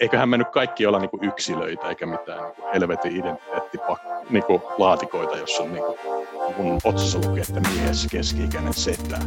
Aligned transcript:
eiköhän 0.00 0.28
me 0.28 0.38
nyt 0.38 0.48
kaikki 0.48 0.86
olla 0.86 0.98
niinku 0.98 1.18
yksilöitä 1.22 1.88
eikä 1.88 2.06
mitään 2.06 2.42
niinku 2.44 2.62
helvetin 2.74 3.16
identiteettilaatikoita, 3.16 4.30
niinku 4.30 4.62
laatikoita, 4.78 5.36
jossa 5.36 5.62
on 5.62 5.72
niinku, 5.72 5.98
mun 6.56 6.78
otsassa 6.84 7.18
lukee, 7.18 7.44
että 7.48 7.60
mies 7.60 8.06
keski-ikäinen 8.10 8.74
setä, 8.74 9.18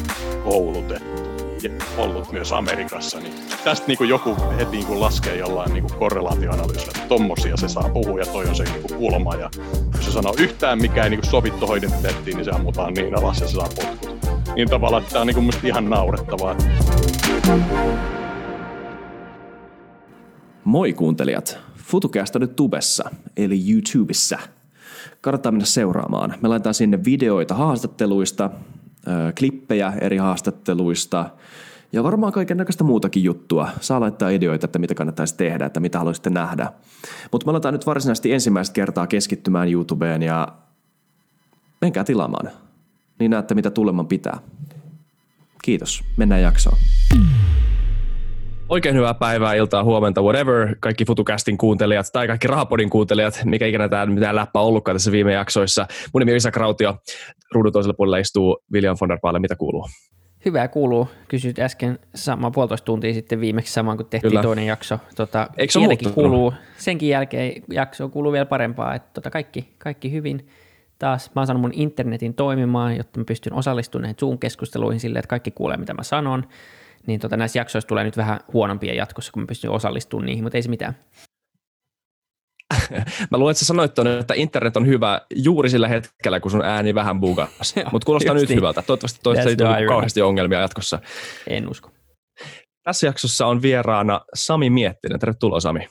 koulutettu 0.44 1.38
ja 1.64 1.70
ollut 1.98 2.32
myös 2.32 2.54
Amerikassa, 2.54 3.20
niin 3.20 3.34
tästä 3.64 3.88
niin 3.88 3.98
kuin 3.98 4.10
joku 4.10 4.36
heti 4.58 4.72
niin 4.72 4.86
kuin 4.86 5.00
laskee 5.00 5.36
jollain 5.36 5.74
niin 5.74 5.84
kuin 5.84 6.00
korrelaatioanalyysillä, 6.00 6.92
että 6.96 7.08
tommosia 7.08 7.58
se 7.58 7.68
saa 7.68 7.90
puhua 7.90 8.20
ja 8.20 8.26
toi 8.26 8.46
on 8.46 8.56
se 8.56 8.64
niin 8.64 8.82
kuin 8.82 9.00
kulma. 9.00 9.36
Ja 9.36 9.50
jos 9.96 10.06
se 10.06 10.12
sanoo 10.12 10.36
yhtään 10.38 10.82
mikä 10.82 11.04
ei 11.04 11.10
niin 11.10 11.20
kuin 11.20 11.30
sovi 11.30 11.52
tuohon 11.52 11.78
identiteettiin, 11.78 12.38
niin 12.38 12.46
se 12.46 12.52
ammutaan 12.52 12.94
niin 12.94 13.18
alas 13.18 13.42
ja 13.42 13.48
se 13.48 13.54
saa 13.54 13.70
potkut. 13.76 14.18
Niin 14.56 14.70
tavallaan, 14.70 15.04
tämä 15.06 15.22
on 15.22 15.28
niin 15.28 15.36
kuin 15.36 15.52
ihan 15.64 15.90
naurettavaa. 15.90 16.56
Moi 20.68 20.94
kuuntelijat! 20.94 21.60
FutuCast 21.76 22.36
nyt 22.36 22.56
tubessa, 22.56 23.10
eli 23.38 23.72
YouTubessa. 23.72 24.40
Kannattaa 25.22 25.52
mennä 25.52 25.66
seuraamaan. 25.66 26.34
Me 26.42 26.48
laitetaan 26.48 26.74
sinne 26.74 27.04
videoita 27.06 27.56
haastatteluista, 27.56 28.50
klippejä 29.40 29.94
eri 30.02 30.18
haastatteluista 30.18 31.30
ja 31.92 32.04
varmaan 32.04 32.34
kaiken 32.34 32.58
näköistä 32.58 32.84
muutakin 32.84 33.24
juttua. 33.24 33.70
Saa 33.82 34.00
laittaa 34.00 34.30
ideoita, 34.30 34.66
että 34.66 34.80
mitä 34.80 34.96
kannattaisi 34.96 35.38
tehdä, 35.38 35.66
että 35.66 35.80
mitä 35.80 35.98
haluaisitte 35.98 36.30
nähdä. 36.30 36.72
Mutta 37.32 37.46
me 37.48 37.52
aletaan 37.52 37.74
nyt 37.74 37.86
varsinaisesti 37.86 38.34
ensimmäistä 38.34 38.74
kertaa 38.74 39.08
keskittymään 39.08 39.72
YouTubeen 39.72 40.22
ja 40.22 40.48
menkää 41.82 42.04
tilaamaan. 42.04 42.52
Niin 43.20 43.32
näette, 43.32 43.56
mitä 43.56 43.72
tuleman 43.72 44.08
pitää. 44.08 44.40
Kiitos. 45.64 46.04
Mennään 46.18 46.42
jaksoon. 46.42 46.78
Oikein 48.70 48.96
hyvää 48.96 49.14
päivää, 49.14 49.54
iltaa, 49.54 49.84
huomenta, 49.84 50.22
whatever, 50.22 50.76
kaikki 50.80 51.06
FutuCastin 51.06 51.58
kuuntelijat 51.58 52.06
tai 52.14 52.28
kaikki 52.28 52.48
Rahapodin 52.48 52.90
kuuntelijat, 52.90 53.42
mikä 53.46 53.66
ikinä 53.66 53.90
tämä 53.90 54.06
mitään 54.06 54.36
läppä 54.36 54.60
ollutkaan 54.60 54.96
tässä 54.96 55.12
viime 55.12 55.34
jaksoissa. 55.34 55.88
Mun 56.14 56.20
nimi 56.20 56.32
on 56.32 56.38
Isa 56.38 56.52
Krautio, 56.52 56.98
ruudun 57.52 57.74
toisella 57.74 57.94
puolella 57.94 58.18
istuu 58.18 58.58
William 58.74 58.98
von 59.02 59.10
der 59.10 59.20
Paale, 59.22 59.40
mitä 59.40 59.56
kuuluu? 59.56 59.88
Hyvää 60.46 60.68
kuuluu. 60.68 61.08
Kysyt 61.28 61.60
äsken 61.60 62.00
sama 62.16 62.52
puolitoista 62.52 62.86
tuntia 62.86 63.14
sitten 63.14 63.42
viimeksi 63.42 63.74
samaan, 63.74 63.98
kun 63.98 64.06
tehtiin 64.06 64.32
Kyllä. 64.32 64.42
toinen 64.42 64.66
jakso. 64.66 65.00
Tota, 65.16 65.48
Eikö 65.58 65.74
se 65.74 66.10
kuuluu, 66.14 66.54
senkin 66.78 67.10
jälkeen 67.10 67.64
jakso 67.72 68.10
kuuluu 68.10 68.32
vielä 68.32 68.46
parempaa, 68.46 68.96
että 68.96 69.10
tota, 69.14 69.30
kaikki, 69.30 69.74
kaikki 69.78 70.12
hyvin. 70.12 70.48
Taas 71.00 71.32
mä 71.36 71.42
oon 71.42 71.48
saanut 71.48 71.62
mun 71.62 71.74
internetin 71.74 72.34
toimimaan, 72.34 72.98
jotta 72.98 73.20
mä 73.20 73.26
pystyn 73.26 73.54
osallistumaan 73.54 74.02
näihin 74.02 74.18
Zoom-keskusteluihin 74.18 75.00
silleen, 75.00 75.20
että 75.20 75.30
kaikki 75.30 75.52
kuulee, 75.52 75.78
mitä 75.78 75.94
mä 75.94 76.04
sanon 76.04 76.44
niin 77.08 77.20
tota, 77.20 77.38
näissä 77.38 77.60
jaksoissa 77.60 77.88
tulee 77.88 78.04
nyt 78.04 78.18
vähän 78.18 78.40
huonompia 78.54 78.94
jatkossa, 78.94 79.32
kun 79.32 79.44
mä 79.44 79.48
pystyn 79.48 79.72
osallistumaan 79.72 80.26
niihin, 80.26 80.44
mutta 80.44 80.58
ei 80.58 80.62
se 80.62 80.70
mitään. 80.70 80.98
Mä 83.32 83.38
luulen, 83.38 83.52
että 83.52 83.60
sä 83.60 83.66
sanoit 83.66 83.94
tuonne, 83.94 84.18
että 84.18 84.34
internet 84.38 84.78
on 84.78 84.88
hyvä 84.88 85.22
juuri 85.36 85.70
sillä 85.70 85.88
hetkellä, 85.88 86.40
kun 86.40 86.52
sun 86.52 86.66
ääni 86.66 86.96
vähän 86.96 87.20
bugas. 87.20 87.76
Mutta 87.92 88.06
kuulostaa 88.06 88.34
nyt 88.34 88.50
niin. 88.50 88.58
hyvältä. 88.58 88.82
Toivottavasti 88.82 89.20
toista 89.24 89.50
ei 89.50 89.56
tule 89.56 89.86
kauheasti 89.88 90.22
ongelmia 90.22 90.60
jatkossa. 90.60 91.00
En 91.48 91.70
usko. 91.70 91.92
Tässä 92.84 93.08
jaksossa 93.08 93.48
on 93.48 93.62
vieraana 93.62 94.22
Sami 94.34 94.70
Miettinen. 94.70 95.20
Tervetuloa 95.20 95.60
Sami. 95.60 95.88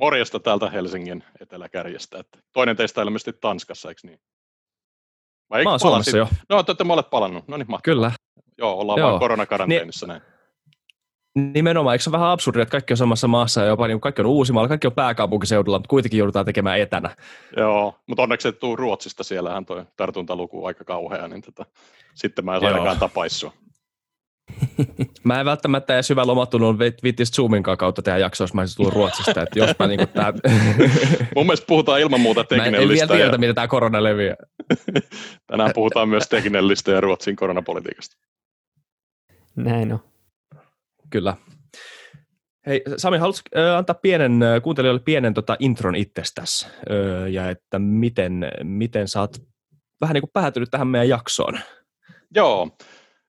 Morjesta 0.00 0.40
täältä 0.40 0.70
Helsingin 0.70 1.24
eteläkärjestä. 1.40 2.24
toinen 2.52 2.76
teistä 2.76 3.02
ilmeisesti 3.02 3.32
Tanskassa, 3.40 3.88
eikö 3.88 4.00
niin? 4.04 4.18
Vai 5.50 5.64
Mä 5.64 5.70
oon 5.70 5.80
Suomessa 5.80 6.16
jo. 6.16 6.28
No, 6.48 6.62
te 6.62 6.70
olette 6.70 6.84
molemmat 6.84 7.10
palannut. 7.10 7.48
No 7.48 7.56
niin, 7.56 7.66
mahtavaa. 7.70 7.94
Kyllä. 7.94 8.12
Joo, 8.58 8.78
ollaan 8.78 8.98
Joo. 8.98 9.08
vaan 9.10 9.20
koronakaranteenissa 9.20 10.06
näin. 10.06 10.22
Nimenomaan, 11.34 11.94
eikö 11.94 12.02
se 12.02 12.10
ole 12.10 12.18
vähän 12.18 12.30
absurdia, 12.30 12.62
että 12.62 12.70
kaikki 12.70 12.92
on 12.92 12.96
samassa 12.96 13.28
maassa 13.28 13.60
ja 13.60 13.66
jopa 13.66 13.86
niin 13.86 14.00
kaikki 14.00 14.22
on 14.22 14.26
uusimalla, 14.26 14.68
kaikki 14.68 14.86
on 14.86 14.92
pääkaupunkiseudulla, 14.92 15.78
mutta 15.78 15.88
kuitenkin 15.88 16.18
joudutaan 16.18 16.44
tekemään 16.44 16.80
etänä. 16.80 17.16
Joo, 17.56 17.94
mutta 18.06 18.22
onneksi 18.22 18.48
et 18.48 18.58
tuu 18.58 18.76
Ruotsista, 18.76 19.24
siellähän 19.24 19.66
toi 19.66 19.84
tartuntaluku 19.96 20.66
aika 20.66 20.84
kauhea, 20.84 21.28
niin 21.28 21.42
tota, 21.42 21.66
sitten 22.14 22.44
mä 22.44 22.56
en 22.56 22.64
ainakaan 22.64 22.98
tapaissua. 22.98 23.52
mä 25.24 25.40
en 25.40 25.46
välttämättä 25.46 25.94
edes 25.94 26.10
hyvä 26.10 26.26
lomattunut 26.26 26.78
viittis 26.78 27.32
Zoomin 27.32 27.62
kautta 27.62 28.02
tehdä 28.02 28.18
jaksoa, 28.18 28.44
jos 28.44 28.54
mä 28.54 28.60
olisin 28.60 28.76
tullut 28.76 28.94
Ruotsista. 28.94 29.42
Että 29.42 29.58
jos 29.58 29.70
mä 29.78 29.86
niinku 29.86 30.06
tää... 30.06 30.32
Mun 31.36 31.46
mielestä 31.46 31.66
puhutaan 31.66 32.00
ilman 32.00 32.20
muuta 32.20 32.44
teknellistä. 32.44 32.76
Mä 32.76 32.82
en 32.82 32.88
vielä 32.88 33.06
tiedä, 33.06 33.32
ja... 33.32 33.38
miten 33.38 33.54
tämä 33.54 33.68
korona 33.68 34.02
leviää. 34.02 34.36
Tänään 35.46 35.70
puhutaan 35.74 36.08
myös 36.08 36.28
teknellistä 36.28 36.90
ja 36.90 37.00
Ruotsin 37.00 37.36
koronapolitiikasta. 37.36 38.16
Näin 39.56 39.92
on. 39.92 40.09
Kyllä. 41.10 41.36
Hei 42.66 42.82
Sami, 42.96 43.18
haluatko 43.18 43.42
äh, 43.56 43.76
antaa 43.76 43.94
pienen, 43.94 44.40
kuuntelijoille 44.62 45.02
pienen 45.04 45.34
tota, 45.34 45.56
intron 45.58 45.94
itsestäsi 45.94 46.66
ja 47.30 47.50
että 47.50 47.78
miten, 47.78 48.48
miten 48.62 49.08
sä 49.08 49.20
oot 49.20 49.36
vähän 50.00 50.14
niin 50.14 50.22
kuin 50.22 50.30
päätynyt 50.32 50.70
tähän 50.70 50.88
meidän 50.88 51.08
jaksoon? 51.08 51.60
Joo, 52.34 52.76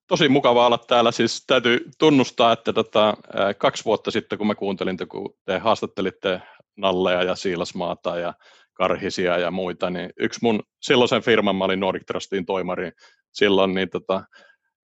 tosi 0.07 0.29
mukava 0.29 0.65
olla 0.65 0.77
täällä. 0.77 1.11
Siis 1.11 1.43
täytyy 1.47 1.89
tunnustaa, 1.99 2.53
että 2.53 2.73
tota, 2.73 3.17
kaksi 3.57 3.85
vuotta 3.85 4.11
sitten, 4.11 4.37
kun 4.37 4.47
mä 4.47 4.55
kuuntelin, 4.55 4.97
kun 5.09 5.33
te 5.45 5.57
haastattelitte 5.57 6.41
Nalleja 6.77 7.23
ja 7.23 7.35
Siilasmaata 7.35 8.19
ja 8.19 8.33
Karhisia 8.73 9.37
ja 9.37 9.51
muita, 9.51 9.89
niin 9.89 10.09
yksi 10.19 10.39
mun 10.43 10.63
silloisen 10.81 11.21
firman, 11.21 11.55
mä 11.55 11.65
olin 11.65 11.79
Nordic 11.79 12.03
Trustin 12.07 12.45
toimari 12.45 12.91
silloin, 13.31 13.73
niin 13.73 13.89
tota, 13.89 14.23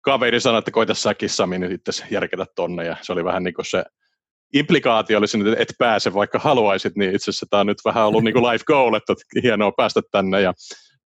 kaveri 0.06 0.40
sanoi, 0.40 0.58
että 0.58 0.70
koita 0.70 0.94
säkin 0.94 1.30
Sami 1.30 1.58
nyt 1.58 1.72
itse 1.72 2.04
järketä 2.10 2.46
tonne, 2.54 2.84
ja 2.84 2.96
se 3.02 3.12
oli 3.12 3.24
vähän 3.24 3.44
niin 3.44 3.54
kuin 3.54 3.66
se 3.66 3.84
implikaatio 4.54 5.18
oli 5.18 5.50
että 5.50 5.62
et 5.62 5.74
pääse 5.78 6.14
vaikka 6.14 6.38
haluaisit, 6.38 6.96
niin 6.96 7.14
itse 7.14 7.30
asiassa 7.30 7.46
tämä 7.50 7.60
on 7.60 7.66
nyt 7.66 7.78
vähän 7.84 8.06
ollut 8.06 8.24
niin 8.24 8.32
kuin 8.32 8.44
life 8.44 8.64
goal, 8.66 8.94
että 8.94 9.14
hienoa 9.42 9.72
päästä 9.72 10.00
tänne, 10.10 10.40
ja 10.40 10.54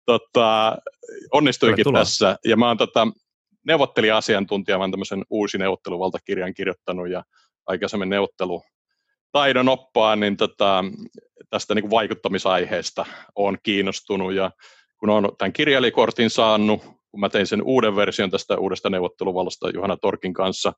tota, 0.06 0.76
onnistuinkin 1.32 1.92
tässä, 1.92 2.36
ja 2.44 2.56
mä 2.56 2.68
oon 2.68 2.78
tota, 2.78 3.08
neuvottelija-asiantuntija, 3.66 4.78
mä 4.78 4.84
oon 4.84 4.90
tämmöisen 4.90 5.24
uusi 5.30 5.58
neuvotteluvaltakirjan 5.58 6.54
kirjoittanut, 6.54 7.10
ja 7.10 7.22
aikaisemmin 7.66 8.08
neuvottelu 8.08 8.62
taidon 9.32 9.68
oppaan, 9.68 10.20
niin 10.20 10.36
tota, 10.36 10.84
tästä 11.50 11.74
niin 11.74 11.82
kuin 11.82 11.90
vaikuttamisaiheesta 11.90 13.06
on 13.34 13.58
kiinnostunut, 13.62 14.34
ja 14.34 14.50
kun 14.98 15.10
olen 15.10 15.30
tämän 15.38 15.52
kirjailijakortin 15.52 16.30
saanut, 16.30 16.99
kun 17.10 17.20
mä 17.20 17.28
tein 17.28 17.46
sen 17.46 17.62
uuden 17.62 17.96
version 17.96 18.30
tästä 18.30 18.58
uudesta 18.58 18.90
neuvotteluvallasta 18.90 19.70
Johanna 19.70 19.96
Torkin 19.96 20.34
kanssa, 20.34 20.72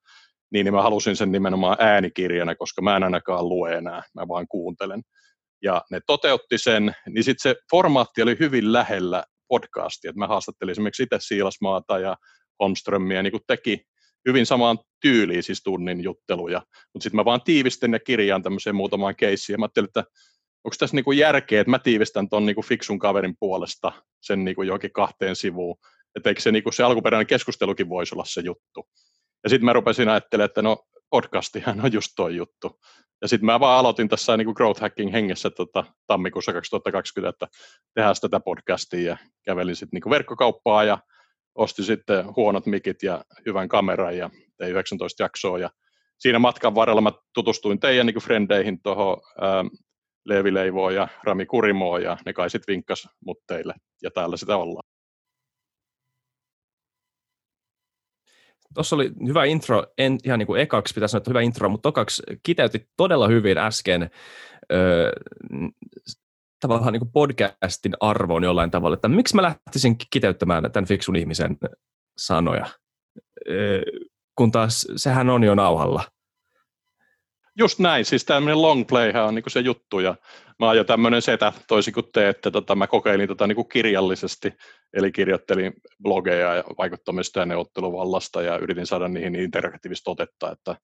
niin, 0.53 0.65
niin 0.65 0.75
mä 0.75 0.83
halusin 0.83 1.17
sen 1.17 1.33
nimenomaan 1.33 1.77
äänikirjana, 1.81 2.55
koska 2.55 2.83
mä 2.83 2.97
en 2.97 3.05
ainakaan 3.05 3.49
lue 3.49 3.75
enää, 3.75 4.03
mä 4.15 4.29
vaan 4.29 4.47
kuuntelen. 4.49 5.03
Ja 5.63 5.83
ne 5.91 6.01
toteutti 6.07 6.59
sen, 6.59 6.93
niin 7.09 7.25
sitten 7.25 7.43
se 7.53 7.61
formaatti 7.71 8.23
oli 8.23 8.37
hyvin 8.41 8.73
lähellä 8.73 9.25
podcastia, 9.49 10.09
että 10.09 10.19
mä 10.19 10.27
haastattelin 10.27 10.73
esimerkiksi 10.73 11.03
itse 11.03 11.17
Siilasmaata 11.21 11.99
ja 11.99 12.17
Holmströmiä, 12.61 13.23
niin 13.23 13.31
kuin 13.31 13.43
teki 13.47 13.85
hyvin 14.29 14.47
samaan 14.47 14.79
tyyliin 15.01 15.43
siis 15.43 15.63
tunnin 15.63 16.05
jutteluja, 16.05 16.63
mutta 16.93 17.03
sitten 17.03 17.17
mä 17.17 17.25
vaan 17.25 17.43
tiivistin 17.43 17.93
ja 17.93 17.99
kirjaan 17.99 18.43
tämmöiseen 18.43 18.77
muutamaan 18.77 19.17
keissiin, 19.17 19.61
mä 19.61 19.65
ajattelin, 19.65 19.89
että 19.89 20.05
onko 20.65 20.77
tässä 20.79 20.97
niinku 20.97 21.13
järkeä, 21.13 21.61
että 21.61 21.71
mä 21.71 21.79
tiivistän 21.79 22.29
tuon 22.29 22.47
niinku 22.47 22.63
fiksun 22.63 22.99
kaverin 22.99 23.35
puolesta 23.41 23.93
sen 24.21 24.45
niinku 24.45 24.63
johonkin 24.63 24.93
kahteen 24.93 25.37
sivuun, 25.37 25.77
että 26.17 26.31
eikö 26.31 26.41
se, 26.41 26.53
niin 26.53 26.63
kuin 26.63 26.73
se 26.73 26.83
alkuperäinen 26.83 27.27
keskustelukin 27.27 27.89
voisi 27.89 28.15
olla 28.15 28.25
se 28.27 28.41
juttu. 28.41 28.89
Ja 29.45 29.51
sitten 29.51 29.65
mä 29.65 29.73
rupesin 29.73 30.09
ajattelemaan, 30.09 30.47
että 30.47 30.63
no 30.63 30.77
podcastihan 31.11 31.81
on 31.85 31.93
just 31.93 32.13
toi 32.17 32.37
juttu. 32.37 32.81
Ja 33.23 33.29
sitten 33.29 33.47
mä 33.47 33.61
vaan 33.61 33.79
aloitin 33.79 34.09
tässä 34.09 34.37
niin 34.37 34.45
kuin 34.45 34.55
growth 34.55 34.81
hacking 34.81 35.13
hengessä 35.13 35.51
tota, 35.51 35.85
tammikuussa 36.07 36.53
2020, 36.53 37.29
että 37.29 37.47
tehdään 37.95 38.15
tätä 38.21 38.41
podcastia 38.41 39.11
ja 39.11 39.17
kävelin 39.45 39.77
sitten 39.77 40.01
niin 40.01 40.11
verkkokauppaa 40.11 40.85
ja 40.85 40.99
ostin 41.55 41.85
sitten 41.85 42.37
huonot 42.37 42.67
mikit 42.67 43.03
ja 43.03 43.25
hyvän 43.47 43.69
kameran 43.69 44.17
ja 44.17 44.31
tein 44.59 44.73
19 44.73 45.23
jaksoa 45.23 45.59
ja 45.59 45.71
siinä 46.19 46.39
matkan 46.39 46.75
varrella 46.75 47.01
mä 47.01 47.13
tutustuin 47.35 47.81
teidän 47.81 48.07
niin 48.07 48.17
frendeihin 48.17 48.83
tuohon 48.83 49.17
ähm, 49.43 49.67
Leevi 50.25 50.55
Leivoon 50.55 50.95
ja 50.95 51.09
Rami 51.25 51.47
Kurimoon 51.47 52.03
ja 52.03 52.17
ne 52.27 52.33
kai 52.33 52.51
sitten 52.51 52.73
vinkkas 52.73 53.09
mut 53.27 53.39
teille 53.47 53.75
ja 54.03 54.11
täällä 54.11 54.37
sitä 54.37 54.57
ollaan. 54.57 54.92
Tuossa 58.75 58.97
oli 58.97 59.11
hyvä 59.27 59.45
intro, 59.45 59.85
en 59.99 60.19
ihan 60.25 60.39
niin 60.39 60.47
kuin 60.47 60.61
ekaksi 60.61 60.95
pitäisi 60.95 61.11
sanoa, 61.11 61.21
että 61.21 61.31
hyvä 61.31 61.41
intro, 61.41 61.69
mutta 61.69 61.89
tokaksi 61.89 62.23
kiteytit 62.43 62.89
todella 62.97 63.29
hyvin 63.29 63.59
äsken 63.59 64.11
öö, 64.73 65.13
tavallaan 66.61 66.93
niin 66.93 67.01
kuin 67.01 67.13
podcastin 67.13 67.93
arvoon 68.01 68.45
jollain 68.45 68.71
tavalla, 68.71 68.95
että 68.95 69.09
miksi 69.09 69.37
mä 69.37 69.43
lähtisin 69.43 69.97
kiteyttämään 70.13 70.73
tämän 70.73 70.89
fiksun 70.89 71.17
ihmisen 71.17 71.59
sanoja, 72.19 72.67
öö, 73.49 73.83
kun 74.37 74.53
taas 74.53 74.87
sehän 74.97 75.31
on 75.31 75.45
jo 75.45 75.55
nauhalla. 75.55 76.05
Just 77.59 77.79
näin, 77.79 78.05
siis 78.05 78.25
tämmöinen 78.25 78.63
long 78.63 78.87
playhän 78.89 79.25
on 79.25 79.35
niin 79.35 79.45
se 79.49 79.61
juttu, 79.61 80.01
ja 80.01 80.15
mä 80.59 80.67
oon 80.67 80.77
jo 80.77 80.85
tämmöinen 80.85 81.23
setä, 81.23 81.53
toisin 81.69 81.95
kuin 81.95 82.07
te, 82.13 82.29
että 82.29 82.51
tota, 82.51 82.75
mä 82.75 82.87
kokeilin 82.87 83.29
tota 83.29 83.47
niin 83.47 83.57
kuin 83.57 83.69
kirjallisesti, 83.69 84.53
eli 84.95 85.13
kirjoittelin 85.13 85.73
blogeja 86.03 86.55
ja 86.55 86.65
vaikuttamista 86.79 87.41
ja 87.41 87.47
neuvotteluvallasta, 87.47 88.43
ja 88.43 88.59
yritin 88.59 88.87
saada 88.87 89.09
niihin 89.09 89.35
interaktiivista 89.35 90.11
otetta, 90.11 90.51
että 90.53 90.77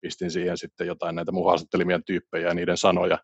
pistin 0.00 0.30
siihen 0.30 0.58
sitten 0.58 0.86
jotain 0.86 1.14
näitä 1.16 1.32
mun 1.32 1.46
haastattelimien 1.46 2.04
tyyppejä 2.04 2.48
ja 2.48 2.54
niiden 2.54 2.76
sanoja. 2.76 3.18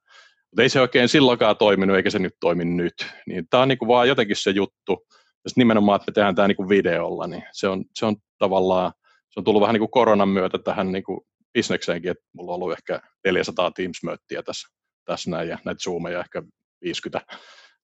Mutta 0.50 0.62
ei 0.62 0.68
se 0.68 0.80
oikein 0.80 1.08
silloinkaan 1.08 1.56
toiminut, 1.56 1.96
eikä 1.96 2.10
se 2.10 2.18
nyt 2.18 2.34
toimi 2.40 2.64
nyt. 2.64 3.06
Niin 3.26 3.46
tämä 3.50 3.62
on 3.62 3.68
niinku 3.68 3.88
vaan 3.88 4.08
jotenkin 4.08 4.36
se 4.36 4.50
juttu, 4.50 5.06
ja 5.44 5.50
nimenomaan, 5.56 5.96
että 5.96 6.10
me 6.10 6.14
tehdään 6.14 6.34
tämä 6.34 6.48
niinku 6.48 6.68
videolla, 6.68 7.26
niin 7.26 7.42
se 7.52 7.68
on, 7.68 7.84
se 7.94 8.06
on 8.06 8.16
tavallaan, 8.38 8.92
se 9.30 9.40
on 9.40 9.44
tullut 9.44 9.60
vähän 9.60 9.74
niinku 9.74 9.88
koronan 9.88 10.28
myötä 10.28 10.58
tähän 10.58 10.92
niinku 10.92 11.26
bisnekseenkin, 11.54 12.10
että 12.10 12.24
mulla 12.32 12.52
on 12.52 12.54
ollut 12.54 12.72
ehkä 12.72 13.00
400 13.24 13.70
Teams-möttiä 13.70 14.42
tässä, 14.42 14.68
tässä 15.04 15.30
näin, 15.30 15.48
ja 15.48 15.58
näitä 15.64 15.82
Zoomeja 15.82 16.20
ehkä 16.20 16.42
50, 16.82 17.26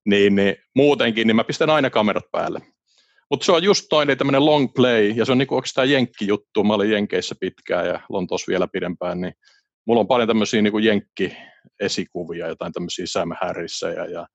niin, 0.06 0.34
niin 0.34 0.56
muutenkin, 0.74 1.26
niin 1.26 1.36
mä 1.36 1.44
pistän 1.44 1.70
aina 1.70 1.90
kamerat 1.90 2.24
päälle. 2.32 2.60
Mutta 3.30 3.46
se 3.46 3.52
on 3.52 3.62
just 3.62 3.86
toinen 3.90 4.08
niin 4.08 4.18
tämmöinen 4.18 4.46
long 4.46 4.74
play, 4.74 5.08
ja 5.08 5.24
se 5.24 5.32
on 5.32 5.38
niinku 5.38 5.54
oikeastaan 5.56 5.90
jenkki-juttu. 5.90 6.64
Mä 6.64 6.74
olin 6.74 6.90
Jenkeissä 6.90 7.34
pitkään 7.40 7.86
ja 7.86 8.00
Lontossa 8.08 8.50
vielä 8.50 8.68
pidempään, 8.72 9.20
niin 9.20 9.32
mulla 9.86 10.00
on 10.00 10.08
paljon 10.08 10.28
tämmöisiä 10.28 10.62
niinku 10.62 10.78
jenkki-esikuvia, 10.78 12.48
jotain 12.48 12.72
tämmöisiä 12.72 13.06
Sam 13.06 13.28
Harrissa 13.40 13.88
ja, 13.88 14.06
ja 14.06 14.26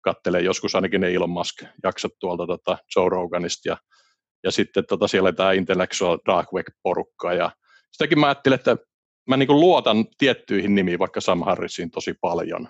kattelee 0.00 0.40
joskus 0.40 0.74
ainakin 0.74 1.00
ne 1.00 1.14
Elon 1.14 1.30
Musk-jaksot 1.30 2.12
tuolta 2.20 2.46
tota 2.46 2.78
Joe 2.96 3.08
Roganista 3.08 3.68
ja, 3.68 3.76
ja 4.44 4.50
sitten 4.50 4.84
tota 4.88 5.08
siellä 5.08 5.32
tämä 5.32 5.52
Intellectual 5.52 6.18
Dark 6.26 6.52
Web-porukka 6.52 7.32
ja 7.32 7.50
sitäkin 7.92 8.18
mä 8.20 8.26
ajattelin, 8.26 8.58
että 8.58 8.76
mä 9.28 9.36
niinku 9.36 9.60
luotan 9.60 10.04
tiettyihin 10.18 10.74
nimiin, 10.74 10.98
vaikka 10.98 11.20
Sam 11.20 11.42
Harrisiin 11.42 11.90
tosi 11.90 12.14
paljon, 12.20 12.68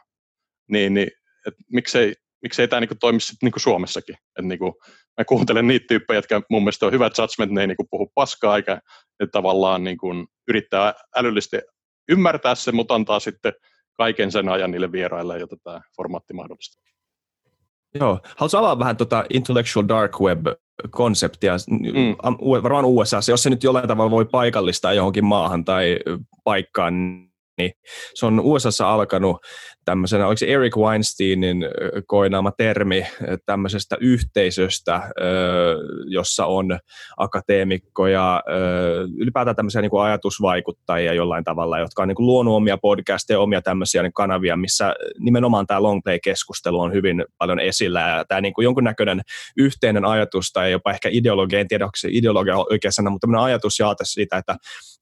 niin, 0.71 0.95
niin 0.95 1.11
et 1.47 1.55
miksei, 1.73 2.15
miksei 2.43 2.69
tämä 2.69 2.81
niinku 2.81 2.95
toimisi 3.01 3.37
niinku 3.43 3.59
Suomessakin. 3.59 4.17
Et 4.39 4.45
niinku, 4.45 4.81
mä 5.19 5.25
kuuntelen 5.25 5.67
niitä 5.67 5.87
tyyppejä, 5.89 6.19
jotka 6.19 6.43
mun 6.51 6.63
mielestä 6.63 6.87
on 6.87 6.93
hyvä 6.93 7.11
judgment, 7.19 7.53
ne 7.53 7.61
ei 7.61 7.67
niinku 7.67 7.87
puhu 7.91 8.13
paskaa, 8.15 8.57
eikä 8.57 8.81
ne 9.21 9.27
tavallaan 9.33 9.85
niinku 9.85 10.09
yrittää 10.49 10.95
älyllisesti 11.17 11.57
ymmärtää 12.09 12.55
se, 12.55 12.73
mutta 12.73 12.95
antaa 12.95 13.21
sitten 13.21 13.53
kaiken 13.97 14.33
sen 14.33 14.49
ajan 14.49 14.71
niille 14.71 14.93
vieraille, 14.93 15.39
joita 15.39 15.57
tämä 15.65 15.81
formaatti 15.97 16.35
mahdollistaa. 16.35 16.83
Joo, 17.95 18.21
haluatko 18.37 18.59
avaa 18.59 18.79
vähän 18.79 18.97
tuota 18.97 19.25
intellectual 19.31 19.89
dark 19.89 20.21
web 20.21 20.47
konseptia, 20.91 21.57
mm. 21.71 22.17
varmaan 22.63 22.85
USA, 22.85 23.19
jos 23.29 23.43
se 23.43 23.51
nyt 23.51 23.65
jollain 23.65 23.89
tavalla 23.89 24.11
voi 24.11 24.25
paikallistaa 24.25 24.93
johonkin 24.93 25.25
maahan 25.25 25.65
tai 25.65 25.99
paikkaan, 26.45 26.95
niin 27.59 27.73
se 28.15 28.27
on 28.27 28.41
USAssa 28.41 28.95
alkanut 28.95 29.37
tämmöisenä, 29.85 30.27
oliko 30.27 30.37
se 30.39 30.47
Eric 30.47 30.77
Weinsteinin 30.77 31.65
koinaama 32.07 32.53
termi 32.57 33.07
tämmöisestä 33.47 33.97
yhteisöstä, 34.01 35.03
jossa 36.07 36.47
on 36.47 36.79
akateemikkoja, 37.17 38.43
ylipäätään 39.17 39.57
tämmöisiä 39.57 39.81
niin 39.81 39.91
kuin 39.91 40.03
ajatusvaikuttajia 40.03 41.15
jollain 41.15 41.45
tavalla, 41.45 41.79
jotka 41.79 42.03
on 42.03 42.09
niin 42.09 42.17
kuin 42.17 42.27
luonut 42.27 42.55
omia 42.55 42.79
podcasteja, 42.79 43.41
omia 43.41 43.63
tämmöisiä 43.63 44.03
niin 44.03 44.13
kanavia, 44.13 44.57
missä 44.57 44.95
nimenomaan 45.19 45.67
tämä 45.67 45.83
long 45.83 46.01
play-keskustelu 46.05 46.81
on 46.81 46.93
hyvin 46.93 47.25
paljon 47.39 47.61
esillä, 47.61 48.01
ja 48.01 48.25
tämä 48.25 48.41
niin 48.41 48.55
kuin 48.55 48.65
jonkunnäköinen 48.65 49.21
yhteinen 49.57 50.05
ajatus, 50.05 50.53
tai 50.53 50.73
jopa 50.73 50.91
ehkä 50.91 51.09
ideologia, 51.13 51.61
en 51.61 51.69
tiedä, 51.69 51.85
onko 51.85 51.97
se 51.97 52.09
ideologia 52.13 52.57
oikea 52.57 52.91
sana, 52.91 53.11
mutta 53.11 53.27
tämmöinen 53.27 53.45
ajatus 53.45 53.79
jaata 53.79 54.05
siitä, 54.05 54.37
että, 54.37 54.57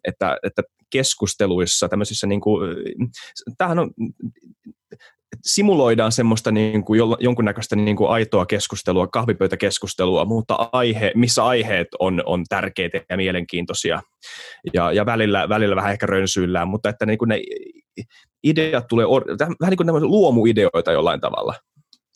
että, 0.04 0.36
että 0.42 0.62
keskusteluissa, 0.90 1.88
tämmöisissä 1.88 2.26
niin 2.26 2.40
kuin, 2.40 2.76
tämähän 3.58 3.78
on 3.78 3.90
simuloidaan 5.44 6.12
semmoista 6.12 6.50
niin 6.50 6.84
kuin 6.84 7.00
jonkunnäköistä 7.20 7.76
niin 7.76 7.96
kuin 7.96 8.10
aitoa 8.10 8.46
keskustelua, 8.46 9.06
kahvipöytäkeskustelua, 9.06 10.24
mutta 10.24 10.68
aihe, 10.72 11.12
missä 11.14 11.44
aiheet 11.44 11.88
on, 11.98 12.22
on 12.26 12.44
tärkeitä 12.48 13.00
ja 13.10 13.16
mielenkiintoisia 13.16 14.00
ja, 14.74 14.92
ja 14.92 15.06
välillä, 15.06 15.48
välillä 15.48 15.76
vähän 15.76 15.92
ehkä 15.92 16.06
rönsyillään, 16.06 16.68
mutta 16.68 16.88
että 16.88 17.06
niin 17.06 17.18
kuin 17.18 17.28
ne 17.28 17.40
ideat 18.42 18.86
tulee, 18.88 19.06
vähän 19.60 19.70
niin 19.70 19.76
kuin 19.76 20.10
luomuideoita 20.10 20.92
jollain 20.92 21.20
tavalla. 21.20 21.54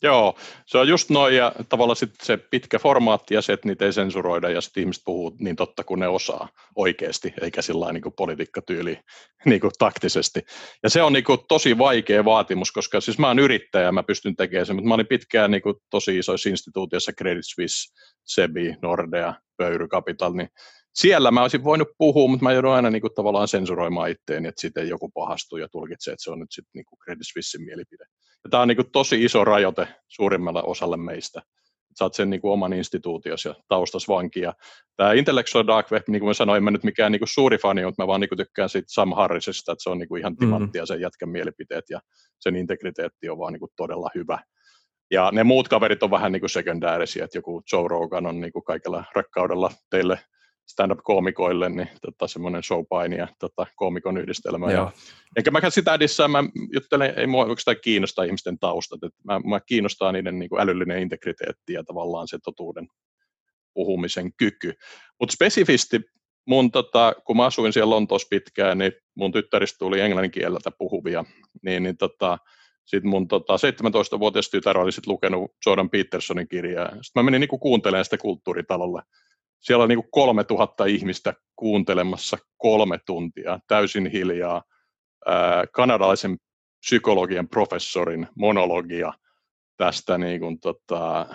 Joo, 0.03 0.37
se 0.65 0.77
on 0.77 0.87
just 0.87 1.09
noin 1.09 1.35
ja 1.35 1.51
tavallaan 1.69 1.95
sit 1.95 2.09
se 2.23 2.37
pitkä 2.37 2.79
formaatti 2.79 3.33
ja 3.33 3.41
se, 3.41 3.53
että 3.53 3.67
niitä 3.67 3.85
ei 3.85 3.93
sensuroida 3.93 4.49
ja 4.49 4.61
sitten 4.61 4.81
ihmiset 4.81 5.03
puhuu 5.05 5.35
niin 5.39 5.55
totta 5.55 5.83
kuin 5.83 5.99
ne 5.99 6.07
osaa 6.07 6.49
oikeasti, 6.75 7.33
eikä 7.41 7.61
sillä 7.61 7.93
niin 7.93 8.03
politiikkatyyli 8.17 8.99
niin 9.45 9.61
kuin 9.61 9.71
taktisesti. 9.79 10.41
Ja 10.83 10.89
se 10.89 11.01
on 11.01 11.13
niin 11.13 11.23
kuin 11.23 11.39
tosi 11.47 11.77
vaikea 11.77 12.25
vaatimus, 12.25 12.71
koska 12.71 13.01
siis 13.01 13.19
mä 13.19 13.27
oon 13.27 13.39
yrittäjä, 13.39 13.91
mä 13.91 14.03
pystyn 14.03 14.35
tekemään 14.35 14.65
sen, 14.65 14.75
mutta 14.75 14.87
mä 14.87 14.93
olin 14.93 15.07
pitkään 15.07 15.51
niin 15.51 15.61
kuin 15.61 15.75
tosi 15.89 16.17
isoissa 16.17 16.49
instituutioissa, 16.49 17.13
Credit 17.13 17.45
Suisse, 17.45 17.93
SEBI, 18.23 18.75
Nordea, 18.81 19.33
Pöyry 19.57 19.87
Capital, 19.87 20.33
niin 20.33 20.49
siellä 20.93 21.31
mä 21.31 21.41
olisin 21.41 21.63
voinut 21.63 21.87
puhua, 21.97 22.27
mutta 22.27 22.43
mä 22.43 22.53
joudun 22.53 22.71
aina 22.71 22.89
niin 22.89 23.01
kuin, 23.01 23.13
tavallaan 23.13 23.47
sensuroimaan 23.47 24.09
itteeni, 24.09 24.47
että 24.47 24.61
sitten 24.61 24.89
joku 24.89 25.09
pahastuu 25.09 25.57
ja 25.57 25.67
tulkitsee, 25.69 26.11
että 26.11 26.23
se 26.23 26.31
on 26.31 26.39
nyt 26.39 26.51
sitten 26.51 26.71
niin 26.73 26.85
Credit 27.03 27.27
Suissein 27.33 27.63
mielipide. 27.63 28.05
Ja 28.43 28.49
tämä 28.49 28.61
on 28.61 28.67
niin 28.67 28.75
kuin, 28.75 28.91
tosi 28.91 29.23
iso 29.23 29.43
rajoite 29.43 29.87
suurimmalle 30.07 30.63
osalle 30.63 30.97
meistä. 30.97 31.41
Sä 31.99 32.05
oot 32.05 32.13
sen 32.13 32.29
niin 32.29 32.41
kuin, 32.41 32.51
oman 32.51 32.73
instituutiosi 32.73 33.47
ja 33.47 33.55
taustas 33.67 34.07
vankia. 34.07 34.53
Tämä 34.97 35.13
Intellectual 35.13 35.67
Dark 35.67 35.91
Web, 35.91 36.03
niin 36.07 36.19
kuin 36.19 36.29
mä 36.29 36.33
sanoin, 36.33 36.57
en 36.57 36.63
mä 36.63 36.71
nyt 36.71 36.83
mikään 36.83 37.11
niin 37.11 37.19
kuin, 37.19 37.29
suuri 37.29 37.57
fani, 37.57 37.85
mutta 37.85 38.03
mä 38.03 38.07
vaan 38.07 38.21
niin 38.21 38.29
kuin, 38.29 38.37
tykkään 38.37 38.69
siitä 38.69 38.87
Sam 38.89 39.13
Harrisesta, 39.13 39.71
että 39.71 39.83
se 39.83 39.89
on 39.89 39.97
niin 39.97 40.09
kuin, 40.09 40.19
ihan 40.19 40.35
timanttia 40.35 40.83
mm. 40.83 40.87
sen 40.87 41.01
jätkän 41.01 41.29
mielipiteet 41.29 41.85
ja 41.89 41.99
sen 42.39 42.55
integriteetti 42.55 43.29
on 43.29 43.37
vaan 43.37 43.53
niin 43.53 43.59
kuin, 43.59 43.71
todella 43.75 44.09
hyvä. 44.15 44.39
Ja 45.11 45.29
ne 45.31 45.43
muut 45.43 45.67
kaverit 45.67 46.03
on 46.03 46.11
vähän 46.11 46.31
niin 46.31 46.39
kuin 46.39 46.49
sekundäärisiä, 46.49 47.25
että 47.25 47.37
joku 47.37 47.61
Joe 47.71 47.87
Rogan 47.87 48.25
on 48.25 48.41
niin 48.41 48.53
kuin 48.53 48.63
kaikella 48.63 49.03
rakkaudella 49.15 49.71
teille 49.89 50.19
stand-up-koomikoille, 50.67 51.69
niin 51.69 51.87
tota, 52.01 52.27
semmoinen 52.27 52.63
showpaini 52.63 53.17
ja 53.17 53.27
tota, 53.39 53.65
koomikon 53.75 54.17
yhdistelmä. 54.17 54.71
Ja, 54.71 54.91
enkä 55.37 55.51
mäkään 55.51 55.71
sitä 55.71 55.93
edissä, 55.93 56.27
mä 56.27 56.43
juttelen, 56.73 57.13
ei 57.17 57.27
mua 57.27 57.45
oikeastaan 57.45 57.77
kiinnosta 57.83 58.23
ihmisten 58.23 58.59
taustat, 58.59 59.03
että 59.03 59.19
mä, 59.23 59.39
mä 59.39 59.59
kiinnostaa 59.59 60.11
niiden 60.11 60.39
niin 60.39 60.49
kuin 60.49 60.61
älyllinen 60.61 61.01
integriteetti 61.01 61.73
ja 61.73 61.83
tavallaan 61.83 62.27
se 62.27 62.37
totuuden 62.43 62.87
puhumisen 63.73 64.33
kyky. 64.37 64.73
Mutta 65.19 65.33
spesifisti 65.33 66.01
mun, 66.47 66.71
tota, 66.71 67.15
kun 67.25 67.37
mä 67.37 67.45
asuin 67.45 67.73
siellä 67.73 67.89
Lontoossa 67.89 68.27
pitkään, 68.29 68.77
niin 68.77 68.91
mun 69.15 69.31
tyttäristä 69.31 69.77
tuli 69.79 69.99
englannin 69.99 70.31
kieleltä 70.31 70.71
puhuvia, 70.77 71.25
niin, 71.61 71.83
niin 71.83 71.97
tota, 71.97 72.37
sitten 72.85 73.09
mun 73.09 73.27
tota, 73.27 73.53
17-vuotias 73.55 74.49
tytär 74.49 74.77
oli 74.77 74.91
sit 74.91 75.07
lukenut 75.07 75.51
Jordan 75.65 75.89
Petersonin 75.89 76.47
kirjaa. 76.47 76.89
Sitten 76.89 77.11
mä 77.15 77.23
menin 77.23 77.39
niinku 77.39 77.59
kuuntelemaan 77.59 78.05
sitä 78.05 78.17
kulttuuritalolle 78.17 79.01
siellä 79.63 79.83
on 79.83 79.89
niin 79.89 79.99
kuin 79.99 80.11
3000 80.11 80.85
ihmistä 80.85 81.33
kuuntelemassa 81.55 82.37
kolme 82.57 82.99
tuntia, 83.05 83.59
täysin 83.67 84.07
hiljaa, 84.07 84.63
kanadalaisen 85.71 86.37
psykologian 86.85 87.47
professorin 87.47 88.27
monologia 88.37 89.13
tästä 89.77 90.17
niin 90.17 90.39
kuin, 90.39 90.59
tota, 90.59 91.25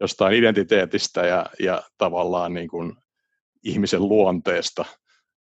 jostain 0.00 0.34
identiteetistä 0.34 1.26
ja, 1.26 1.46
ja 1.60 1.82
tavallaan 1.98 2.54
niin 2.54 2.68
kuin, 2.68 2.92
ihmisen 3.64 4.08
luonteesta. 4.08 4.84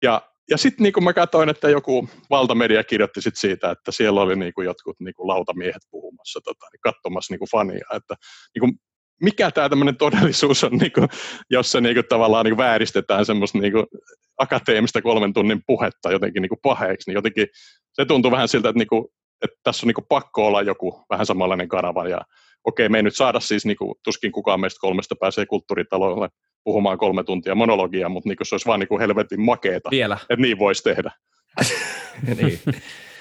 Ja, 0.03 0.23
ja 0.51 0.59
sitten 0.59 0.83
niin 0.83 1.05
mä 1.05 1.13
katsoin, 1.13 1.49
että 1.49 1.71
joku 1.71 2.09
valtamedia 2.31 2.85
kirjoitti 2.85 3.23
sit 3.23 3.37
siitä, 3.37 3.71
että 3.71 3.93
siellä 3.93 4.21
oli 4.21 4.37
niin 4.37 4.55
kuin 4.55 4.65
jotkut 4.65 5.01
niin 5.01 5.15
kuin 5.15 5.29
lautamiehet 5.29 5.83
puhumassa, 5.91 6.41
tota, 6.45 6.67
niin 6.73 6.81
katsomassa 6.81 7.33
niin 7.33 7.39
kuin 7.39 7.51
fania. 7.51 7.85
Että, 7.95 8.15
niin 8.55 8.61
kuin 8.61 8.73
mikä 9.21 9.51
tämä 9.51 9.69
tämmöinen 9.69 9.97
todellisuus 9.97 10.65
on, 10.65 10.73
niin 10.73 10.93
kuin, 10.93 11.09
jossa 11.51 11.81
niin 11.81 11.95
kuin, 11.95 12.05
tavallaan 12.09 12.45
niin 12.45 12.57
kuin, 12.57 12.65
vääristetään 12.65 13.27
semmoista 13.27 13.59
niin 13.59 13.73
kuin, 13.73 13.87
akateemista 14.39 15.03
kolmen 15.03 15.33
tunnin 15.33 15.63
puhetta 15.67 16.13
jotenkin 16.13 16.43
niin 16.43 16.49
kuin, 16.49 16.59
paheeksi, 16.63 17.11
niin 17.11 17.15
jotenkin 17.15 17.47
se 17.93 18.05
tuntuu 18.05 18.31
vähän 18.31 18.49
siltä, 18.49 18.69
että, 18.69 18.79
niin 18.79 18.89
kuin, 18.89 19.05
että 19.45 19.57
tässä 19.63 19.85
on 19.85 19.89
niin 19.89 19.95
kuin, 19.95 20.07
pakko 20.09 20.47
olla 20.47 20.63
joku 20.63 21.05
vähän 21.11 21.27
samanlainen 21.27 21.69
kanava, 21.69 22.09
ja 22.09 22.21
okei, 22.65 22.89
me 22.89 22.99
ei 22.99 23.03
nyt 23.03 23.17
saada 23.17 23.41
siis, 23.41 23.67
niin 23.67 23.77
kuin, 23.77 23.95
tuskin 24.05 24.33
kukaan 24.33 24.61
meistä 24.61 24.81
kolmesta 24.81 25.15
pääsee 25.21 25.47
kulttuuritaloille 25.47 26.29
puhumaan 26.65 26.99
kolme 26.99 27.25
tuntia 27.25 27.55
monologiaa, 27.55 28.09
mutta 28.09 28.29
niin 28.29 28.37
kuin, 28.37 28.47
se 28.47 28.55
olisi 28.55 28.67
vaan 28.67 28.81
niin 28.81 28.89
kuin, 28.89 29.01
helvetin 29.01 29.41
makeeta, 29.41 29.91
Vielä. 29.91 30.19
että 30.23 30.43
niin 30.43 30.59
voisi 30.59 30.83
tehdä. 30.83 31.11
niin. 32.37 32.61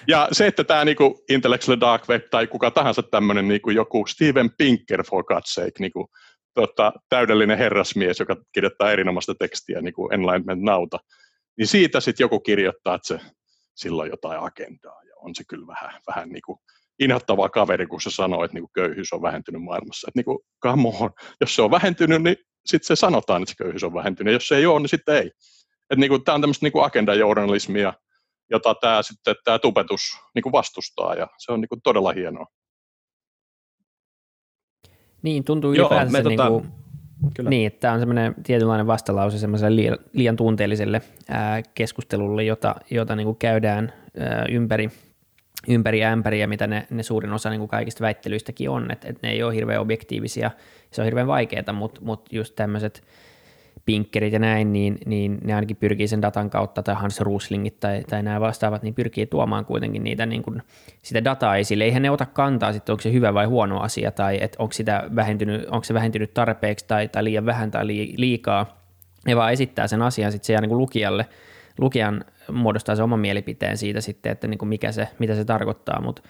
Ja 0.09 0.27
se, 0.31 0.47
että 0.47 0.63
tämä 0.63 0.85
niinku 0.85 1.23
Intellectual 1.29 1.77
Dark 1.79 2.09
Web 2.09 2.23
tai 2.31 2.47
kuka 2.47 2.71
tahansa 2.71 3.03
tämmöinen 3.03 3.47
niinku 3.47 3.69
joku 3.69 4.05
Steven 4.05 4.49
Pinker 4.57 5.03
for 5.03 5.23
God's 5.23 5.45
sake, 5.45 5.71
niinku, 5.79 6.09
tota, 6.53 6.93
täydellinen 7.09 7.57
herrasmies, 7.57 8.19
joka 8.19 8.35
kirjoittaa 8.51 8.91
erinomaista 8.91 9.35
tekstiä 9.35 9.81
niin 9.81 9.93
kuin 9.93 10.13
Enlightenment 10.13 10.61
Nauta, 10.61 10.99
niin 11.57 11.67
siitä 11.67 11.99
sitten 11.99 12.23
joku 12.23 12.39
kirjoittaa, 12.39 12.95
että 12.95 13.07
se, 13.07 13.19
sillä 13.75 14.05
jotain 14.05 14.39
agendaa 14.39 15.03
ja 15.03 15.13
on 15.17 15.35
se 15.35 15.43
kyllä 15.47 15.67
vähän, 15.67 16.01
vähän 16.07 16.29
niin 16.29 16.41
kuin 16.45 16.59
inhottava 16.99 17.49
kaveri, 17.49 17.87
kun 17.87 18.01
se 18.01 18.09
sanoo, 18.09 18.43
että 18.43 18.55
niin 18.55 18.63
kuin 18.63 18.73
köyhyys 18.73 19.13
on 19.13 19.21
vähentynyt 19.21 19.61
maailmassa. 19.61 20.07
Että 20.07 20.17
niin 20.17 20.25
kuin, 20.25 20.39
come 20.63 20.89
on, 20.99 21.09
jos 21.41 21.55
se 21.55 21.61
on 21.61 21.71
vähentynyt, 21.71 22.23
niin 22.23 22.35
sitten 22.65 22.87
se 22.87 22.95
sanotaan, 22.95 23.41
että 23.41 23.51
se 23.51 23.63
köyhyys 23.63 23.83
on 23.83 23.93
vähentynyt, 23.93 24.31
ja 24.31 24.35
jos 24.35 24.47
se 24.47 24.55
ei 24.57 24.65
ole, 24.65 24.79
niin 24.79 24.89
sitten 24.89 25.15
ei. 25.15 25.27
Että 25.89 25.99
niin 25.99 26.09
kuin, 26.09 26.23
tämä 26.23 26.35
on 26.35 26.41
tämmöistä 26.41 26.65
niin 26.65 26.83
agendajournalismia, 26.83 27.93
jota 28.49 28.75
tämä, 28.75 29.01
sitten, 29.01 29.35
tämä 29.43 29.59
tubetus 29.59 30.01
niin 30.35 30.43
kuin 30.43 30.53
vastustaa, 30.53 31.15
ja 31.15 31.27
se 31.37 31.51
on 31.51 31.61
niin 31.61 31.69
kuin 31.69 31.81
todella 31.81 32.11
hienoa. 32.11 32.45
Niin, 35.21 35.43
tuntuu 35.43 35.73
ylipäänsä, 35.73 36.11
me, 36.11 36.23
tota... 36.23 36.49
niin 36.49 36.61
kuin, 36.61 36.71
Kyllä. 37.35 37.49
Niin, 37.49 37.67
että 37.67 37.79
tämä 37.79 37.93
on 37.93 37.99
semmoinen 37.99 38.35
tietynlainen 38.43 38.87
vastalause 38.87 39.37
semmoiselle 39.37 39.75
liian, 39.75 39.97
liian 40.13 40.35
tunteelliselle 40.35 41.01
ää, 41.29 41.61
keskustelulle, 41.75 42.43
jota, 42.43 42.75
jota 42.91 43.15
niin 43.15 43.25
kuin 43.25 43.37
käydään 43.37 43.93
ää, 44.19 44.45
ympäri, 44.49 44.89
ympäri 45.67 46.03
ämpäriä, 46.03 46.47
mitä 46.47 46.67
ne, 46.67 46.87
ne 46.89 47.03
suurin 47.03 47.33
osa 47.33 47.49
niin 47.49 47.59
kuin 47.59 47.69
kaikista 47.69 48.01
väittelyistäkin 48.01 48.69
on, 48.69 48.91
että 48.91 49.07
et 49.07 49.21
ne 49.21 49.31
ei 49.31 49.43
ole 49.43 49.55
hirveän 49.55 49.81
objektiivisia, 49.81 50.51
se 50.91 51.01
on 51.01 51.05
hirveän 51.05 51.27
vaikeaa, 51.27 51.73
mutta 51.73 52.01
mut 52.01 52.33
just 52.33 52.55
tämmöiset 52.55 53.03
pinkkerit 53.85 54.33
ja 54.33 54.39
näin, 54.39 54.73
niin, 54.73 54.97
niin 55.05 55.37
ne 55.43 55.53
ainakin 55.53 55.77
pyrkii 55.77 56.07
sen 56.07 56.21
datan 56.21 56.49
kautta, 56.49 56.83
tai 56.83 56.95
Hans 56.95 57.21
Ruslingit 57.21 57.79
tai, 57.79 58.03
tai 58.09 58.23
nämä 58.23 58.39
vastaavat, 58.39 58.83
niin 58.83 58.93
pyrkii 58.93 59.25
tuomaan 59.25 59.65
kuitenkin 59.65 60.03
niitä 60.03 60.25
niin 60.25 60.43
kuin, 60.43 60.61
sitä 61.03 61.23
dataa 61.23 61.57
esille. 61.57 61.83
Eihän 61.83 62.01
ne 62.01 62.11
ota 62.11 62.25
kantaa 62.25 62.73
sitten, 62.73 62.93
onko 62.93 63.01
se 63.01 63.11
hyvä 63.11 63.33
vai 63.33 63.45
huono 63.45 63.79
asia, 63.79 64.11
tai 64.11 64.37
että 64.41 64.55
onko, 64.59 64.73
sitä 64.73 65.03
vähentynyt, 65.15 65.65
onko 65.65 65.83
se 65.83 65.93
vähentynyt 65.93 66.33
tarpeeksi 66.33 66.85
tai, 66.87 67.07
tai 67.07 67.23
liian 67.23 67.45
vähän 67.45 67.71
tai 67.71 67.87
liikaa. 68.17 68.79
Ne 69.27 69.35
vaan 69.35 69.53
esittää 69.53 69.87
sen 69.87 70.01
asian 70.01 70.31
sitten 70.31 70.45
se 70.45 70.53
jää 70.53 70.61
niin 70.61 70.69
kuin 70.69 70.79
lukijalle, 70.79 71.25
lukijan 71.79 72.25
muodostaa 72.51 72.95
se 72.95 73.03
oman 73.03 73.19
mielipiteen 73.19 73.77
siitä 73.77 74.01
sitten, 74.01 74.31
että 74.31 74.47
niin 74.47 74.57
kuin 74.57 74.69
mikä 74.69 74.91
se, 74.91 75.07
mitä 75.19 75.35
se 75.35 75.45
tarkoittaa, 75.45 76.01
mutta 76.01 76.21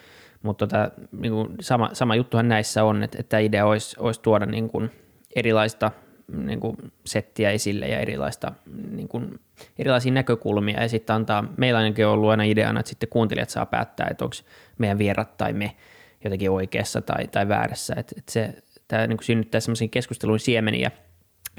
mutta 0.43 0.67
tota, 0.67 0.91
niin 1.11 1.33
sama, 1.61 1.89
sama 1.93 2.15
juttuhan 2.15 2.47
näissä 2.47 2.83
on, 2.83 3.03
että, 3.03 3.17
että 3.19 3.39
idea 3.39 3.65
olisi, 3.65 3.95
olisi 3.99 4.21
tuoda 4.21 4.45
niin 4.45 4.69
kuin 4.69 4.91
erilaista 5.35 5.91
niin 6.31 6.59
kuin 6.59 6.77
settiä 7.05 7.51
esille 7.51 7.87
ja 7.87 7.99
erilaista, 7.99 8.51
niin 8.91 9.07
kuin, 9.07 9.39
erilaisia 9.79 10.11
näkökulmia. 10.11 10.81
Ja 10.81 10.89
sitten 10.89 11.15
antaa, 11.15 11.43
meillä 11.57 11.79
ainakin 11.79 12.07
on 12.07 12.13
ollut 12.13 12.29
aina 12.29 12.43
ideana, 12.43 12.79
että 12.79 12.89
sitten 12.89 13.09
kuuntelijat 13.09 13.49
saa 13.49 13.65
päättää, 13.65 14.07
että 14.11 14.25
onko 14.25 14.35
meidän 14.77 14.97
vierat 14.97 15.37
tai 15.37 15.53
me 15.53 15.75
jotenkin 16.23 16.51
oikeassa 16.51 17.01
tai, 17.01 17.27
tai 17.27 17.47
väärässä, 17.47 17.93
että, 17.97 18.15
että 18.17 18.31
se, 18.31 18.53
tämä 18.87 19.07
niin 19.07 19.17
kuin 19.17 19.25
synnyttää 19.25 19.61
semmoisia 19.61 19.87
keskustelun 19.87 20.39
siemeniä 20.39 20.91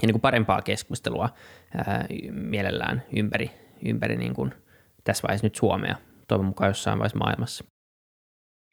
ja 0.02 0.06
niin 0.06 0.12
kuin 0.12 0.20
parempaa 0.20 0.62
keskustelua 0.62 1.28
ää, 1.76 2.06
mielellään 2.30 3.02
ympäri, 3.16 3.50
ympäri 3.84 4.16
niin 4.16 4.34
kuin 4.34 4.54
tässä 5.04 5.22
vaiheessa 5.22 5.46
nyt 5.46 5.54
Suomea, 5.54 5.96
toivon 6.28 6.46
mukaan 6.46 6.70
jossain 6.70 6.98
vaiheessa 6.98 7.18
maailmassa. 7.18 7.64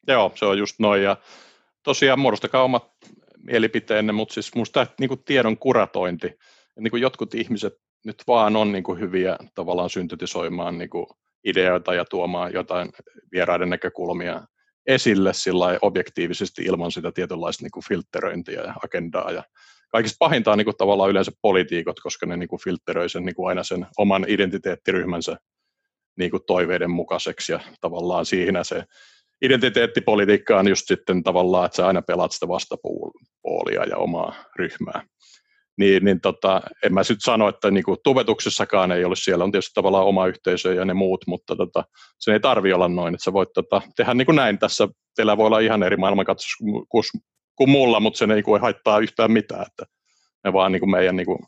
Joo, 0.08 0.32
se 0.36 0.46
on 0.46 0.58
just 0.58 0.80
noin. 0.80 1.04
Ja 1.04 1.18
tosiaan 1.84 2.20
muodostakaa 2.20 2.64
omat 2.64 2.92
mielipiteenne, 3.44 4.14
mutta 4.14 4.34
siis 4.34 4.56
minusta 4.56 4.88
niin 5.00 5.24
tiedon 5.26 5.58
kuratointi, 5.58 6.28
ja 6.76 6.82
niin 6.82 6.92
kuin 6.92 7.02
jotkut 7.02 7.34
ihmiset 7.34 7.74
nyt 8.06 8.24
vaan 8.28 8.56
on 8.56 8.72
niin 8.72 8.84
kuin 8.84 9.00
hyviä 9.00 9.38
tavallaan 9.56 9.90
syntetisoimaan 9.90 10.78
niin 10.78 10.90
kuin 10.90 11.06
ideoita 11.44 11.94
ja 11.94 12.06
tuomaan 12.06 12.54
jotain 12.54 12.90
vieraiden 13.32 13.70
näkökulmia 13.70 14.42
esille 14.88 15.34
sillä 15.34 15.80
objektiivisesti 15.82 16.64
ilman 16.64 16.92
sitä 16.92 17.12
tietynlaista 17.12 17.64
niin 17.64 17.72
kuin 17.72 17.84
filtteröintiä 17.88 18.62
ja 18.62 18.74
agendaa. 18.84 19.32
Ja 19.32 19.44
kaikista 19.90 20.16
pahinta 20.20 20.52
on 20.52 20.58
niin 20.58 20.66
kuin 20.66 20.78
tavallaan 20.78 21.10
yleensä 21.10 21.32
poliitikot, 21.42 22.00
koska 22.00 22.26
ne 22.26 22.38
niin 22.38 22.50
kuin 22.50 22.62
filtteröi 22.64 23.10
sen 23.10 23.26
niin 23.26 23.36
kuin 23.36 23.50
aina 23.50 23.64
sen 23.64 23.88
oman 23.98 24.26
identiteettiryhmänsä 24.28 25.38
niin 26.18 26.32
kuin 26.32 26.44
toiveiden 26.48 26.92
mukaiseksi 26.92 27.52
ja 27.52 27.60
tavallaan 27.82 28.26
siinä 28.26 28.64
se 28.64 28.84
identiteettipolitiikka 29.42 30.60
on 30.60 30.68
just 30.68 30.88
sitten 30.88 31.24
tavallaan, 31.24 31.66
että 31.66 31.76
sä 31.76 31.88
aina 31.88 32.02
pelaat 32.02 32.32
sitä 32.32 32.48
vastapuolia 32.48 33.84
ja 33.90 33.98
omaa 33.98 34.36
ryhmää. 34.56 35.04
Niin, 35.78 36.06
niin 36.06 36.22
tota, 36.22 36.62
en 36.84 36.94
mä 36.94 37.04
sitten 37.04 37.26
sano, 37.26 37.48
että 37.48 37.72
niinku 37.72 37.98
tubetuksessakaan 38.04 38.92
ei 38.92 39.06
ole 39.06 39.16
siellä, 39.16 39.44
on 39.44 39.52
tietysti 39.52 39.74
tavallaan 39.74 40.06
oma 40.06 40.28
yhteisö 40.28 40.74
ja 40.74 40.86
ne 40.86 40.94
muut, 40.94 41.28
mutta 41.28 41.56
tota, 41.56 41.84
sen 42.20 42.34
ei 42.34 42.40
tarvi 42.40 42.74
olla 42.74 42.88
noin, 42.88 43.14
että 43.14 43.24
sä 43.24 43.34
voit 43.34 43.50
tota, 43.54 43.82
tehdä 43.96 44.14
niin 44.14 44.26
kuin 44.26 44.36
näin 44.36 44.60
tässä, 44.60 44.88
teillä 45.16 45.38
voi 45.38 45.48
olla 45.48 45.60
ihan 45.60 45.84
eri 45.84 45.98
maailmankatsos 45.98 46.52
kuin, 46.90 47.04
kuin 47.56 47.70
mulla, 47.70 48.00
mutta 48.00 48.18
se 48.18 48.26
ei 48.26 48.60
haittaa 48.62 49.00
yhtään 49.00 49.32
mitään, 49.32 49.66
että 49.68 49.86
me 50.44 50.54
vaan 50.54 50.72
niin 50.72 50.80
kuin 50.80 50.92
meidän 50.92 51.16
niin 51.16 51.26
kuin 51.26 51.40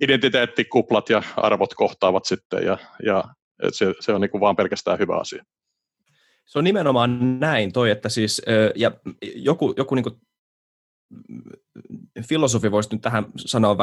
identiteettikuplat 0.00 1.10
ja 1.10 1.22
arvot 1.36 1.74
kohtaavat 1.74 2.24
sitten 2.24 2.64
ja, 2.66 2.78
ja 3.06 3.24
se, 3.72 3.94
se 4.00 4.12
on 4.12 4.20
niin 4.20 4.30
kuin 4.30 4.40
vaan 4.40 4.56
pelkästään 4.56 4.98
hyvä 4.98 5.16
asia. 5.16 5.44
Se 6.46 6.58
on 6.58 6.64
nimenomaan 6.64 7.40
näin 7.40 7.72
toi, 7.72 7.90
että 7.90 8.08
siis, 8.08 8.42
ja 8.74 8.92
joku, 9.34 9.74
joku 9.76 9.94
niin 9.94 10.04
filosofi 12.28 12.70
voisi 12.70 12.88
nyt 12.92 13.00
tähän, 13.00 13.26
sanoa, 13.36 13.76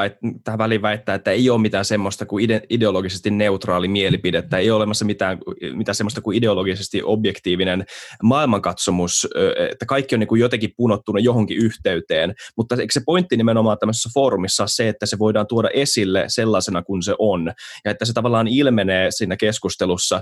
tähän 0.43 0.57
väliin 0.57 0.81
väittää, 0.81 1.15
että 1.15 1.31
ei 1.31 1.49
ole 1.49 1.61
mitään 1.61 1.85
semmoista 1.85 2.25
kuin 2.25 2.45
ide, 2.45 2.61
ideologisesti 2.69 3.31
neutraali 3.31 3.87
mielipidettä, 3.87 4.57
ei 4.57 4.71
ole 4.71 4.77
olemassa 4.77 5.05
mitään, 5.05 5.37
mitään 5.73 5.95
semmoista 5.95 6.21
kuin 6.21 6.37
ideologisesti 6.37 7.01
objektiivinen 7.03 7.85
maailmankatsomus, 8.23 9.27
että 9.71 9.85
kaikki 9.85 10.15
on 10.15 10.19
niin 10.19 10.27
kuin 10.27 10.41
jotenkin 10.41 10.73
punottunut 10.77 11.23
johonkin 11.23 11.57
yhteyteen, 11.57 12.33
mutta 12.57 12.75
eikö 12.75 12.93
se 12.93 13.01
pointti 13.05 13.37
nimenomaan 13.37 13.77
tämmöisessä 13.77 14.09
foorumissa 14.13 14.67
se, 14.67 14.89
että 14.89 15.05
se 15.05 15.19
voidaan 15.19 15.47
tuoda 15.47 15.69
esille 15.73 16.25
sellaisena 16.27 16.81
kuin 16.81 17.03
se 17.03 17.15
on, 17.19 17.51
ja 17.85 17.91
että 17.91 18.05
se 18.05 18.13
tavallaan 18.13 18.47
ilmenee 18.47 19.11
siinä 19.11 19.37
keskustelussa, 19.37 20.21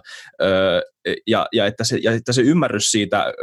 ja, 1.28 1.48
ja, 1.54 1.66
että, 1.66 1.84
se, 1.84 2.00
ja 2.04 2.12
että 2.12 2.34
se 2.34 2.42
ymmärrys 2.42 2.92
siitä 2.92 3.34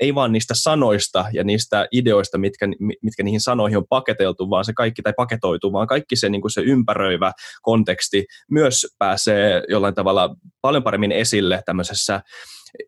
ei 0.00 0.14
vaan 0.14 0.32
niistä 0.32 0.54
sanoista 0.56 1.24
ja 1.32 1.44
niistä 1.44 1.86
ideoista, 1.92 2.38
mitkä, 2.38 2.66
mitkä 3.02 3.22
niihin 3.22 3.40
sanoihin 3.40 3.78
on 3.78 3.86
paketeltu, 3.88 4.50
vaan 4.50 4.64
se 4.64 4.72
kaikki, 4.72 5.02
tai 5.02 5.12
paketoitu, 5.16 5.72
vaan 5.72 5.86
kaikki 5.86 6.16
se, 6.16 6.28
niin 6.28 6.40
kuin 6.40 6.50
se 6.50 6.60
ympäröivä 6.60 7.32
konteksti 7.62 8.26
myös 8.50 8.86
pääsee 8.98 9.62
jollain 9.68 9.94
tavalla 9.94 10.36
paljon 10.60 10.82
paremmin 10.82 11.12
esille 11.12 11.62
tämmöisessä 11.66 12.20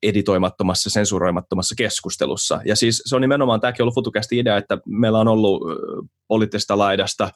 editoimattomassa, 0.03 0.91
sensuroimattomassa 0.91 1.75
keskustelussa. 1.79 2.61
Ja 2.65 2.77
siis 2.77 3.03
se 3.07 3.17
on 3.17 3.23
nimenomaan, 3.23 3.61
tämäkin 3.61 3.83
ollut 3.83 3.95
FutuCastin 3.95 4.39
idea, 4.39 4.57
että 4.57 4.79
meillä 4.87 5.19
on 5.19 5.29
ollut 5.29 5.63
poliittisesta 6.29 6.79
laidasta, 6.79 7.31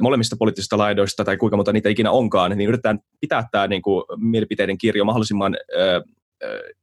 molemmista 0.00 0.36
poliittisista 0.38 0.78
laidoista, 0.78 1.24
tai 1.24 1.36
kuinka 1.36 1.56
monta 1.56 1.72
niitä 1.72 1.88
ikinä 1.88 2.10
onkaan, 2.10 2.50
niin 2.50 2.68
yritetään 2.68 2.98
pitää 3.20 3.48
tämä 3.52 3.66
niin 3.66 3.82
kuin, 3.82 4.04
mielipiteiden 4.16 4.78
kirjo 4.78 5.04
mahdollisimman 5.04 5.56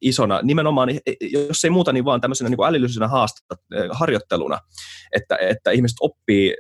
isona, 0.02 0.40
nimenomaan, 0.44 0.90
jos 1.50 1.64
ei 1.64 1.70
muuta, 1.70 1.94
niin 1.94 2.06
vaan 2.06 2.22
tämmöisenä 2.22 2.50
niin 2.50 2.66
älyllisenä 2.68 3.08
haastetta, 3.08 3.56
harjoitteluna, 3.92 4.60
että, 5.16 5.38
että 5.42 5.72
ihmiset 5.72 5.98
oppii, 6.02 6.56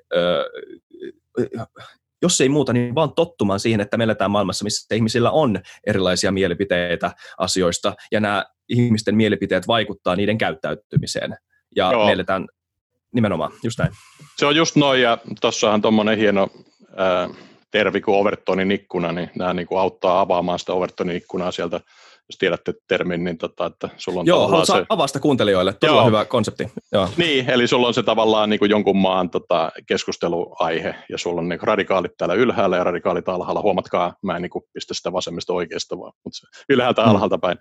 jos 2.22 2.42
ei 2.42 2.50
muuta, 2.50 2.74
niin 2.74 2.96
vaan 2.96 3.14
tottumaan 3.16 3.60
siihen, 3.60 3.82
että 3.82 3.98
me 3.98 4.04
eletään 4.04 4.32
maailmassa, 4.32 4.64
missä 4.64 4.96
ihmisillä 4.96 5.32
on 5.32 5.60
erilaisia 5.88 6.32
mielipiteitä 6.32 7.12
asioista, 7.38 7.94
ja 8.12 8.20
nämä 8.20 8.46
ihmisten 8.70 9.16
mielipiteet 9.16 9.68
vaikuttaa 9.68 10.16
niiden 10.16 10.38
käyttäytymiseen. 10.38 11.36
Ja 11.76 11.92
Joo. 11.92 12.06
me 12.06 12.12
eletään 12.12 12.48
nimenomaan, 13.14 13.52
just 13.64 13.80
näin. 13.80 13.92
Se 14.38 14.46
on 14.46 14.56
just 14.56 14.76
noin, 14.76 15.02
ja 15.02 15.18
tuossahan 15.42 15.82
tuommoinen 15.82 16.18
hieno 16.18 16.48
ää, 16.98 17.30
tervi 17.72 18.02
kuin 18.02 18.18
Overtonin 18.18 18.72
ikkuna, 18.72 19.12
niin 19.12 19.32
nämä 19.38 19.54
niin 19.54 19.68
kuin 19.68 19.80
auttaa 19.80 20.22
avaamaan 20.22 20.60
sitä 20.60 20.74
Overtonin 20.74 21.16
ikkunaa 21.16 21.52
sieltä 21.52 21.80
jos 22.32 22.38
tiedätte 22.38 22.74
termin, 22.88 23.24
niin 23.24 23.38
tota, 23.38 23.66
että 23.66 23.90
sulla 23.98 24.20
on 24.20 24.26
Joo, 24.26 24.48
haluatko 24.48 24.76
se... 24.76 24.86
avasta 24.90 25.20
kuuntelijoille, 25.20 25.74
todella 25.74 26.02
Joo. 26.02 26.08
hyvä 26.08 26.26
konsepti. 26.26 26.72
Joo. 26.92 27.10
Niin, 27.18 27.50
eli 27.50 27.68
sulla 27.68 27.88
on 27.88 27.94
se 27.94 28.04
tavallaan 28.04 28.50
niin 28.50 28.60
kuin 28.60 28.72
jonkun 28.72 28.98
maan 28.98 29.30
tota, 29.30 29.72
keskusteluaihe, 29.88 30.96
ja 31.10 31.18
sulla 31.18 31.42
on 31.42 31.50
niin 31.50 31.60
radikaalit 31.62 32.12
täällä 32.18 32.36
ylhäällä 32.36 32.78
ja 32.78 32.84
radikaalit 32.84 33.30
alhaalla. 33.30 33.62
Huomatkaa, 33.62 34.14
mä 34.24 34.36
en 34.36 34.42
niin 34.42 34.50
kuin 34.50 34.64
pistä 34.74 34.94
sitä 34.94 35.14
vasemmista 35.14 35.54
oikeasta, 35.54 36.00
vaan 36.00 36.14
mutta 36.24 36.48
ylhäältä 36.70 37.02
mm. 37.02 37.10
alhaalta 37.10 37.38
päin. 37.38 37.58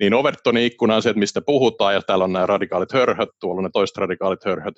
Niin 0.00 0.14
Overtonin 0.14 0.64
ikkuna 0.64 0.96
on 0.96 1.02
se, 1.02 1.10
että 1.10 1.18
mistä 1.18 1.40
puhutaan, 1.46 1.94
ja 1.94 2.02
täällä 2.02 2.24
on 2.24 2.32
nämä 2.32 2.46
radikaalit 2.46 2.92
hörhöt, 2.92 3.28
tuolla 3.40 3.58
on 3.58 3.64
ne 3.64 3.70
toiset 3.72 3.96
radikaalit 3.96 4.44
hörhöt. 4.44 4.74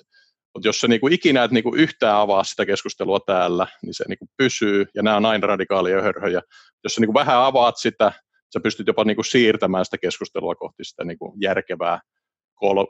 Mutta 0.53 0.67
jos 0.67 0.79
se 0.79 0.87
niinku 0.87 1.07
ikinä 1.07 1.43
et 1.43 1.51
niinku 1.51 1.75
yhtään 1.75 2.17
avaa 2.17 2.43
sitä 2.43 2.65
keskustelua 2.65 3.19
täällä, 3.19 3.67
niin 3.81 3.93
se 3.93 4.03
niinku 4.07 4.25
pysyy, 4.37 4.85
ja 4.95 5.03
nämä 5.03 5.17
on 5.17 5.25
aina 5.25 5.47
radikaalia 5.47 6.01
hörhöjä. 6.01 6.41
Jos 6.83 6.95
sä 6.95 7.01
niinku 7.01 7.13
vähän 7.13 7.37
avaat 7.37 7.77
sitä, 7.77 8.11
sä 8.57 8.63
pystyt 8.63 8.87
jopa 8.87 9.03
niin 9.03 9.15
kuin 9.15 9.25
siirtämään 9.25 9.85
sitä 9.85 9.97
keskustelua 9.97 10.55
kohti 10.55 10.83
sitä 10.83 11.03
niin 11.03 11.17
kuin 11.17 11.33
järkevää 11.41 11.99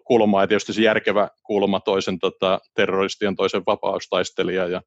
kulmaa, 0.08 0.44
ja 0.44 0.48
tietysti 0.48 0.74
se 0.74 0.82
järkevä 0.82 1.30
kulma 1.44 1.80
toisen 1.80 2.20
tota, 2.20 2.60
terroristien, 2.76 3.36
toisen 3.36 3.64
vapaustaistelija 3.66 4.68
ja 4.68 4.82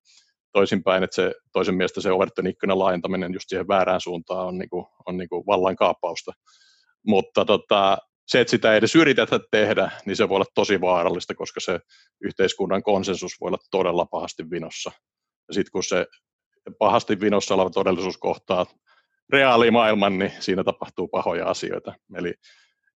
toisinpäin, 0.52 1.02
että 1.02 1.14
se 1.14 1.34
toisen 1.52 1.75
mielestä 1.75 2.00
se 2.00 2.12
Overton 2.12 2.46
ikkunan 2.46 2.78
laajentaminen 2.78 3.32
just 3.32 3.44
siihen 3.49 3.68
väärään 3.68 4.00
suuntaan 4.00 4.46
on, 4.46 4.58
niin 4.58 4.68
kuin, 4.70 4.87
on 5.06 5.16
niin 5.16 5.28
kuin 5.28 5.46
vallankaappausta. 5.46 6.32
Mutta 7.06 7.44
tota, 7.44 7.99
se, 8.26 8.40
että 8.40 8.50
sitä 8.50 8.72
ei 8.72 8.78
edes 8.78 8.94
yritetä 8.94 9.40
tehdä, 9.50 9.90
niin 10.06 10.16
se 10.16 10.28
voi 10.28 10.37
olla 10.37 10.46
tosi 10.54 10.80
vaarallista, 10.80 11.34
koska 11.34 11.60
se 11.60 11.80
yhteiskunnan 12.25 12.82
konsensus 12.82 13.32
voi 13.40 13.49
olla 13.49 13.58
todella 13.70 14.06
pahasti 14.06 14.50
vinossa. 14.50 14.92
Ja 15.49 15.54
sitten 15.54 15.72
kun 15.72 15.84
se 15.84 16.06
pahasti 16.78 17.20
vinossa 17.20 17.54
oleva 17.54 17.70
todellisuus 17.70 18.18
kohtaa 18.18 18.66
reaalimaailman, 19.32 20.18
niin 20.18 20.32
siinä 20.40 20.64
tapahtuu 20.64 21.08
pahoja 21.08 21.46
asioita. 21.46 21.94
Eli, 22.14 22.34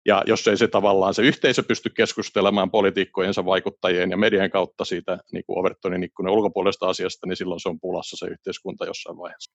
ja 0.06 0.22
jos 0.26 0.48
ei 0.48 0.56
se 0.56 0.68
tavallaan 0.68 1.14
se 1.14 1.22
yhteisö 1.22 1.62
pysty 1.62 1.90
keskustelemaan 1.90 2.70
poliitikkojensa 2.70 3.44
vaikuttajien 3.44 4.10
ja 4.10 4.16
median 4.16 4.50
kautta 4.50 4.84
siitä 4.84 5.18
niin 5.32 5.44
kuin 5.46 5.58
Overtonin 5.58 6.02
ikkunan 6.02 6.32
ulkopuolesta 6.32 6.88
asiasta, 6.88 7.26
niin 7.26 7.36
silloin 7.36 7.60
se 7.60 7.68
on 7.68 7.80
pulassa 7.80 8.16
se 8.16 8.26
yhteiskunta 8.26 8.86
jossain 8.86 9.18
vaiheessa. 9.18 9.52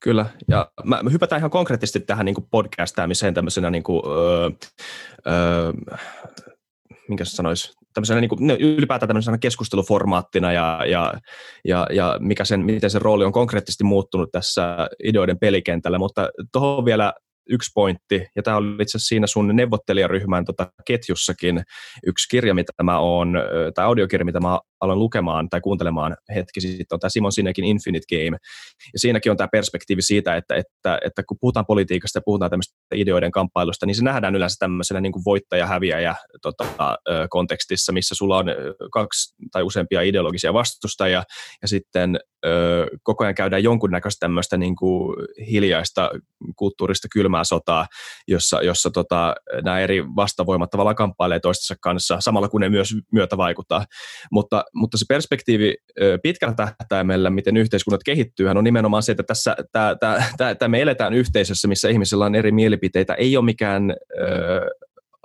Kyllä, 0.00 0.26
ja 0.48 0.70
mä, 0.84 1.02
mä 1.02 1.10
hypätään 1.10 1.40
ihan 1.40 1.50
konkreettisesti 1.50 2.00
tähän 2.00 2.26
niin 2.26 2.34
kuin 2.34 2.46
podcastaamiseen 2.50 3.34
tämmöisenä, 3.34 3.70
niin 3.70 3.82
kuin, 3.82 4.02
öö, 4.06 4.50
öö, 5.26 5.72
minkä 7.08 7.24
sanoisi, 7.24 7.72
tämmöisenä 7.96 8.20
niin 8.20 8.28
kuin, 8.28 8.50
ylipäätään 8.50 9.08
tämmöisenä 9.08 9.38
keskusteluformaattina 9.38 10.52
ja, 10.52 10.82
ja, 10.86 11.14
ja, 11.64 11.86
ja 11.92 12.16
mikä 12.20 12.44
sen, 12.44 12.64
miten 12.64 12.90
sen 12.90 13.02
rooli 13.02 13.24
on 13.24 13.32
konkreettisesti 13.32 13.84
muuttunut 13.84 14.30
tässä 14.32 14.88
ideoiden 15.04 15.38
pelikentällä, 15.38 15.98
mutta 15.98 16.28
tuohon 16.52 16.84
vielä 16.84 17.12
yksi 17.50 17.70
pointti, 17.74 18.26
ja 18.36 18.42
tämä 18.42 18.56
oli 18.56 18.82
itse 18.82 18.98
asiassa 18.98 19.08
siinä 19.08 19.26
sun 19.26 19.56
neuvottelijaryhmän 19.56 20.44
tota, 20.44 20.72
ketjussakin 20.86 21.62
yksi 22.06 22.28
kirja, 22.28 22.54
mitä 22.54 22.72
mä 22.82 22.98
oon, 22.98 23.34
tai 23.74 23.84
audiokirja, 23.84 24.24
mitä 24.24 24.40
mä 24.40 24.58
aloin 24.80 24.98
lukemaan 24.98 25.48
tai 25.48 25.60
kuuntelemaan 25.60 26.16
hetki 26.34 26.60
sitten, 26.60 26.86
on 26.90 27.00
tämä 27.00 27.08
Simon 27.08 27.32
Sinekin 27.32 27.64
Infinite 27.64 28.06
Game. 28.16 28.38
Ja 28.92 28.98
siinäkin 28.98 29.30
on 29.30 29.36
tämä 29.36 29.48
perspektiivi 29.52 30.02
siitä, 30.02 30.36
että, 30.36 30.54
että, 30.54 30.98
että 31.04 31.22
kun 31.28 31.36
puhutaan 31.40 31.66
politiikasta 31.66 32.16
ja 32.16 32.22
puhutaan 32.24 32.50
tämmöistä 32.50 32.76
ideoiden 32.94 33.30
kamppailusta, 33.30 33.86
niin 33.86 33.94
se 33.94 34.04
nähdään 34.04 34.36
yleensä 34.36 34.56
tämmöisenä 34.58 35.00
niin 35.00 35.12
kuin 35.12 35.22
voittaja-häviäjä 35.26 36.14
tota, 36.42 36.64
kontekstissa, 37.30 37.92
missä 37.92 38.14
sulla 38.14 38.38
on 38.38 38.46
kaksi 38.92 39.34
tai 39.52 39.62
useampia 39.62 40.02
ideologisia 40.02 40.52
vastustajia, 40.52 41.22
ja 41.62 41.68
sitten 41.68 42.18
ö, 42.46 42.86
koko 43.02 43.24
ajan 43.24 43.34
käydään 43.34 43.62
jonkunnäköistä 43.62 44.20
tämmöistä 44.20 44.56
niin 44.56 44.76
kuin 44.76 45.16
hiljaista 45.50 46.10
kulttuurista 46.56 47.08
kylmää 47.12 47.44
sotaa, 47.44 47.86
jossa, 48.28 48.62
jossa 48.62 48.90
tota, 48.90 49.34
nämä 49.64 49.80
eri 49.80 50.04
vastavoimat 50.04 50.70
tavallaan 50.70 50.96
kamppailee 50.96 51.40
toistensa 51.40 51.74
kanssa, 51.80 52.16
samalla 52.20 52.48
kun 52.48 52.60
ne 52.60 52.68
myös 52.68 52.94
myötä 53.12 53.36
vaikuttaa. 53.36 53.84
Mutta 54.32 54.64
mutta 54.74 54.98
se 54.98 55.04
perspektiivi 55.08 55.74
pitkällä 56.22 56.54
tähtäimellä, 56.54 57.30
miten 57.30 57.56
yhteiskunnat 57.56 58.04
kehittyy, 58.04 58.48
on 58.48 58.64
nimenomaan 58.64 59.02
se, 59.02 59.12
että 59.12 59.22
tässä 59.22 59.56
tää, 59.72 59.96
tää, 59.96 60.32
tää, 60.36 60.54
tää 60.54 60.68
me 60.68 60.82
eletään 60.82 61.14
yhteisössä, 61.14 61.68
missä 61.68 61.88
ihmisillä 61.88 62.24
on 62.24 62.34
eri 62.34 62.52
mielipiteitä. 62.52 63.14
Ei 63.14 63.36
ole 63.36 63.44
mikään 63.44 63.94
ö, 64.20 64.70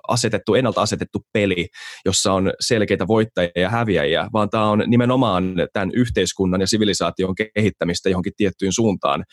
asetettu, 0.07 0.55
ennalta 0.55 0.81
asetettu 0.81 1.19
peli, 1.33 1.67
jossa 2.05 2.33
on 2.33 2.51
selkeitä 2.59 3.07
voittajia 3.07 3.51
ja 3.55 3.69
häviäjiä, 3.69 4.27
vaan 4.33 4.49
tämä 4.49 4.69
on 4.69 4.83
nimenomaan 4.87 5.53
tämän 5.73 5.91
yhteiskunnan 5.93 6.61
ja 6.61 6.67
sivilisaation 6.67 7.35
kehittämistä 7.55 8.09
johonkin 8.09 8.33
tiettyyn 8.37 8.73
suuntaan. 8.73 9.23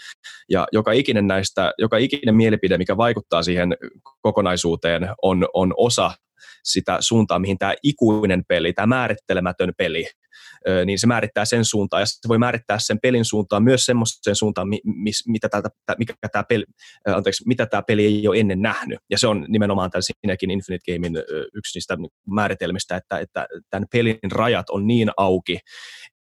Ja 0.51 0.67
joka 0.73 0.93
ikinen 0.93 1.27
näistä, 1.27 1.73
joka 1.79 1.97
ikinen 1.97 2.35
mielipide, 2.35 2.79
mikä 2.79 2.97
vaikuttaa 2.97 3.43
siihen 3.43 3.77
kokonaisuuteen, 4.21 5.09
on, 5.23 5.47
on 5.55 5.73
osa 5.77 6.11
sitä 6.73 6.97
suuntaa, 7.01 7.39
mihin 7.39 7.59
tämä 7.59 7.75
ikuinen 7.83 8.43
peli, 8.49 8.73
tämä 8.73 8.87
määrittelemätön 8.87 9.73
peli, 9.79 10.07
niin 10.85 10.99
se 10.99 11.07
määrittää 11.07 11.45
sen 11.45 11.65
suuntaan, 11.65 12.03
ja 12.03 12.07
se 12.07 12.29
voi 12.29 12.39
määrittää 12.39 12.79
sen 12.79 12.99
pelin 13.03 13.25
suuntaan 13.25 13.63
myös 13.63 13.85
semmoisen 13.85 14.37
suuntaan, 14.37 14.69
mis, 14.85 15.29
mitä, 15.29 15.49
tältä, 15.49 15.69
mikä 15.99 16.15
tämä 16.33 16.45
peli, 16.49 16.65
anteeksi, 17.07 17.45
mitä 17.47 17.67
tämä 17.67 17.83
peli 17.83 18.05
ei 18.05 18.29
ole 18.29 18.39
ennen 18.39 18.63
nähnyt. 18.63 18.99
Ja 19.11 19.19
se 19.19 19.27
on 19.27 19.45
nimenomaan 19.49 19.91
tämän 19.91 20.03
siinäkin 20.03 20.51
Infinite 20.51 20.93
Gamein 20.93 21.17
yksi 21.55 21.77
niistä 21.77 21.97
määritelmistä, 22.31 22.97
että, 22.97 23.19
että 23.19 23.47
tämän 23.71 23.87
pelin 23.93 24.19
rajat 24.33 24.71
on 24.71 24.87
niin 24.87 25.11
auki, 25.17 25.59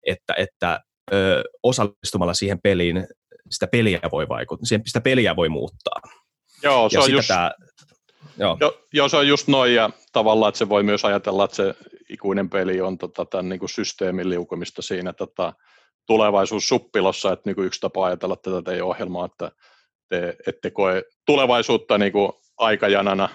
että, 0.07 0.33
että 0.37 0.79
ö, 1.13 1.43
osallistumalla 1.63 2.33
siihen 2.33 2.59
peliin 2.63 3.07
sitä 3.51 3.67
peliä 3.67 3.99
voi 4.11 4.29
vaikuttaa, 4.29 4.79
sitä 4.85 5.01
peliä 5.01 5.35
voi 5.35 5.49
muuttaa. 5.49 6.01
Joo, 6.63 6.89
se 6.89 6.97
ja 6.97 7.01
on 7.01 7.11
just, 7.11 7.27
tämä, 7.27 7.51
Joo. 8.37 8.57
Jo, 8.59 8.81
joo, 8.93 9.09
se 9.09 9.17
on 9.17 9.27
just 9.27 9.47
noin, 9.47 9.75
ja 9.75 9.89
tavallaan, 10.13 10.49
että 10.49 10.59
se 10.59 10.69
voi 10.69 10.83
myös 10.83 11.05
ajatella, 11.05 11.45
että 11.45 11.55
se 11.55 11.75
ikuinen 12.09 12.49
peli 12.49 12.81
on 12.81 12.97
tota, 12.97 13.25
tämän 13.25 13.49
niin 13.49 13.59
kuin 13.59 13.69
systeemin 13.69 14.29
liukumista 14.29 14.81
siinä 14.81 15.13
tota, 15.13 15.53
tulevaisuussuppilossa, 16.05 17.31
että 17.31 17.49
niin 17.49 17.55
kuin 17.55 17.65
yksi 17.65 17.81
tapa 17.81 18.05
ajatella 18.05 18.35
tätä 18.35 18.61
teidän 18.61 18.85
ohjelmaa, 18.85 19.25
että 19.25 19.51
te 20.09 20.35
ette 20.47 20.71
koe 20.71 21.03
tulevaisuutta 21.25 21.97
niin 21.97 22.11
kuin 22.11 22.31
aikajanana, 22.57 23.29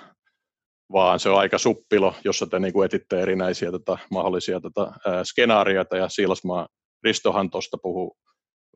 vaan 0.93 1.21
se 1.21 1.29
on 1.29 1.39
aika 1.39 1.59
suppilo, 1.59 2.15
jossa 2.25 2.47
te 2.47 2.59
niin 2.59 2.73
kuin 2.73 2.87
etitte 2.87 3.21
erinäisiä 3.21 3.71
tota, 3.71 3.99
mahdollisia 4.11 4.61
tota, 4.61 4.93
ää, 5.07 5.25
skenaarioita, 5.25 5.97
ja 5.97 6.09
Siilasmaa 6.09 6.69
Ristohan 7.03 7.51
tuosta 7.51 7.79
puhuu 7.83 8.17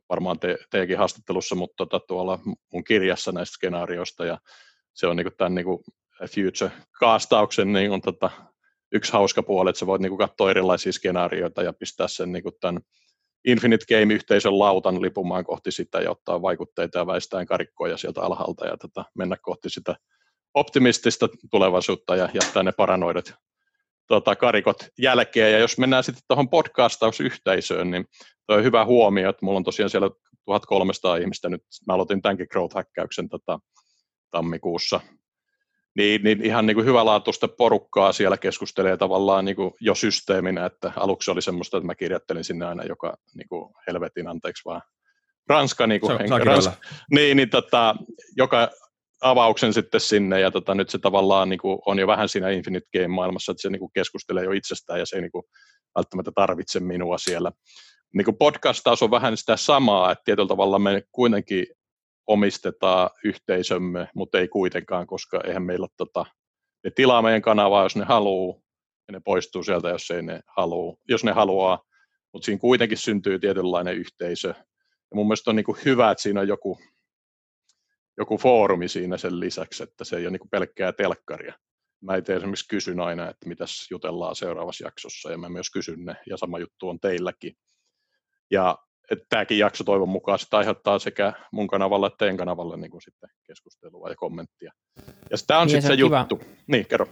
varmaan 0.09 0.39
te, 0.39 0.57
teidänkin 0.69 0.97
haastattelussa, 0.97 1.55
mutta 1.55 1.85
tota, 1.85 2.05
tuolla 2.07 2.39
mun 2.73 2.83
kirjassa 2.83 3.31
näistä 3.31 3.53
skenaarioista, 3.53 4.25
ja 4.25 4.37
se 4.93 5.07
on 5.07 5.15
niin 5.15 5.25
kuin 5.25 5.37
tämän 5.37 5.55
niin 5.55 5.65
kuin 5.65 5.79
Future-kaastauksen 6.25 7.73
niin 7.73 7.91
on 7.91 8.01
tota, 8.01 8.29
yksi 8.91 9.13
hauska 9.13 9.43
puoli, 9.43 9.69
että 9.69 9.79
sä 9.79 9.87
voit 9.87 10.01
niin 10.01 10.09
kuin 10.09 10.29
katsoa 10.29 10.51
erilaisia 10.51 10.93
skenaarioita 10.93 11.63
ja 11.63 11.73
pistää 11.73 12.07
sen 12.07 12.31
niin 12.31 12.43
kuin 12.43 12.55
tämän 12.61 12.81
Infinite 13.47 13.85
Game-yhteisön 13.85 14.59
lautan 14.59 15.01
lipumaan 15.01 15.45
kohti 15.45 15.71
sitä 15.71 15.99
ja 15.99 16.11
ottaa 16.11 16.41
vaikutteita 16.41 16.97
ja 16.97 17.07
väistään 17.07 17.45
karikkoja 17.45 17.97
sieltä 17.97 18.21
alhaalta 18.21 18.65
ja 18.65 18.77
tota, 18.77 19.05
mennä 19.17 19.37
kohti 19.41 19.69
sitä 19.69 19.95
optimistista 20.53 21.29
tulevaisuutta 21.51 22.15
ja 22.15 22.29
jättää 22.33 22.63
ne 22.63 22.71
paranoidat 22.71 23.33
tota, 24.07 24.35
karikot 24.35 24.77
jälkeen. 24.99 25.51
Ja 25.51 25.59
jos 25.59 25.77
mennään 25.77 26.03
sitten 26.03 26.23
tuohon 26.27 26.49
podcastausyhteisöön, 26.49 27.91
niin 27.91 28.05
tuo 28.47 28.55
on 28.55 28.63
hyvä 28.63 28.85
huomio, 28.85 29.29
että 29.29 29.45
mulla 29.45 29.57
on 29.57 29.63
tosiaan 29.63 29.89
siellä 29.89 30.09
1300 30.45 31.17
ihmistä 31.17 31.49
nyt, 31.49 31.61
mä 31.87 31.93
aloitin 31.93 32.21
tämänkin 32.21 32.47
growth-häkkäyksen 32.53 33.29
tota, 33.29 33.59
tammikuussa 34.31 34.99
niin, 35.97 36.23
niin 36.23 36.45
ihan 36.45 36.65
niin 36.65 36.75
kuin 36.75 36.85
hyvälaatuista 36.85 37.47
porukkaa 37.47 38.11
siellä 38.11 38.37
keskustelee 38.37 38.97
tavallaan 38.97 39.45
niin 39.45 39.55
kuin 39.55 39.73
jo 39.81 39.95
systeeminä, 39.95 40.65
että 40.65 40.91
aluksi 40.95 41.31
oli 41.31 41.41
semmoista, 41.41 41.77
että 41.77 41.85
mä 41.85 41.95
kirjoittelin 41.95 42.43
sinne 42.43 42.65
aina 42.65 42.83
joka 42.83 43.17
niin 43.35 43.47
kuin 43.49 43.73
helvetin, 43.87 44.27
anteeksi 44.27 44.65
vaan, 44.65 44.81
ranska, 45.49 45.87
niin 45.87 46.01
kuin, 46.01 46.17
se, 46.17 46.43
ranska, 46.43 46.73
niin, 47.11 47.37
niin 47.37 47.49
tota, 47.49 47.95
joka 48.37 48.69
avauksen 49.21 49.73
sitten 49.73 50.01
sinne, 50.01 50.39
ja 50.39 50.51
tota, 50.51 50.75
nyt 50.75 50.89
se 50.89 50.97
tavallaan 50.97 51.49
niin 51.49 51.59
kuin, 51.59 51.79
on 51.85 51.99
jo 51.99 52.07
vähän 52.07 52.29
siinä 52.29 52.49
Infinite 52.49 52.87
Game-maailmassa, 52.97 53.51
että 53.51 53.61
se 53.61 53.69
niin 53.69 53.79
kuin, 53.79 53.91
keskustelee 53.93 54.43
jo 54.43 54.51
itsestään, 54.51 54.99
ja 54.99 55.05
se 55.05 55.15
ei 55.15 55.21
niin 55.21 55.31
kuin, 55.31 55.43
välttämättä 55.95 56.31
tarvitse 56.35 56.79
minua 56.79 57.17
siellä. 57.17 57.51
Niin 58.13 58.25
kuin 58.25 58.37
podcast 58.37 58.81
taas 58.83 59.03
on 59.03 59.11
vähän 59.11 59.37
sitä 59.37 59.57
samaa, 59.57 60.11
että 60.11 60.21
tietyllä 60.25 60.47
tavalla 60.47 60.79
me 60.79 61.03
kuitenkin 61.11 61.65
omistetaan 62.27 63.09
yhteisömme, 63.23 64.09
mutta 64.15 64.39
ei 64.39 64.47
kuitenkaan, 64.47 65.07
koska 65.07 65.41
eihän 65.43 65.63
meillä 65.63 65.87
tota, 65.97 66.25
ne 66.83 66.91
tilaa 66.91 67.21
meidän 67.21 67.41
kanavaa, 67.41 67.83
jos 67.83 67.95
ne 67.95 68.05
haluaa, 68.05 68.59
ja 69.07 69.11
ne 69.11 69.19
poistuu 69.25 69.63
sieltä, 69.63 69.89
jos 69.89 70.11
ei 70.11 70.21
ne 70.21 70.39
halua, 70.47 70.97
jos 71.07 71.23
ne 71.23 71.31
haluaa, 71.31 71.83
mutta 72.33 72.45
siinä 72.45 72.59
kuitenkin 72.59 72.97
syntyy 72.97 73.39
tietynlainen 73.39 73.95
yhteisö. 73.95 74.47
Ja 75.11 75.15
mun 75.15 75.25
mielestä 75.25 75.51
on 75.51 75.55
niin 75.55 75.63
kuin 75.63 75.77
hyvä, 75.85 76.11
että 76.11 76.21
siinä 76.21 76.41
on 76.41 76.47
joku, 76.47 76.79
joku 78.17 78.37
foorumi 78.37 78.87
siinä 78.87 79.17
sen 79.17 79.39
lisäksi, 79.39 79.83
että 79.83 80.03
se 80.03 80.15
ei 80.17 80.23
ole 80.23 80.31
niin 80.31 80.39
kuin 80.39 80.49
pelkkää 80.49 80.93
telkkaria. 80.93 81.53
Mä 82.01 82.15
itse 82.15 82.35
esimerkiksi 82.35 82.67
kysyn 82.67 82.99
aina, 82.99 83.29
että 83.29 83.47
mitäs 83.49 83.87
jutellaan 83.91 84.35
seuraavassa 84.35 84.85
jaksossa, 84.85 85.31
ja 85.31 85.37
mä 85.37 85.49
myös 85.49 85.69
kysyn 85.69 86.05
ne, 86.05 86.15
ja 86.29 86.37
sama 86.37 86.59
juttu 86.59 86.89
on 86.89 86.99
teilläkin. 86.99 87.53
Ja 88.51 88.77
että 89.11 89.25
tämäkin 89.29 89.59
jakso 89.59 89.83
toivon 89.83 90.09
mukaan 90.09 90.39
sitä 90.39 90.57
aiheuttaa 90.57 90.99
sekä 90.99 91.33
mun 91.51 91.67
kanavalle 91.67 92.07
että 92.07 92.17
teidän 92.17 92.37
kanavalle 92.37 92.77
niin 92.77 92.91
kuin 92.91 93.01
sitten 93.01 93.29
keskustelua 93.47 94.09
ja 94.09 94.15
kommenttia. 94.15 94.71
Ja 95.31 95.37
tämä 95.47 95.59
on 95.59 95.67
niin 95.67 95.81
sitten 95.81 95.97
se, 95.97 96.09
se 96.11 96.17
juttu. 96.17 96.41
Niin, 96.67 96.85
kerro. 96.85 97.07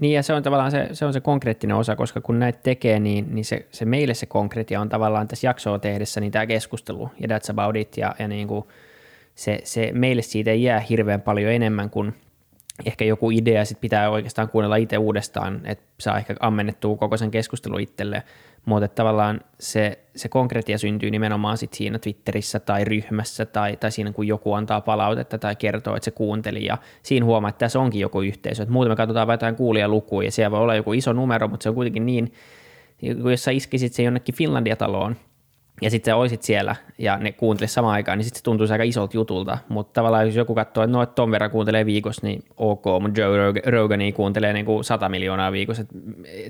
Niin 0.00 0.12
ja 0.12 0.22
se 0.22 0.32
on 0.34 0.42
tavallaan 0.42 0.70
se, 0.70 0.88
se, 0.92 1.04
on 1.04 1.12
se 1.12 1.20
konkreettinen 1.20 1.76
osa, 1.76 1.96
koska 1.96 2.20
kun 2.20 2.38
näitä 2.38 2.58
tekee, 2.62 3.00
niin, 3.00 3.34
niin 3.34 3.44
se, 3.44 3.66
se 3.70 3.84
meille 3.84 4.14
se 4.14 4.26
konkreettia 4.26 4.80
on 4.80 4.88
tavallaan 4.88 5.28
tässä 5.28 5.46
jaksoa 5.46 5.78
tehdessä 5.78 6.20
niin 6.20 6.32
tämä 6.32 6.46
keskustelu 6.46 7.10
ja 7.20 7.28
that's 7.28 7.50
about 7.50 7.76
it 7.76 7.96
ja, 7.96 8.14
ja 8.18 8.28
niin 8.28 8.48
kuin 8.48 8.64
se, 9.34 9.60
se, 9.64 9.90
meille 9.92 10.22
siitä 10.22 10.50
ei 10.50 10.62
jää 10.62 10.80
hirveän 10.80 11.22
paljon 11.22 11.52
enemmän 11.52 11.90
kuin 11.90 12.14
ehkä 12.84 13.04
joku 13.04 13.30
idea, 13.30 13.64
sitten 13.64 13.80
pitää 13.80 14.10
oikeastaan 14.10 14.48
kuunnella 14.48 14.76
itse 14.76 14.98
uudestaan, 14.98 15.60
että 15.64 15.84
saa 16.00 16.18
ehkä 16.18 16.36
ammennettua 16.40 16.96
koko 16.96 17.16
sen 17.16 17.30
keskustelun 17.30 17.80
itselle, 17.80 18.22
mutta 18.66 18.88
tavallaan 18.88 19.40
se, 19.60 19.98
se 20.16 20.28
konkreettia 20.28 20.78
syntyy 20.78 21.10
nimenomaan 21.10 21.58
sit 21.58 21.72
siinä 21.72 21.98
Twitterissä 21.98 22.60
tai 22.60 22.84
ryhmässä 22.84 23.46
tai, 23.46 23.76
tai 23.76 23.92
siinä, 23.92 24.12
kun 24.12 24.26
joku 24.26 24.52
antaa 24.52 24.80
palautetta 24.80 25.38
tai 25.38 25.56
kertoo, 25.56 25.96
että 25.96 26.04
se 26.04 26.10
kuunteli 26.10 26.64
ja 26.64 26.78
siinä 27.02 27.26
huomaa, 27.26 27.48
että 27.48 27.58
tässä 27.58 27.80
onkin 27.80 28.00
joku 28.00 28.22
yhteisö. 28.22 28.62
Et 28.62 28.68
muuten 28.68 28.92
me 28.92 28.96
katsotaan 28.96 29.26
vain 29.26 29.34
jotain 29.34 29.56
kuulijalukuja 29.56 30.26
ja 30.26 30.32
siellä 30.32 30.50
voi 30.50 30.60
olla 30.60 30.74
joku 30.74 30.92
iso 30.92 31.12
numero, 31.12 31.48
mutta 31.48 31.62
se 31.62 31.68
on 31.68 31.74
kuitenkin 31.74 32.06
niin, 32.06 32.32
jos 33.30 33.44
sä 33.44 33.50
iskisit 33.50 33.92
se 33.92 34.02
jonnekin 34.02 34.34
Finlandia-taloon, 34.34 35.16
ja 35.82 35.90
sitten 35.90 36.12
sä 36.12 36.16
olisit 36.16 36.42
siellä 36.42 36.76
ja 36.98 37.16
ne 37.16 37.32
kuuntelisi 37.32 37.74
samaan 37.74 37.94
aikaan, 37.94 38.18
niin 38.18 38.24
sitten 38.24 38.38
se 38.38 38.44
tuntuisi 38.44 38.72
aika 38.72 38.84
isolta 38.84 39.16
jutulta. 39.16 39.58
Mutta 39.68 39.92
tavallaan 39.92 40.26
jos 40.26 40.36
joku 40.36 40.54
katsoo, 40.54 40.84
että 40.84 40.92
no, 40.92 41.02
että 41.02 41.14
ton 41.14 41.30
verran 41.30 41.50
kuuntelee 41.50 41.86
viikossa, 41.86 42.26
niin 42.26 42.42
ok, 42.56 42.84
mutta 43.00 43.20
Joe 43.20 43.52
Rogani 43.66 44.12
kuuntelee 44.12 44.52
niin 44.52 44.66
kuin 44.66 44.84
100 44.84 45.08
miljoonaa 45.08 45.52
viikossa. 45.52 45.84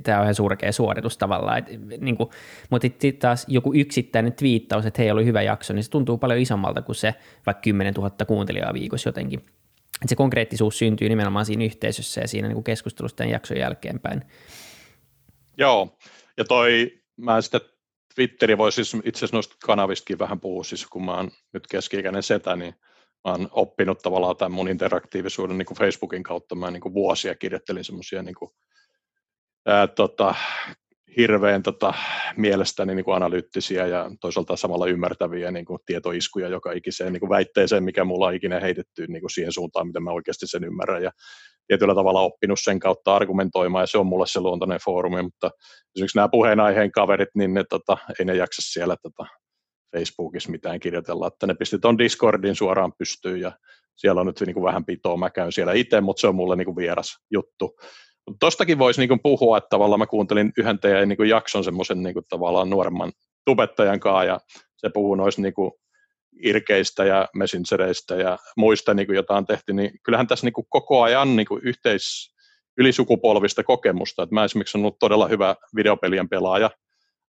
Tämä 0.03 0.19
on 0.19 0.25
ihan 0.25 0.35
surkea 0.35 0.73
suoritus 0.73 1.19
tavallaan. 1.19 1.59
Et, 1.59 1.67
niin 2.01 2.17
kuin, 2.17 2.31
mutta 2.71 2.83
sitten 2.83 3.17
taas 3.17 3.45
joku 3.49 3.75
yksittäinen 3.75 4.33
twiittaus, 4.33 4.87
että 4.87 5.03
hei, 5.03 5.11
oli 5.11 5.25
hyvä 5.25 5.43
jakso, 5.43 5.73
niin 5.75 5.85
se 5.85 5.91
tuntuu 5.91 6.19
paljon 6.19 6.41
isommalta 6.41 6.83
kuin 6.83 6.97
se 6.97 7.15
vaikka 7.47 7.63
10 7.63 7.95
000 7.95 8.11
kuuntelijaa 8.27 8.75
viikossa 8.75 9.09
jotenkin. 9.09 9.41
Et 10.03 10.09
se 10.09 10.17
konkreettisuus 10.17 10.79
syntyy 10.79 11.09
nimenomaan 11.09 11.47
siinä 11.47 11.65
yhteisössä 11.65 12.21
ja 12.21 12.29
siinä 12.29 12.49
niin 12.49 12.63
kuin 12.65 12.77
tämän 13.17 13.31
jakson 13.31 13.57
jälkeenpäin. 13.57 14.23
Joo, 15.59 15.97
ja 16.37 16.45
toi, 16.45 16.93
mä 17.17 17.41
sitä 17.41 17.61
Twitteri 18.17 18.59
voi 18.59 18.73
siis 18.73 18.95
itse 18.95 19.19
asiassa 19.19 19.37
noista 19.37 19.57
kanavistakin 19.65 20.19
vähän 20.19 20.41
puhua, 20.41 20.65
siis 20.65 20.87
kun 20.87 21.05
mä 21.05 21.17
oon 21.17 21.31
nyt 21.53 21.67
keski-ikäinen 21.71 22.23
setä, 22.23 22.57
niin 22.57 22.75
mä 23.25 23.31
oon 23.33 23.49
oppinut 23.51 23.99
tavallaan 23.99 24.37
tämän 24.37 24.53
mun 24.53 24.69
interaktiivisuuden 24.69 25.59
niin 25.59 25.67
kuin 25.67 25.79
Facebookin 25.79 26.23
kautta. 26.23 26.55
Mä 26.55 26.71
niin 26.71 26.81
kuin 26.81 26.95
vuosia 26.95 27.35
kirjoittelin 27.35 27.85
semmoisia 27.85 28.23
niin 28.23 28.35
kuin, 28.35 28.51
tota, 29.97 30.35
hirveän 31.17 31.63
tota, 31.63 31.95
mielestäni 32.37 32.95
niin 32.95 33.05
kuin 33.05 33.17
analyyttisiä 33.17 33.87
ja 33.87 34.11
toisaalta 34.21 34.57
samalla 34.57 34.87
ymmärtäviä 34.87 35.51
niin 35.51 35.65
kuin 35.65 35.79
tietoiskuja 35.87 36.49
joka 36.49 36.73
ikiseen 36.73 37.13
niin 37.13 37.21
kuin 37.21 37.31
väitteeseen, 37.31 37.85
mikä 37.85 38.05
mulla 38.05 38.27
on 38.27 38.35
ikinä 38.35 38.61
heitetty 38.61 39.07
niin 39.07 39.21
kuin 39.21 39.31
siihen 39.31 39.53
suuntaan, 39.53 39.87
miten 39.87 40.03
mä 40.03 40.11
oikeasti 40.11 40.47
sen 40.47 40.65
ymmärrän. 40.65 41.03
Ja 41.03 41.11
tietyllä 41.67 41.95
tavalla 41.95 42.21
oppinut 42.21 42.59
sen 42.63 42.81
kautta 42.81 43.17
argumentoimaan 43.17 43.83
ja 43.83 43.87
se 43.87 43.99
on 43.99 44.07
mulle 44.07 44.27
se 44.27 44.41
luontainen 44.41 44.81
foorumi, 44.85 45.23
mutta 45.23 45.51
esimerkiksi 45.97 46.19
nämä 46.19 46.29
puheenaiheen 46.29 46.93
kaverit, 46.93 47.29
niin 47.35 47.55
ne 47.55 47.65
tota, 47.71 47.99
ei 48.19 48.25
ne 48.25 48.35
jaksa 48.35 48.63
siellä 48.73 48.97
tota, 49.03 49.27
Facebookissa 49.97 50.51
mitään 50.51 50.81
kirjoitella, 50.81 51.27
että 51.27 51.47
ne 51.47 51.55
pistetään 51.55 51.99
Discordin 51.99 52.55
suoraan 52.55 52.93
pystyyn 52.99 53.41
ja 53.41 53.53
siellä 53.97 54.21
on 54.21 54.27
nyt 54.27 54.41
niin 54.41 54.55
kuin 54.55 54.65
vähän 54.65 54.85
pitoa, 54.85 55.17
mä 55.17 55.31
käyn 55.31 55.53
siellä 55.53 55.73
itse, 55.73 56.01
mutta 56.01 56.21
se 56.21 56.27
on 56.27 56.35
mulle 56.35 56.57
niin 56.57 56.65
kuin 56.65 56.77
vieras 56.77 57.17
juttu. 57.31 57.77
Tuostakin 58.41 58.79
voisi 58.79 59.07
niin 59.07 59.21
puhua, 59.23 59.59
että 59.59 59.69
tavallaan 59.71 59.99
mä 59.99 60.07
kuuntelin 60.07 60.53
yhden 60.59 60.79
teidän 60.79 61.09
niin 61.09 61.29
jakson 61.29 61.65
semmoisen 61.65 62.03
niin 62.03 62.15
tavallaan 62.29 62.71
nuoremman 62.71 63.13
tubettajan 63.45 64.01
kanssa 64.01 64.25
ja 64.25 64.41
se 64.77 64.91
puhuu 64.95 65.15
noista 65.15 65.43
niin 65.43 65.55
kuin 65.55 65.73
irkeistä 66.43 67.05
ja 67.05 67.29
messengereistä 67.35 68.15
ja 68.15 68.39
muista, 68.57 68.95
niin 68.95 69.07
kuin, 69.07 69.17
jota 69.17 69.35
on 69.35 69.47
tehty, 69.47 69.73
niin 69.73 69.91
kyllähän 70.03 70.27
tässä 70.27 70.47
niin 70.47 70.53
kuin 70.53 70.67
koko 70.69 71.03
ajan 71.03 71.37
niin 71.37 71.47
kuin 71.47 71.61
yhteis, 71.65 72.35
ylisukupolvista 72.79 73.65
kokemusta. 73.65 74.23
Et 74.23 74.31
mä 74.31 74.45
esimerkiksi 74.45 74.79
olen 74.79 74.85
ollut 74.85 74.99
todella 74.99 75.29
hyvä 75.29 75.57
videopelien 75.77 76.29
pelaaja. 76.29 76.71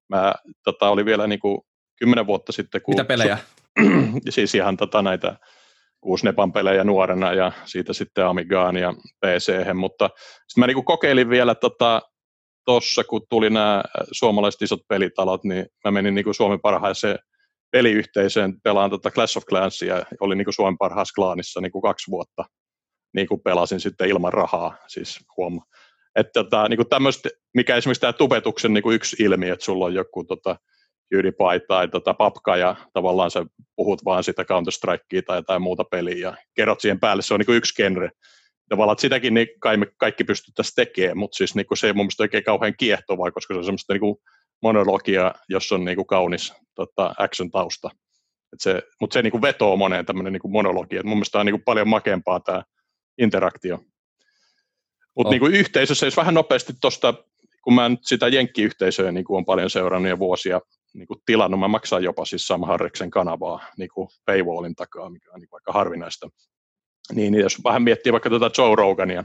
Mä 0.10 0.34
tota, 0.64 0.90
oli 0.90 1.06
vielä 1.06 1.28
niin 1.28 1.40
kuin 1.40 1.62
kymmenen 2.00 2.28
vuotta 2.28 2.52
sitten. 2.52 2.82
Kun 2.82 2.94
Mitä 2.94 3.06
pelejä? 3.06 3.38
siis 4.30 4.56
ihan 4.56 4.78
tota, 4.78 5.02
näitä 5.02 5.36
Kuusnepan 6.08 6.54
pelejä 6.54 6.84
nuorena 6.84 7.34
ja 7.34 7.52
siitä 7.66 7.94
sitten 7.94 8.26
Amigaan 8.26 8.78
ja 8.78 8.94
pc 9.26 9.74
mutta 9.74 10.10
sitten 10.48 10.62
mä 10.62 10.68
niin 10.68 10.86
kokeilin 10.86 11.30
vielä 11.30 11.56
tota, 11.56 12.02
kun 13.10 13.22
tuli 13.30 13.50
nämä 13.50 13.84
suomalaiset 14.12 14.62
isot 14.62 14.80
pelitalot, 14.88 15.44
niin 15.44 15.66
mä 15.86 15.92
menin 15.92 16.16
niin 16.16 16.34
Suomen 16.34 16.60
parhaaseen 16.62 17.20
peliyhteisöön 17.72 18.54
pelaan 18.64 18.90
tota 18.90 19.12
Clash 19.12 19.38
of 19.38 19.46
Clansia, 19.46 20.04
oli 20.20 20.36
niin 20.36 20.54
Suomen 20.54 20.78
parhaassa 20.78 21.14
klaanissa 21.16 21.62
niin 21.62 21.82
kaksi 21.82 22.12
vuotta, 22.12 22.46
niin 23.16 23.28
pelasin 23.44 23.80
sitten 23.80 24.10
ilman 24.10 24.34
rahaa, 24.34 24.78
siis 24.88 25.20
huom. 25.38 25.62
Että 26.16 26.44
tota, 26.44 26.70
niin 26.70 26.90
tämmöistä, 26.90 27.30
mikä 27.54 27.76
esimerkiksi 27.76 28.02
tämä 28.02 28.14
tubetuksen 28.14 28.74
niin 28.74 28.94
yksi 28.94 29.16
ilmiö, 29.20 29.54
että 29.54 29.66
sulla 29.66 29.86
on 29.86 29.94
joku 29.94 30.24
tota, 30.24 30.56
PewDiePie 31.10 31.60
tai 31.68 31.88
tota, 31.88 32.14
Papka 32.14 32.58
ja 32.58 32.76
tavallaan 32.94 33.32
sä 33.32 33.46
puhut 33.76 34.06
vaan 34.06 34.24
sitä 34.24 34.44
Counter-Strikea 34.44 35.22
tai 35.26 35.38
jotain 35.38 35.62
muuta 35.62 35.84
peliä 35.84 36.18
ja 36.18 36.38
kerrot 36.56 36.82
siihen 36.82 37.00
päälle, 37.00 37.22
se 37.22 37.34
on 37.34 37.40
niin 37.40 37.58
yksi 37.58 37.74
genre. 37.76 38.10
Tavallaan, 38.70 38.94
että 38.94 39.02
sitäkin 39.02 39.34
niin 39.34 39.48
kai 39.60 39.78
me 39.78 39.86
kaikki 39.98 40.24
pystyttäisiin 40.24 40.76
tekemään, 40.76 41.18
mutta 41.18 41.38
siis 41.38 41.56
niin 41.56 41.66
kuin 41.66 41.78
se 41.78 41.88
ei 41.88 41.94
mun 41.94 42.06
mielestä 42.06 42.24
oikein 42.24 42.44
kauhean 42.44 42.74
kiehtovaa, 42.78 43.32
koska 43.32 43.54
se 43.54 43.58
on 43.58 43.66
semmoista 43.66 43.94
niin 43.94 44.02
kuin 44.02 44.16
monologia, 44.62 45.34
jos 45.50 45.72
on 45.72 45.86
niin 45.86 45.96
kuin 45.96 46.08
kaunis 46.08 46.54
tota, 46.76 47.14
action-tausta. 47.18 47.90
Et 48.54 48.60
se, 48.62 48.84
mutta 49.02 49.14
se 49.14 49.22
niin 49.22 49.32
kuin 49.32 49.42
vetoo 49.42 49.78
moneen 49.78 50.06
tämmöinen 50.06 50.34
niin 50.34 50.52
monologia. 50.52 51.00
Et 51.00 51.06
mun 51.06 51.18
mielestä 51.18 51.40
on 51.40 51.46
niin 51.46 51.54
kuin 51.54 51.64
paljon 51.64 51.88
makempaa 51.88 52.40
tämä 52.40 52.64
interaktio. 53.18 53.80
Mutta 55.16 55.28
oh. 55.28 55.32
niin 55.32 55.54
yhteisössä, 55.54 56.06
jos 56.06 56.18
vähän 56.18 56.34
nopeasti 56.34 56.74
tuosta, 56.82 57.14
kun 57.64 57.74
mä 57.74 57.90
nyt 57.90 58.00
sitä 58.04 58.28
jenkkiyhteisöä 58.28 59.12
niin 59.12 59.26
kuin 59.26 59.38
on 59.38 59.46
paljon 59.46 59.70
seurannut 59.70 60.10
ja 60.10 60.20
vuosia 60.20 60.62
niin 60.94 61.08
kuin 61.08 61.20
tilannut. 61.26 61.60
Mä 61.60 61.68
maksan 61.68 62.04
jopa 62.04 62.26
siis 62.26 62.48
Sam 62.48 62.64
Harriksen 62.64 63.10
kanavaa 63.10 63.66
niin 63.78 63.90
kuin 63.94 64.08
paywallin 64.26 64.76
takaa, 64.76 65.10
mikä 65.10 65.32
on 65.34 65.40
niin 65.40 65.50
aika 65.52 65.72
harvinaista. 65.72 66.30
Niin, 67.16 67.32
niin 67.32 67.42
jos 67.42 67.64
vähän 67.64 67.84
miettii 67.84 68.12
vaikka 68.12 68.30
tätä 68.30 68.50
Joe 68.58 68.76
Rogania, 68.76 69.24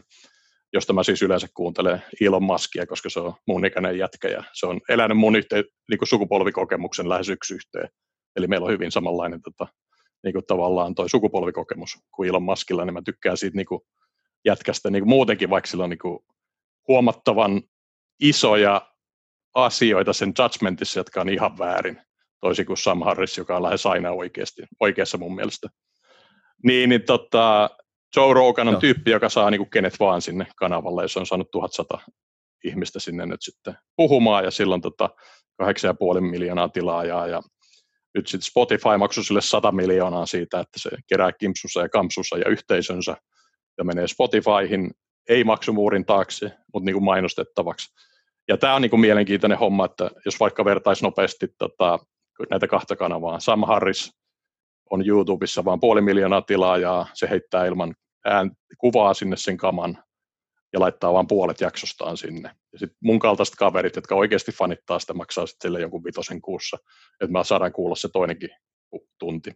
josta 0.72 0.92
mä 0.92 1.03
siis 1.03 1.22
yleensä 1.22 1.48
kuuntelen 1.55 2.03
Elon 2.20 2.42
Muskia, 2.42 2.87
koska 2.87 3.11
se 3.11 3.20
on 3.20 3.35
mun 3.46 3.66
ikäinen 3.66 3.98
jätkä 3.98 4.29
ja 4.29 4.44
se 4.53 4.66
on 4.66 4.81
elänyt 4.88 5.18
mun 5.18 5.37
yhteen, 5.37 5.64
niin 5.90 5.98
kuin 5.98 6.09
sukupolvikokemuksen 6.09 7.09
lähes 7.09 7.29
yksi 7.29 7.55
yhteen. 7.55 7.88
Eli 8.37 8.46
meillä 8.46 8.64
on 8.64 8.72
hyvin 8.72 8.92
samanlainen 8.92 9.42
tota, 9.42 9.66
niin 10.25 10.33
kuin 10.33 10.46
tavallaan 10.46 10.94
toi 10.94 11.09
sukupolvikokemus 11.09 11.98
kuin 12.11 12.29
Elon 12.29 12.42
Muskilla, 12.42 12.85
niin 12.85 12.94
mä 12.94 13.03
tykkään 13.05 13.37
siitä 13.37 13.57
niin 13.57 13.66
kuin 13.66 13.81
jätkästä 14.44 14.90
niin 14.90 15.03
kuin 15.03 15.09
muutenkin, 15.09 15.51
vaikka 15.51 15.70
sillä 15.70 15.85
on 15.85 15.90
niin 15.90 15.98
kuin 15.98 16.18
huomattavan 16.88 17.62
isoja 18.20 18.91
asioita 19.54 20.12
sen 20.12 20.32
judgmentissa, 20.38 21.00
jotka 21.00 21.20
on 21.20 21.28
ihan 21.28 21.58
väärin, 21.58 22.00
toisin 22.40 22.66
kuin 22.66 22.76
Sam 22.76 23.02
Harris, 23.02 23.38
joka 23.38 23.56
on 23.56 23.62
lähes 23.62 23.86
aina 23.86 24.10
oikeasti, 24.10 24.62
oikeassa 24.80 25.18
mun 25.18 25.34
mielestä. 25.34 25.68
Niin, 26.64 26.88
niin 26.88 27.02
tota, 27.02 27.70
Joe 28.16 28.34
Rogan 28.34 28.68
on 28.68 28.74
no. 28.74 28.80
tyyppi, 28.80 29.10
joka 29.10 29.28
saa 29.28 29.50
niin 29.50 29.58
kuin 29.58 29.70
kenet 29.70 30.00
vaan 30.00 30.22
sinne 30.22 30.46
kanavalle, 30.56 31.02
ja 31.02 31.08
se 31.08 31.18
on 31.18 31.26
saanut 31.26 31.50
1100 31.50 31.98
ihmistä 32.64 33.00
sinne 33.00 33.26
nyt 33.26 33.42
sitten 33.42 33.74
puhumaan, 33.96 34.44
ja 34.44 34.50
silloin 34.50 34.80
tota 34.80 35.10
8,5 35.62 36.20
miljoonaa 36.20 36.68
tilaajaa, 36.68 37.26
ja 37.26 37.42
nyt 38.14 38.26
sitten 38.26 38.46
Spotify 38.46 38.96
maksoi 38.98 39.24
sille 39.24 39.40
100 39.40 39.72
miljoonaa 39.72 40.26
siitä, 40.26 40.60
että 40.60 40.78
se 40.78 40.90
kerää 41.08 41.32
kimpsussa 41.32 41.80
ja 41.80 41.88
kampsussa 41.88 42.38
ja 42.38 42.48
yhteisönsä, 42.48 43.16
ja 43.78 43.84
menee 43.84 44.08
Spotifyhin, 44.08 44.90
ei 45.28 45.44
maksumuurin 45.44 46.04
taakse, 46.04 46.52
mutta 46.74 46.84
niin 46.84 46.94
kuin 46.94 47.04
mainostettavaksi. 47.04 47.94
Ja 48.48 48.57
tämä 48.57 48.74
on 48.74 48.83
niin 48.83 48.90
kuin 48.90 49.00
mielenkiintoinen 49.00 49.59
homma, 49.59 49.85
että 49.85 50.11
jos 50.24 50.40
vaikka 50.40 50.64
vertaisi 50.64 51.05
nopeasti 51.05 51.48
tota, 51.59 51.98
näitä 52.50 52.66
kahta 52.68 52.96
kanavaa. 52.96 53.40
Sam 53.40 53.62
Harris 53.66 54.11
on 54.90 55.09
YouTubessa 55.09 55.64
vain 55.64 55.81
puoli 55.81 56.00
miljoonaa 56.00 56.42
tilaajaa, 56.42 57.07
se 57.14 57.31
heittää 57.31 57.66
ilman 57.66 57.94
ään, 58.24 58.50
kuvaa 58.78 59.14
sinne 59.14 59.37
sen 59.37 59.57
kaman 59.57 59.98
ja 60.72 60.81
laittaa 60.81 61.12
vain 61.12 61.26
puolet 61.26 61.61
jaksostaan 61.61 62.16
sinne. 62.16 62.50
Ja 62.72 62.78
sitten 62.78 62.98
mun 63.02 63.18
kaltaiset 63.18 63.55
kaverit, 63.55 63.96
jotka 63.96 64.14
oikeasti 64.14 64.52
fanittaa 64.52 64.98
sitä, 64.98 65.14
maksaa 65.14 65.46
sitten 65.46 65.68
sille 65.68 65.81
jonkun 65.81 66.05
vitosen 66.05 66.40
kuussa, 66.40 66.78
että 67.20 67.33
mä 67.33 67.44
saadaan 67.44 67.72
kuulla 67.72 67.96
se 67.96 68.09
toinenkin 68.12 68.50
tunti. 69.18 69.52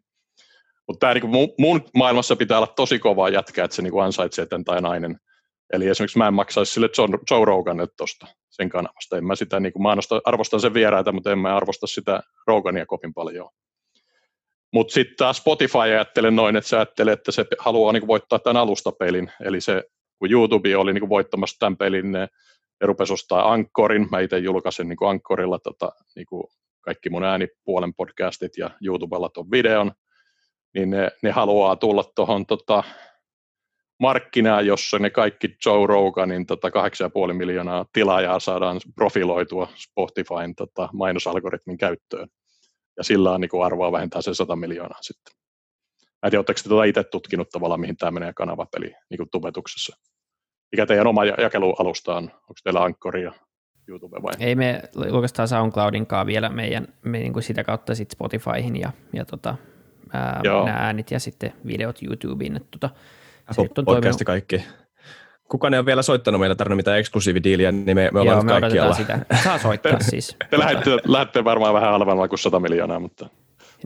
Mutta 0.88 1.14
niinku 1.14 1.28
mun, 1.28 1.48
mun 1.58 1.82
maailmassa 1.94 2.36
pitää 2.36 2.58
olla 2.58 2.66
tosi 2.66 2.98
kovaa 2.98 3.28
jätkää, 3.28 3.64
että 3.64 3.74
se 3.74 3.82
niinku 3.82 3.98
ansaitsee 3.98 4.46
tämän 4.46 4.64
tai 4.64 4.80
nainen 4.80 5.18
Eli 5.72 5.88
esimerkiksi 5.88 6.18
mä 6.18 6.28
en 6.28 6.34
maksaisi 6.34 6.72
sille 6.72 6.88
Joe 7.30 7.44
Roganille 7.44 7.88
tuosta 7.96 8.26
sen 8.50 8.68
kanavasta. 8.68 9.16
En 9.16 9.24
mä 9.24 9.34
sitä, 9.34 9.60
niin 9.60 9.72
kuin, 9.72 9.82
mä 9.82 9.96
arvostan 10.24 10.60
sen 10.60 10.74
vieraita, 10.74 11.12
mutta 11.12 11.32
en 11.32 11.38
mä 11.38 11.56
arvosta 11.56 11.86
sitä 11.86 12.20
Rogania 12.46 12.86
kovin 12.86 13.14
paljon. 13.14 13.48
Mutta 14.72 14.94
sitten 14.94 15.16
taas 15.16 15.36
Spotify 15.36 15.78
ajattelee 15.78 16.30
noin, 16.30 16.56
että 16.56 16.68
se 16.68 16.76
ajattelee, 16.76 17.12
että 17.12 17.32
se 17.32 17.46
haluaa 17.58 17.92
niin 17.92 18.00
kuin, 18.00 18.08
voittaa 18.08 18.38
tämän 18.38 18.62
alustapelin. 18.62 19.32
Eli 19.40 19.60
se, 19.60 19.82
kun 20.18 20.30
YouTube 20.30 20.76
oli 20.76 20.92
niin 20.92 21.02
kuin, 21.02 21.10
voittamassa 21.10 21.56
tämän 21.58 21.76
pelin, 21.76 22.12
ne, 22.12 22.20
ne 22.80 22.86
rupesi 22.86 23.12
ostaa 23.12 23.52
Anchorin. 23.52 24.08
Mä 24.10 24.20
itse 24.20 24.38
julkaisen 24.38 24.88
niin 24.88 24.96
kuin 24.96 25.08
Anchorilla 25.08 25.58
tota, 25.58 25.92
niin 26.16 26.26
kuin 26.26 26.44
kaikki 26.80 27.10
mun 27.10 27.24
äänipuolen 27.24 27.94
podcastit 27.94 28.52
ja 28.58 28.70
YouTubella 28.84 29.28
tuon 29.28 29.50
videon. 29.50 29.92
Niin 30.74 30.90
ne, 30.90 31.10
ne 31.22 31.30
haluaa 31.30 31.76
tulla 31.76 32.04
tuohon 32.14 32.46
tota, 32.46 32.84
markkinaa, 33.98 34.60
jossa 34.60 34.98
ne 34.98 35.10
kaikki 35.10 35.56
Joe 35.66 35.86
Roganin 35.86 36.46
tota 36.46 36.68
8,5 36.68 37.32
miljoonaa 37.32 37.86
tilaajaa 37.92 38.40
saadaan 38.40 38.80
profiloitua 38.94 39.68
Spotifyn 39.74 40.54
tota, 40.54 40.88
mainosalgoritmin 40.92 41.78
käyttöön. 41.78 42.28
Ja 42.96 43.04
sillä 43.04 43.32
on 43.32 43.40
niin 43.40 43.64
arvoa 43.64 43.92
vähentää 43.92 44.22
se 44.22 44.34
100 44.34 44.56
miljoonaa 44.56 44.98
sitten. 45.02 45.34
Mä 46.02 46.26
en 46.26 46.30
tiedä, 46.30 46.40
oletteko 46.40 46.60
te 46.62 46.68
tuota 46.68 46.84
itse 46.84 47.04
tutkinut 47.04 47.48
tavallaan, 47.48 47.80
mihin 47.80 47.96
tämä 47.96 48.10
menee 48.10 48.32
kanavapeli 48.32 48.94
niin 49.10 49.18
kuin 49.18 49.30
tubetuksessa? 49.32 49.96
Mikä 50.72 50.86
teidän 50.86 51.06
oma 51.06 51.24
jakelualusta 51.24 52.16
on? 52.16 52.24
Onko 52.24 52.54
teillä 52.64 52.82
Ankkori 52.82 53.22
ja 53.22 53.32
YouTube 53.88 54.22
vai? 54.22 54.32
Ei 54.40 54.54
me 54.54 54.82
oikeastaan 55.12 55.48
SoundCloudin 55.48 56.06
kanssa 56.06 56.26
vielä 56.26 56.48
meidän, 56.48 56.88
me 57.02 57.18
niin 57.18 57.32
kuin 57.32 57.42
sitä 57.42 57.64
kautta 57.64 57.94
sitten 57.94 58.16
Spotifyhin 58.16 58.76
ja, 58.76 58.92
ja 59.12 59.24
tota, 59.24 59.56
ää, 60.12 60.40
nämä 60.44 60.76
äänit 60.78 61.10
ja 61.10 61.20
sitten 61.20 61.52
videot 61.66 62.02
YouTubeen. 62.02 62.56
Että 62.56 62.68
tota, 62.70 62.90
Apple 63.50 63.84
Podcast 63.84 64.24
kaikki. 64.24 64.64
Kukaan 65.48 65.74
ei 65.74 65.78
ole 65.78 65.86
vielä 65.86 66.02
soittanut 66.02 66.40
meille 66.40 66.54
tarvinnut 66.54 66.76
mitään 66.76 66.98
eksklusiividiiliä, 66.98 67.72
niin 67.72 67.96
me, 67.96 68.10
me 68.12 68.20
ollaan 68.20 68.36
Joo, 68.36 68.42
me 68.42 68.60
kaikkialla. 68.60 68.94
sitä. 68.94 69.18
Saa 69.44 69.58
soittaa 69.58 70.00
siis. 70.00 70.36
Te 70.50 70.58
lähdette, 70.58 70.90
lähdette 71.04 71.44
varmaan 71.44 71.74
vähän 71.74 71.90
halvemmalla 71.90 72.28
kuin 72.28 72.38
100 72.38 72.60
miljoonaa, 72.60 73.00
mutta... 73.00 73.28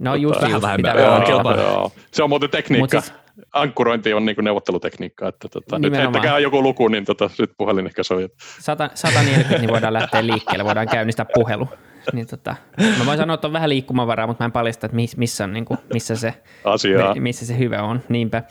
No 0.01 0.15
just, 0.15 0.43
just 0.43 0.63
vähän 0.63 0.77
pitää 0.77 0.95
joo, 0.95 1.57
joo. 1.57 1.93
Se 2.11 2.23
on 2.23 2.29
muuten 2.29 2.51
tekniikka. 2.51 3.01
Siis, 3.01 3.15
Ankkurointi 3.53 4.15
on 4.15 4.25
niin 4.25 4.37
neuvottelutekniikka. 4.43 5.29
Että, 5.29 5.49
tota, 5.49 5.79
nyt 5.79 5.97
heittäkää 5.97 6.39
joku 6.39 6.63
luku, 6.63 6.89
niin 6.89 7.05
tota, 7.05 7.29
sitten 7.29 7.55
puhelin 7.59 7.87
ehkä 7.87 8.03
soi. 8.03 8.29
100, 8.59 8.91
140, 8.95 9.59
niin 9.59 9.71
voidaan 9.71 9.93
lähteä 9.93 10.27
liikkeelle, 10.27 10.65
voidaan 10.65 10.89
käynnistää 10.89 11.27
puhelu. 11.35 11.69
Niin 12.13 12.27
tota, 12.27 12.57
mä 12.99 13.07
voin 13.07 13.19
sanoa, 13.19 13.35
että 13.35 13.47
on 13.47 13.53
vähän 13.53 13.69
liikkumavaraa, 13.69 14.27
mutta 14.27 14.45
mä 14.45 14.47
en 14.47 14.53
paljasta, 14.53 14.87
että 14.87 14.97
missä, 15.17 15.45
on, 15.45 15.53
niin 15.53 15.65
kuin, 15.65 15.79
missä, 15.93 16.17
se, 16.17 16.35
Asiaa. 16.65 17.15
missä 17.15 17.47
se 17.47 17.59
hyvä 17.59 17.83
on. 17.83 18.01
Niinpä. 18.09 18.43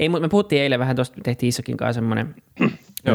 Ei, 0.00 0.08
mutta 0.08 0.22
me 0.22 0.28
puhuttiin 0.28 0.62
eilen 0.62 0.80
vähän 0.80 0.96
tuosta, 0.96 1.20
tehtiin 1.22 1.48
Issakin 1.48 1.76
kanssa 1.76 2.00
semmoinen 2.00 2.34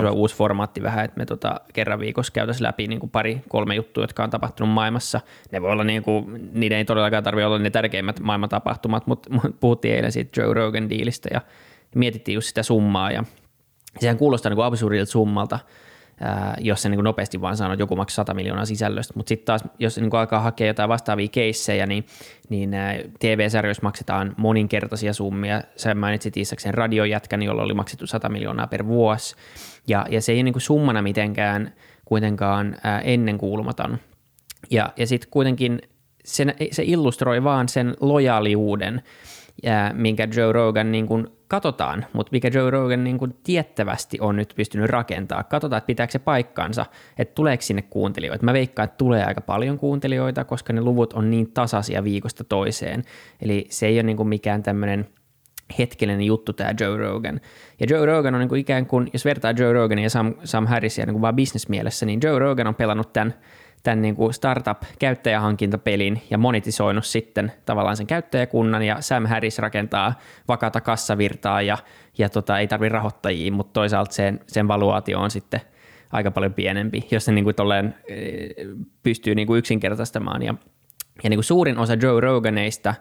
uusi 0.12 0.36
formaatti 0.36 0.84
vähän, 0.84 1.06
että 1.06 1.18
me 1.18 1.26
tota, 1.26 1.62
kerran 1.74 2.00
viikossa 2.00 2.34
käytäisiin 2.34 2.64
läpi 2.64 2.88
niin 2.88 3.00
kuin 3.00 3.10
pari, 3.10 3.42
kolme 3.50 3.76
juttua, 3.76 4.04
jotka 4.04 4.24
on 4.24 4.30
tapahtunut 4.30 4.74
maailmassa. 4.74 5.22
Ne 5.52 5.62
voi 5.62 5.72
olla, 5.72 5.84
niin 5.84 6.04
kuin, 6.04 6.50
niiden 6.54 6.78
ei 6.78 6.86
todellakaan 6.86 7.24
tarvitse 7.24 7.46
olla 7.46 7.60
ne 7.60 7.70
tärkeimmät 7.70 8.20
maailman 8.20 8.50
tapahtumat, 8.50 9.08
mutta 9.08 9.30
puhuttiin 9.60 9.96
eilen 9.96 10.12
siitä 10.12 10.42
Joe 10.42 10.54
Rogan 10.54 10.90
diilistä 10.90 11.30
ja 11.34 11.42
mietittiin 11.96 12.36
just 12.36 12.48
sitä 12.48 12.64
summaa 12.64 13.12
ja 13.12 13.24
sehän 14.00 14.18
kuulostaa 14.18 14.50
niin 14.50 14.56
kuin 14.56 14.66
absurdilta 14.66 15.12
summalta, 15.12 15.60
jos 16.60 16.82
se 16.82 16.90
niin 16.90 16.98
kuin 16.98 17.04
nopeasti 17.04 17.42
vaan 17.42 17.58
sanoo, 17.58 17.74
että 17.74 17.82
joku 17.82 17.96
maksaa 17.96 18.16
100 18.16 18.34
miljoonaa 18.34 18.66
sisällöstä. 18.66 19.14
Mutta 19.16 19.30
sitten 19.30 19.46
taas, 19.46 19.64
jos 19.80 19.98
niin 19.98 20.10
kuin 20.10 20.20
alkaa 20.20 20.40
hakea 20.40 20.68
jotain 20.68 20.90
vastaavia 20.90 21.28
keissejä, 21.28 21.86
niin, 21.86 22.06
niin 22.50 22.72
TV-sarjoissa 23.20 23.84
maksetaan 23.84 24.34
moninkertaisia 24.38 25.14
summia. 25.14 25.62
Sä 25.76 25.96
mainitsit 25.96 26.38
Iisaksen 26.38 26.74
radiojätkän, 26.74 27.44
jolla 27.44 27.64
oli 27.64 27.74
maksettu 27.74 28.08
100 28.08 28.30
miljoonaa 28.30 28.68
per 28.68 28.86
vuosi. 28.86 29.36
Ja, 29.88 30.06
ja 30.10 30.22
se 30.22 30.32
ei 30.32 30.44
niin 30.44 30.54
kuin 30.54 30.62
summana 30.62 31.02
mitenkään 31.02 31.74
kuitenkaan 32.06 32.76
ennenkuulumaton. 33.04 33.98
Ja, 34.70 34.94
ja 34.98 35.08
sitten 35.08 35.30
kuitenkin 35.30 35.82
se, 36.26 36.46
se 36.72 36.84
illustroi 36.86 37.44
vaan 37.44 37.70
sen 37.70 37.96
lojaaliuden, 38.00 39.02
ja 39.64 39.92
minkä 39.94 40.28
Joe 40.36 40.52
Rogan 40.54 40.92
niin 40.92 41.08
kuin 41.08 41.28
katsotaan, 41.48 42.06
mutta 42.14 42.30
mikä 42.32 42.50
Joe 42.54 42.70
Rogan 42.70 43.04
niin 43.04 43.18
kuin 43.18 43.36
tiettävästi 43.44 44.18
on 44.22 44.36
nyt 44.36 44.54
pystynyt 44.56 44.90
rakentaa. 44.90 45.44
Katsotaan, 45.44 45.78
että 45.78 45.88
pitääkö 45.88 46.12
se 46.12 46.20
paikkansa, 46.20 46.86
että 47.18 47.36
tuleeko 47.36 47.62
sinne 47.62 47.82
kuuntelijoita. 47.82 48.46
Mä 48.46 48.54
veikkaan, 48.54 48.84
että 48.84 48.98
tulee 48.98 49.26
aika 49.26 49.42
paljon 49.42 49.80
kuuntelijoita, 49.80 50.44
koska 50.44 50.74
ne 50.74 50.82
luvut 50.82 51.14
on 51.14 51.32
niin 51.32 51.52
tasaisia 51.52 52.04
viikosta 52.04 52.44
toiseen. 52.44 53.04
Eli 53.42 53.66
se 53.70 53.88
ei 53.88 53.96
ole 53.96 54.04
niin 54.04 54.18
kuin 54.18 54.30
mikään 54.30 54.64
tämmöinen 54.64 55.08
hetkellinen 55.80 56.26
juttu 56.26 56.54
tämä 56.54 56.74
Joe 56.80 56.98
Rogan. 56.98 57.42
Ja 57.80 57.86
Joe 57.90 58.06
Rogan 58.06 58.36
on 58.36 58.40
niin 58.40 58.50
kuin 58.50 58.62
ikään 58.62 58.86
kuin, 58.86 59.10
jos 59.14 59.26
vertaa 59.26 59.52
Joe 59.52 59.74
Roganin 59.74 60.04
ja 60.04 60.10
Sam, 60.10 60.34
Sam 60.44 60.68
Harrisia 60.68 61.06
niin 61.06 61.14
kuin 61.14 61.22
vaan 61.22 61.36
bisnesmielessä, 61.36 62.06
niin 62.06 62.20
Joe 62.24 62.40
Rogan 62.40 62.68
on 62.68 62.76
pelannut 62.76 63.14
tämän 63.14 63.34
tämän 63.86 64.02
niin 64.02 64.16
kuin 64.16 64.34
startup-käyttäjähankintapelin 64.34 66.22
ja 66.30 66.38
monetisoinut 66.38 67.06
sitten 67.06 67.52
tavallaan 67.66 67.98
sen 67.98 68.08
käyttäjäkunnan 68.08 68.84
ja 68.84 69.02
Sam 69.02 69.26
Harris 69.26 69.60
rakentaa 69.60 70.14
vakata 70.48 70.82
kassavirtaa 70.82 71.62
ja, 71.62 71.78
ja 72.18 72.30
tota, 72.30 72.60
ei 72.60 72.68
tarvitse 72.68 72.94
rahoittajia, 72.94 73.52
mutta 73.52 73.74
toisaalta 73.74 74.14
sen, 74.14 74.40
sen 74.48 74.68
valuaatio 74.68 75.20
on 75.20 75.32
sitten 75.32 75.62
aika 76.12 76.32
paljon 76.32 76.54
pienempi, 76.54 77.08
jos 77.12 77.26
se 77.26 77.32
niin 77.32 77.44
kuin 77.44 77.56
tolleen, 77.56 77.96
eh, 78.08 78.50
pystyy 79.04 79.36
niin 79.36 79.48
kuin 79.48 79.58
yksinkertaistamaan. 79.58 80.44
Ja, 80.44 80.56
ja 81.24 81.30
niin 81.30 81.38
kuin 81.38 81.44
suurin 81.44 81.78
osa 81.78 81.94
Joe 81.94 82.22
Roganeista 82.22 82.96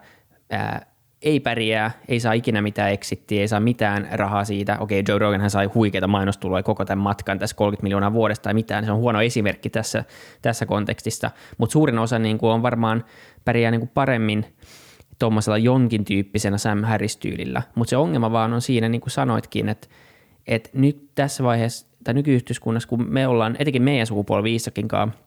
ää, 0.49 0.85
ei 1.25 1.39
pärjää, 1.39 1.91
ei 2.07 2.19
saa 2.19 2.33
ikinä 2.33 2.61
mitään 2.61 2.91
exittiä, 2.91 3.41
ei 3.41 3.47
saa 3.47 3.59
mitään 3.59 4.07
rahaa 4.11 4.45
siitä. 4.45 4.77
Okei, 4.79 5.03
Joe 5.07 5.19
Rogan 5.19 5.41
hän 5.41 5.49
sai 5.49 5.65
huikeita 5.65 6.07
mainostuloja 6.07 6.63
koko 6.63 6.85
tämän 6.85 7.03
matkan, 7.03 7.39
tässä 7.39 7.55
30 7.55 7.83
miljoonaa 7.83 8.13
vuodesta 8.13 8.43
tai 8.43 8.53
mitään. 8.53 8.85
Se 8.85 8.91
on 8.91 8.97
huono 8.97 9.21
esimerkki 9.21 9.69
tässä, 9.69 10.03
tässä 10.41 10.65
kontekstissa, 10.65 11.31
mutta 11.57 11.73
suurin 11.73 11.99
osa 11.99 12.19
niin 12.19 12.37
kuin 12.37 12.51
on 12.51 12.61
varmaan 12.61 13.05
pärjää 13.45 13.71
niin 13.71 13.81
kuin 13.81 13.91
paremmin 13.93 14.45
tuommoisella 15.19 15.57
jonkin 15.57 16.05
tyyppisenä 16.05 16.57
Sam 16.57 16.83
Harris-tyylillä. 16.83 17.61
Mutta 17.75 17.89
se 17.89 17.97
ongelma 17.97 18.31
vaan 18.31 18.53
on 18.53 18.61
siinä, 18.61 18.89
niin 18.89 19.01
kuin 19.01 19.11
sanoitkin, 19.11 19.69
että, 19.69 19.87
että 20.47 20.69
nyt 20.73 21.09
tässä 21.15 21.43
vaiheessa, 21.43 21.87
tai 22.03 22.13
nykyyhteiskunnassa, 22.13 22.89
kun 22.89 23.05
me 23.09 23.27
ollaan, 23.27 23.55
etenkin 23.59 23.83
meidän 23.83 24.07
sukupolvi 24.07 24.55
Issakin 24.55 24.87
kanssa, 24.87 25.19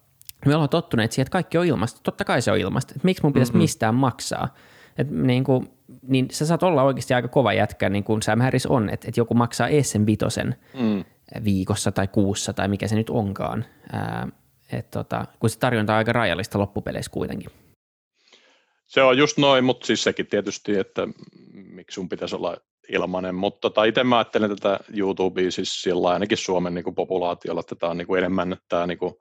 me 0.46 0.54
ollaan 0.54 0.68
tottuneet 0.68 1.12
siihen, 1.12 1.22
että 1.22 1.32
kaikki 1.32 1.58
on 1.58 1.66
ilmasta. 1.66 2.00
Totta 2.02 2.24
kai 2.24 2.42
se 2.42 2.52
on 2.52 2.58
ilmasta. 2.58 2.94
Miksi 3.02 3.22
mun 3.22 3.32
pitäisi 3.32 3.52
mm-hmm. 3.52 3.62
mistään 3.62 3.94
maksaa? 3.94 4.54
Et 4.98 5.10
niin, 5.10 5.44
kuin, 5.44 5.68
niin 6.02 6.28
sä 6.30 6.46
saat 6.46 6.62
olla 6.62 6.82
oikeasti 6.82 7.14
aika 7.14 7.28
kova 7.28 7.52
jätkä, 7.52 7.88
niin 7.88 8.04
kuin 8.04 8.22
Sam 8.22 8.40
Harris 8.40 8.66
on, 8.66 8.90
että, 8.90 9.08
että 9.08 9.20
joku 9.20 9.34
maksaa 9.34 9.68
ees 9.68 9.90
sen 9.90 10.06
vitosen 10.06 10.56
mm. 10.74 11.04
viikossa 11.44 11.92
tai 11.92 12.08
kuussa 12.08 12.52
tai 12.52 12.68
mikä 12.68 12.88
se 12.88 12.94
nyt 12.94 13.10
onkaan. 13.10 13.64
Ää, 13.92 14.28
et 14.72 14.90
tota, 14.90 15.24
kun 15.38 15.50
se 15.50 15.58
tarjonta 15.58 15.92
on 15.92 15.98
aika 15.98 16.12
rajallista 16.12 16.58
loppupeleissä 16.58 17.10
kuitenkin. 17.10 17.50
Se 18.86 19.02
on 19.02 19.18
just 19.18 19.38
noin, 19.38 19.64
mutta 19.64 19.86
siis 19.86 20.02
sekin 20.02 20.26
tietysti, 20.26 20.78
että 20.78 21.08
miksi 21.52 21.94
sun 21.94 22.08
pitäisi 22.08 22.36
olla 22.36 22.56
ilmainen, 22.88 23.34
mutta 23.34 23.60
tota, 23.60 23.84
itse 23.84 24.04
mä 24.04 24.18
ajattelen 24.18 24.50
tätä 24.50 24.80
YouTubea 24.96 25.50
siis 25.50 25.82
sillä 25.82 26.08
ainakin 26.08 26.38
Suomen 26.38 26.74
niin 26.74 26.84
kuin 26.84 26.94
populaatiolla, 26.94 27.60
että 27.60 27.74
tämä 27.74 27.90
on 27.90 27.96
niin 27.96 28.06
kuin 28.06 28.18
enemmän 28.18 28.56
tämä 28.68 28.86
niin 28.86 28.98
kuin 28.98 29.14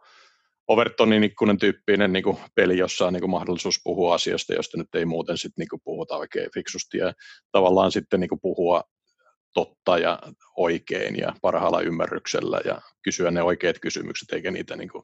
Overtonin 0.67 1.23
ikkunen 1.23 1.57
tyyppinen 1.57 2.13
niin 2.13 2.23
kuin 2.23 2.37
peli, 2.55 2.77
jossa 2.77 3.07
on 3.07 3.13
niin 3.13 3.21
kuin 3.21 3.31
mahdollisuus 3.31 3.81
puhua 3.83 4.15
asiasta, 4.15 4.53
josta 4.53 4.77
nyt 4.77 4.95
ei 4.95 5.05
muuten 5.05 5.37
sit, 5.37 5.51
niin 5.57 5.67
kuin 5.69 5.81
puhuta 5.83 6.17
oikein 6.17 6.49
fiksusti 6.53 6.97
ja 6.97 7.13
tavallaan 7.51 7.91
sitten 7.91 8.19
niin 8.19 8.29
kuin 8.29 8.41
puhua 8.41 8.83
totta 9.53 9.97
ja 9.97 10.19
oikein 10.57 11.17
ja 11.17 11.33
parhaalla 11.41 11.81
ymmärryksellä 11.81 12.61
ja 12.65 12.81
kysyä 13.03 13.31
ne 13.31 13.43
oikeat 13.43 13.79
kysymykset 13.79 14.33
eikä 14.33 14.51
niitä 14.51 14.75
niin 14.75 14.89
kuin 14.89 15.03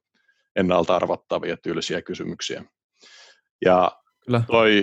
ennalta 0.55 0.95
arvattavia 0.95 1.57
tylsiä 1.57 2.01
kysymyksiä. 2.01 2.63
Ja 3.65 3.91
Kyllä. 4.25 4.43
toi 4.47 4.81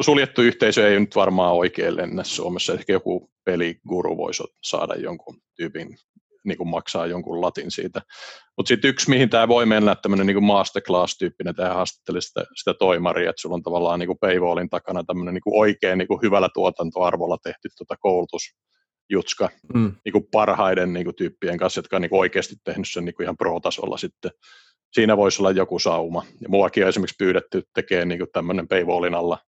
suljettu 0.00 0.42
yhteisö 0.42 0.88
ei 0.88 1.00
nyt 1.00 1.16
varmaan 1.16 1.54
oikein 1.54 1.96
lennä 1.96 2.24
Suomessa. 2.24 2.72
Ehkä 2.72 2.92
joku 2.92 3.30
peliguru 3.44 4.16
voisi 4.16 4.42
saada 4.62 4.94
jonkun 4.94 5.40
tyypin 5.56 5.96
niin 6.44 6.58
kuin 6.58 6.68
maksaa 6.68 7.06
jonkun 7.06 7.40
latin 7.40 7.70
siitä. 7.70 8.02
Mutta 8.56 8.68
sitten 8.68 8.88
yksi, 8.88 9.10
mihin 9.10 9.30
tämä 9.30 9.48
voi 9.48 9.66
mennä, 9.66 9.94
tämmöinen 9.94 10.26
niin 10.26 10.44
masterclass-tyyppinen, 10.44 11.54
tämä 11.54 11.74
haastatteli 11.74 12.22
sitä, 12.22 12.44
sitä 12.56 12.74
toimaria, 12.74 13.30
että 13.30 13.40
sulla 13.40 13.54
on 13.54 13.62
tavallaan 13.62 14.00
niin 14.00 14.18
paywallin 14.20 14.70
takana 14.70 15.04
tämmöinen 15.04 15.34
niin 15.34 15.42
oikein 15.46 15.98
niin 15.98 16.08
kuin 16.08 16.22
hyvällä 16.22 16.48
tuotantoarvolla 16.54 17.38
tehty 17.42 17.68
tuota 17.76 17.96
koulutusjutska 18.00 19.48
mm. 19.74 19.92
niin 20.04 20.12
kuin 20.12 20.24
parhaiden 20.32 20.92
niin 20.92 21.04
kuin 21.04 21.16
tyyppien 21.16 21.58
kanssa, 21.58 21.78
jotka 21.78 21.96
on 21.96 22.02
niin 22.02 22.10
kuin 22.10 22.20
oikeasti 22.20 22.54
tehnyt 22.64 22.88
sen 22.92 23.04
niin 23.04 23.14
kuin 23.14 23.24
ihan 23.24 23.36
pro-tasolla 23.36 23.96
sitten. 23.96 24.30
Siinä 24.92 25.16
voisi 25.16 25.42
olla 25.42 25.50
joku 25.50 25.78
sauma. 25.78 26.24
Ja 26.40 26.48
muakin 26.48 26.82
on 26.82 26.88
esimerkiksi 26.88 27.16
pyydetty 27.18 27.62
tekemään 27.74 28.08
niin 28.08 28.20
tämmöinen 28.32 28.68
paywallin 28.68 29.14
alla 29.14 29.38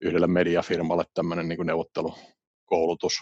yhdelle 0.00 0.26
mediafirmalle 0.26 1.04
tämmöinen 1.14 1.48
niin 1.48 1.66
neuvottelukoulutus 1.66 3.12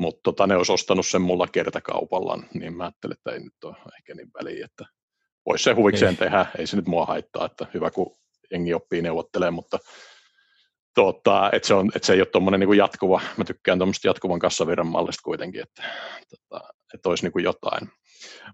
mutta 0.00 0.20
tota, 0.22 0.46
ne 0.46 0.56
olisi 0.56 0.72
ostanut 0.72 1.06
sen 1.06 1.22
mulla 1.22 1.46
kertakaupalla, 1.46 2.42
niin 2.54 2.76
mä 2.76 2.84
ajattelin, 2.84 3.16
että 3.16 3.30
ei 3.30 3.40
nyt 3.40 3.64
ole 3.64 3.76
ehkä 3.98 4.14
niin 4.14 4.30
väliä, 4.34 4.64
että 4.64 4.84
voisi 5.46 5.64
se 5.64 5.72
huvikseen 5.72 6.10
ei. 6.10 6.16
tehdä, 6.16 6.46
ei 6.58 6.66
se 6.66 6.76
nyt 6.76 6.86
mua 6.86 7.06
haittaa, 7.06 7.46
että 7.46 7.66
hyvä 7.74 7.90
kun 7.90 8.16
jengi 8.50 8.74
oppii 8.74 9.02
neuvottelemaan, 9.02 9.54
mutta 9.54 9.78
tota, 10.94 11.50
että 11.52 11.68
se, 11.68 11.74
on, 11.74 11.90
että 11.94 12.06
se 12.06 12.12
ei 12.12 12.20
ole 12.20 12.26
tuommoinen 12.26 12.60
niin 12.60 12.76
jatkuva, 12.76 13.20
mä 13.36 13.44
tykkään 13.44 13.78
tuommoista 13.78 14.08
jatkuvan 14.08 14.38
kassavirran 14.38 14.86
mallista 14.86 15.22
kuitenkin, 15.24 15.62
että, 15.62 15.82
tota, 16.30 16.68
että 16.94 17.08
olisi 17.08 17.24
niin 17.24 17.32
kuin 17.32 17.44
jotain. 17.44 17.88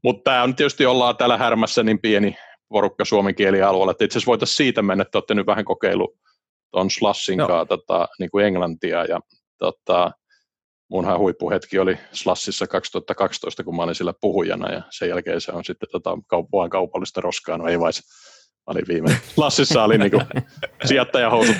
Mutta 0.02 0.30
tämä 0.30 0.42
on 0.42 0.56
tietysti 0.56 0.87
ollaan 0.87 1.16
täällä 1.16 1.37
härmässä 1.38 1.82
niin 1.82 1.98
pieni 1.98 2.37
porukka 2.68 3.04
suomen 3.04 3.35
kielialueella, 3.35 3.90
että 3.90 4.04
itse 4.04 4.18
asiassa 4.18 4.30
voitaisiin 4.30 4.56
siitä 4.56 4.82
mennä, 4.82 5.02
että 5.02 5.18
olette 5.18 5.35
nyt 5.35 5.46
vähän 5.46 5.64
kokeilu 5.64 6.18
tuon 6.70 6.90
Slashin 6.90 7.38
no. 7.38 7.64
tota, 7.64 8.09
niin 8.18 8.30
kuin 8.30 8.46
englantia 8.46 9.04
ja 9.04 9.20
tota, 9.59 10.12
munhan 10.88 11.18
huippuhetki 11.18 11.79
oli 11.79 11.99
Slassissa 12.12 12.66
2012, 12.66 13.64
kun 13.64 13.77
mä 13.77 13.83
olin 13.83 13.94
siellä 13.94 14.14
puhujana 14.20 14.72
ja 14.72 14.83
sen 14.90 15.09
jälkeen 15.09 15.40
se 15.40 15.53
on 15.53 15.64
sitten 15.64 15.88
tota, 15.92 16.18
kaup- 16.35 16.68
kaupallista 16.70 17.20
roskaa, 17.20 17.59
no 17.59 17.66
ei 17.66 17.81
vai 17.81 17.92
mä 18.66 18.72
olin 18.72 18.85
viime 18.88 19.09
Slassissa 19.35 19.85
oli 19.85 19.99
niin 19.99 20.12
sijoittajahousut 20.85 21.57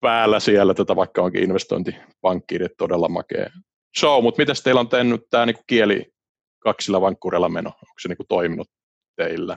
päällä 0.00 0.40
siellä, 0.40 0.74
tätä 0.74 0.96
vaikka 0.96 1.22
onkin 1.22 1.42
investointipankki, 1.42 2.58
todella 2.78 3.08
makea. 3.08 3.50
Show, 3.98 4.22
mutta 4.22 4.42
miten 4.42 4.56
teillä 4.64 4.80
on 4.80 4.88
tehnyt 4.88 5.20
tämä 5.30 5.46
niin 5.46 5.56
kieli 5.66 6.12
kaksilla 6.58 7.00
vankkureilla 7.00 7.48
meno, 7.48 7.68
onko 7.68 7.94
se 8.00 8.08
niin 8.08 8.26
toiminut 8.28 8.68
teillä? 9.16 9.56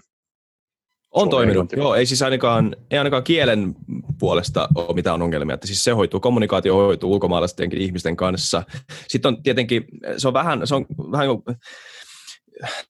On 1.11 1.29
toiminut, 1.29 1.71
joo, 1.71 1.95
ei 1.95 2.05
siis 2.05 2.21
ainakaan, 2.21 2.75
ei 2.91 2.97
ainakaan 2.97 3.23
kielen 3.23 3.75
puolesta 4.19 4.69
ole 4.75 4.95
mitään 4.95 5.21
ongelmia, 5.21 5.53
että 5.53 5.67
siis 5.67 5.83
se 5.83 5.91
hoituu, 5.91 6.19
kommunikaatio 6.19 6.75
hoituu 6.75 7.13
ulkomaalaisten 7.13 7.77
ihmisten 7.77 8.15
kanssa. 8.15 8.63
Sitten 9.07 9.29
on 9.29 9.43
tietenkin, 9.43 9.85
se 10.17 10.27
on 10.27 10.33
vähän, 10.33 10.67
se 10.67 10.75
on 10.75 10.85
vähän 11.11 11.27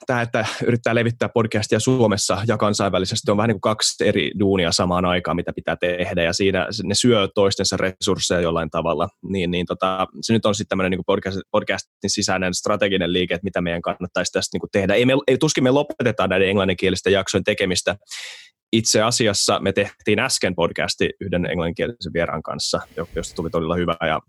tämä, 0.05 0.21
että 0.21 0.45
yrittää 0.67 0.95
levittää 0.95 1.29
podcastia 1.29 1.79
Suomessa 1.79 2.37
ja 2.47 2.57
kansainvälisesti 2.57 3.31
on 3.31 3.37
vähän 3.37 3.47
niin 3.47 3.61
kuin 3.61 3.71
kaksi 3.71 4.07
eri 4.07 4.31
duunia 4.39 4.71
samaan 4.71 5.05
aikaan, 5.05 5.35
mitä 5.35 5.53
pitää 5.53 5.75
tehdä, 5.75 6.23
ja 6.23 6.33
siinä 6.33 6.67
ne 6.83 6.95
syö 6.95 7.27
toistensa 7.35 7.77
resursseja 7.77 8.41
jollain 8.41 8.69
tavalla. 8.69 9.09
Niin, 9.23 9.51
niin 9.51 9.65
tota, 9.65 10.07
se 10.21 10.33
nyt 10.33 10.45
on 10.45 10.55
sitten 10.55 10.69
tämmöinen 10.69 10.91
niin 10.91 11.05
podcast, 11.05 11.37
podcastin 11.51 12.09
sisäinen 12.09 12.53
strateginen 12.53 13.13
liike, 13.13 13.33
että 13.33 13.45
mitä 13.45 13.61
meidän 13.61 13.81
kannattaisi 13.81 14.31
tästä 14.31 14.55
niin 14.55 14.61
kuin 14.61 14.71
tehdä. 14.71 14.93
Ei, 14.93 15.05
me, 15.05 15.13
ei 15.27 15.37
tuskin 15.37 15.63
me 15.63 15.71
lopetetaan 15.71 16.29
näiden 16.29 16.49
englanninkielisten 16.49 17.13
jaksojen 17.13 17.43
tekemistä. 17.43 17.95
Itse 18.73 19.01
asiassa 19.01 19.59
me 19.59 19.73
tehtiin 19.73 20.19
äsken 20.19 20.55
podcasti 20.55 21.09
yhden 21.21 21.45
englanninkielisen 21.45 22.13
vieraan 22.13 22.43
kanssa, 22.43 22.81
josta 23.15 23.35
tuli 23.35 23.49
todella 23.49 23.75
hyvä, 23.75 23.95
ja 24.01 24.19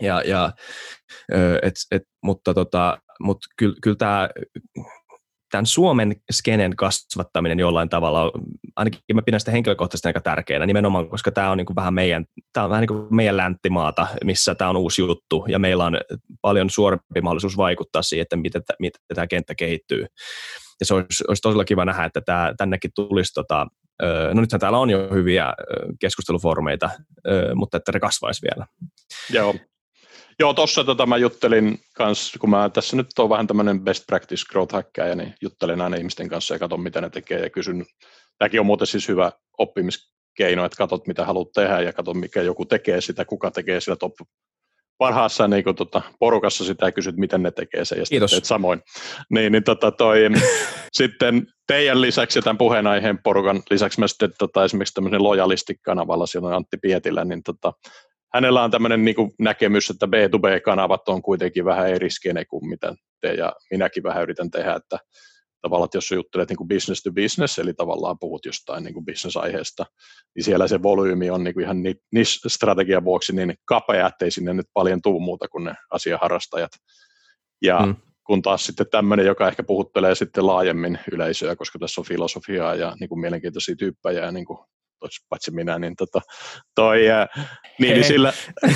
ja, 0.00 0.22
ja, 0.26 0.52
et, 1.62 1.74
et, 1.90 2.02
mutta 2.22 2.54
tota, 2.54 2.98
mutta 3.20 3.46
kyllä, 3.56 3.74
kyllä 3.82 3.96
tämä 3.96 4.28
tämän 5.50 5.66
Suomen 5.66 6.16
skenen 6.32 6.76
kasvattaminen 6.76 7.58
jollain 7.58 7.88
tavalla, 7.88 8.32
ainakin 8.76 9.00
mä 9.14 9.22
pidän 9.22 9.40
sitä 9.40 9.50
henkilökohtaisesti 9.50 10.08
aika 10.08 10.20
tärkeänä 10.20 10.66
nimenomaan, 10.66 11.08
koska 11.08 11.30
tämä 11.30 11.50
on 11.50 11.58
niin 11.58 11.66
kuin 11.66 11.76
vähän 11.76 11.94
meidän, 11.94 12.24
tämä 12.52 12.64
on 12.64 12.70
vähän 12.70 12.80
niin 12.80 12.88
kuin 12.88 13.06
meidän 13.10 13.36
länttimaata, 13.36 14.06
missä 14.24 14.54
tämä 14.54 14.70
on 14.70 14.76
uusi 14.76 15.02
juttu 15.02 15.44
ja 15.48 15.58
meillä 15.58 15.84
on 15.84 16.00
paljon 16.42 16.70
suorempi 16.70 17.20
mahdollisuus 17.22 17.56
vaikuttaa 17.56 18.02
siihen, 18.02 18.22
että 18.22 18.36
miten, 18.36 18.62
miten 18.78 19.00
tämä 19.14 19.26
kenttä 19.26 19.54
kehittyy. 19.54 20.06
Ja 20.80 20.86
se 20.86 20.94
olisi, 20.94 21.24
olisi 21.28 21.42
todella 21.42 21.64
kiva 21.64 21.84
nähdä, 21.84 22.04
että 22.04 22.20
tämä, 22.20 22.54
tännekin 22.56 22.90
tulisi, 22.94 23.34
tota, 23.34 23.66
no 24.34 24.40
nythän 24.40 24.60
täällä 24.60 24.78
on 24.78 24.90
jo 24.90 25.08
hyviä 25.14 25.54
keskustelufoorumeita, 26.00 26.90
mutta 27.54 27.76
että 27.76 27.92
ne 27.92 28.00
kasvaisi 28.00 28.42
vielä. 28.42 28.66
Joo, 29.30 29.54
Joo, 30.40 30.54
tuossa 30.54 30.84
tota 30.84 31.06
mä 31.06 31.16
juttelin 31.16 31.78
kanssa, 31.94 32.38
kun 32.38 32.50
mä 32.50 32.68
tässä 32.68 32.96
nyt 32.96 33.06
on 33.18 33.28
vähän 33.28 33.46
tämmöinen 33.46 33.80
best 33.80 34.06
practice 34.06 34.44
growth 34.50 34.74
hackaaja, 34.74 35.14
niin 35.14 35.34
juttelen 35.42 35.80
aina 35.80 35.96
ihmisten 35.96 36.28
kanssa 36.28 36.54
ja 36.54 36.58
katson, 36.58 36.80
mitä 36.80 37.00
ne 37.00 37.10
tekee 37.10 37.40
ja 37.40 37.50
kysyn. 37.50 37.84
Tämäkin 38.38 38.60
on 38.60 38.66
muuten 38.66 38.86
siis 38.86 39.08
hyvä 39.08 39.32
oppimiskeino, 39.58 40.64
että 40.64 40.76
katsot, 40.76 41.06
mitä 41.06 41.24
haluat 41.24 41.52
tehdä 41.54 41.80
ja 41.80 41.92
katsot, 41.92 42.16
mikä 42.16 42.42
joku 42.42 42.64
tekee 42.64 43.00
sitä, 43.00 43.24
kuka 43.24 43.50
tekee 43.50 43.80
sitä 43.80 43.96
top 43.96 44.12
parhaassa 44.98 45.48
niin 45.48 45.64
kuin, 45.64 45.76
tota, 45.76 46.02
porukassa 46.18 46.64
sitä 46.64 46.86
ja 46.86 46.92
kysyt, 46.92 47.16
miten 47.16 47.42
ne 47.42 47.50
tekee 47.50 47.84
sen, 47.84 47.98
ja 47.98 48.04
Kiitos. 48.04 48.30
teet 48.30 48.44
samoin. 48.44 48.82
Niin, 49.30 49.52
niin 49.52 49.64
tota, 49.64 49.90
toi, 49.90 50.20
sitten 50.92 51.46
teidän 51.66 52.00
lisäksi 52.00 52.38
ja 52.38 52.42
tämän 52.42 52.58
puheenaiheen 52.58 53.18
porukan 53.22 53.62
lisäksi 53.70 54.00
mä 54.00 54.08
sitten 54.08 54.30
tota, 54.38 54.64
esimerkiksi 54.64 54.94
tämmöisen 54.94 55.22
lojalistikanavalla, 55.22 56.26
siellä 56.26 56.48
on 56.48 56.54
Antti 56.54 56.76
Pietilä, 56.82 57.24
niin 57.24 57.42
tota, 57.42 57.72
hänellä 58.34 58.64
on 58.64 58.70
tämmöinen 58.70 59.04
niin 59.04 59.34
näkemys, 59.38 59.90
että 59.90 60.06
B2B-kanavat 60.06 61.08
on 61.08 61.22
kuitenkin 61.22 61.64
vähän 61.64 61.88
eri 61.88 62.10
skene 62.10 62.44
kuin 62.44 62.68
mitä 62.68 62.94
te 63.20 63.34
ja 63.34 63.52
minäkin 63.70 64.02
vähän 64.02 64.22
yritän 64.22 64.50
tehdä, 64.50 64.74
että 64.74 64.98
tavallaan, 65.62 65.84
että 65.84 65.96
jos 65.96 66.10
juttelet 66.10 66.48
niin 66.48 66.56
kuin 66.56 66.68
business 66.68 67.02
to 67.02 67.12
business, 67.12 67.58
eli 67.58 67.74
tavallaan 67.74 68.18
puhut 68.18 68.46
jostain 68.46 68.84
niin 68.84 68.94
kuin 68.94 69.04
business-aiheesta, 69.04 69.86
niin 70.34 70.44
siellä 70.44 70.68
se 70.68 70.82
volyymi 70.82 71.30
on 71.30 71.44
niin 71.44 71.54
kuin 71.54 71.64
ihan 71.64 71.76
niissä 72.12 72.48
strategian 72.48 73.04
vuoksi 73.04 73.32
niin 73.32 73.54
kapea, 73.64 74.06
ettei 74.06 74.30
sinne 74.30 74.54
nyt 74.54 74.66
paljon 74.74 75.02
tuu 75.02 75.20
muuta 75.20 75.48
kuin 75.48 75.64
ne 75.64 75.74
asiaharrastajat. 75.90 76.70
Ja 77.62 77.82
hmm. 77.82 77.96
kun 78.26 78.42
taas 78.42 78.66
sitten 78.66 78.86
tämmöinen, 78.90 79.26
joka 79.26 79.48
ehkä 79.48 79.62
puhuttelee 79.62 80.14
sitten 80.14 80.46
laajemmin 80.46 80.98
yleisöä, 81.12 81.56
koska 81.56 81.78
tässä 81.78 82.00
on 82.00 82.04
filosofiaa 82.04 82.74
ja 82.74 82.96
niin 83.00 83.08
kuin 83.08 83.20
mielenkiintoisia 83.20 83.76
tyyppejä 83.76 84.24
ja 84.24 84.32
niin 84.32 84.44
kuin 84.44 84.58
paitsi 85.28 85.50
minä, 85.50 85.78
niin, 85.78 85.96
tota, 85.96 86.20
toi, 86.74 87.00
niin, 87.78 87.94
niin 87.94 88.04
sillä, 88.04 88.32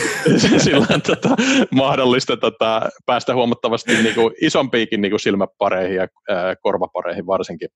sillä 0.64 0.86
on 0.94 1.02
tota, 1.02 1.28
mahdollista 1.70 2.36
tota, 2.36 2.82
päästä 3.06 3.34
huomattavasti 3.34 4.02
niin 4.02 4.14
kuin, 4.14 4.34
isompiikin 4.40 5.00
niin 5.00 5.12
kuin 5.12 5.20
silmäpareihin 5.20 5.96
ja 5.96 6.08
ää, 6.28 6.56
korvapareihin 6.56 7.26
varsinkin. 7.26 7.68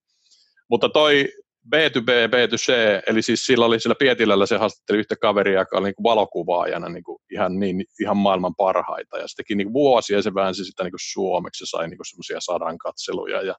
Mutta 0.70 0.88
toi 0.88 1.28
B2B, 1.74 2.10
B2C, 2.32 2.72
eli 3.06 3.22
siis 3.22 3.46
sillä 3.46 3.66
oli 3.66 3.80
sillä 3.80 3.94
Pietilällä 3.98 4.46
se 4.46 4.56
haastatteli 4.56 4.98
yhtä 4.98 5.16
kaveria, 5.16 5.60
joka 5.60 5.78
oli 5.78 5.84
niin 5.84 5.94
kuin 5.94 6.04
valokuvaajana 6.04 6.88
niin 6.88 7.04
kuin 7.04 7.18
ihan, 7.30 7.58
niin, 7.58 7.84
ihan 8.00 8.16
maailman 8.16 8.54
parhaita, 8.54 9.18
ja 9.18 9.28
se 9.28 9.36
teki 9.36 9.54
niin 9.54 9.72
vuosia, 9.72 10.16
ja 10.16 10.22
se 10.22 10.34
väänsi 10.34 10.64
sitä 10.64 10.82
niin 10.82 10.92
kuin 10.92 11.12
suomeksi, 11.12 11.66
se 11.66 11.70
sai 11.70 11.88
niin 11.88 11.98
semmoisia 12.02 12.38
sadan 12.40 12.78
katseluja, 12.78 13.42
ja 13.42 13.54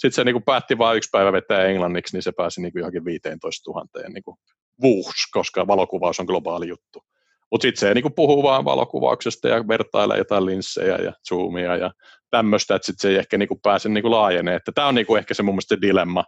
sitten 0.00 0.12
se 0.12 0.24
niinku 0.24 0.40
päätti 0.40 0.78
vain 0.78 0.96
yksi 0.96 1.08
päivä 1.12 1.32
vetää 1.32 1.64
englanniksi, 1.64 2.16
niin 2.16 2.22
se 2.22 2.32
pääsi 2.32 2.60
niinku 2.60 2.78
johonkin 2.78 3.04
15 3.04 3.70
000 3.70 4.08
niinku 4.08 4.38
vuuhs, 4.82 5.30
koska 5.32 5.66
valokuvaus 5.66 6.20
on 6.20 6.26
globaali 6.26 6.68
juttu. 6.68 7.02
Mutta 7.50 7.62
sitten 7.62 7.80
se 7.80 7.94
niinku 7.94 8.10
puhuu 8.10 8.42
vaan 8.42 8.64
valokuvauksesta 8.64 9.48
ja 9.48 9.68
vertailee 9.68 10.18
jotain 10.18 10.46
linssejä 10.46 10.96
ja 10.96 11.12
zoomia 11.28 11.76
ja 11.76 11.90
tämmöistä, 12.30 12.74
että 12.74 12.86
sitten 12.86 13.02
se 13.02 13.08
ei 13.08 13.16
ehkä 13.16 13.38
niinku 13.38 13.60
pääse 13.62 13.88
niinku 13.88 14.10
laajenee. 14.10 14.58
Tämä 14.74 14.88
on 14.88 14.94
niinku 14.94 15.16
ehkä 15.16 15.34
se 15.34 15.42
mun 15.42 15.54
mielestä 15.54 15.80
dilemma, 15.80 16.24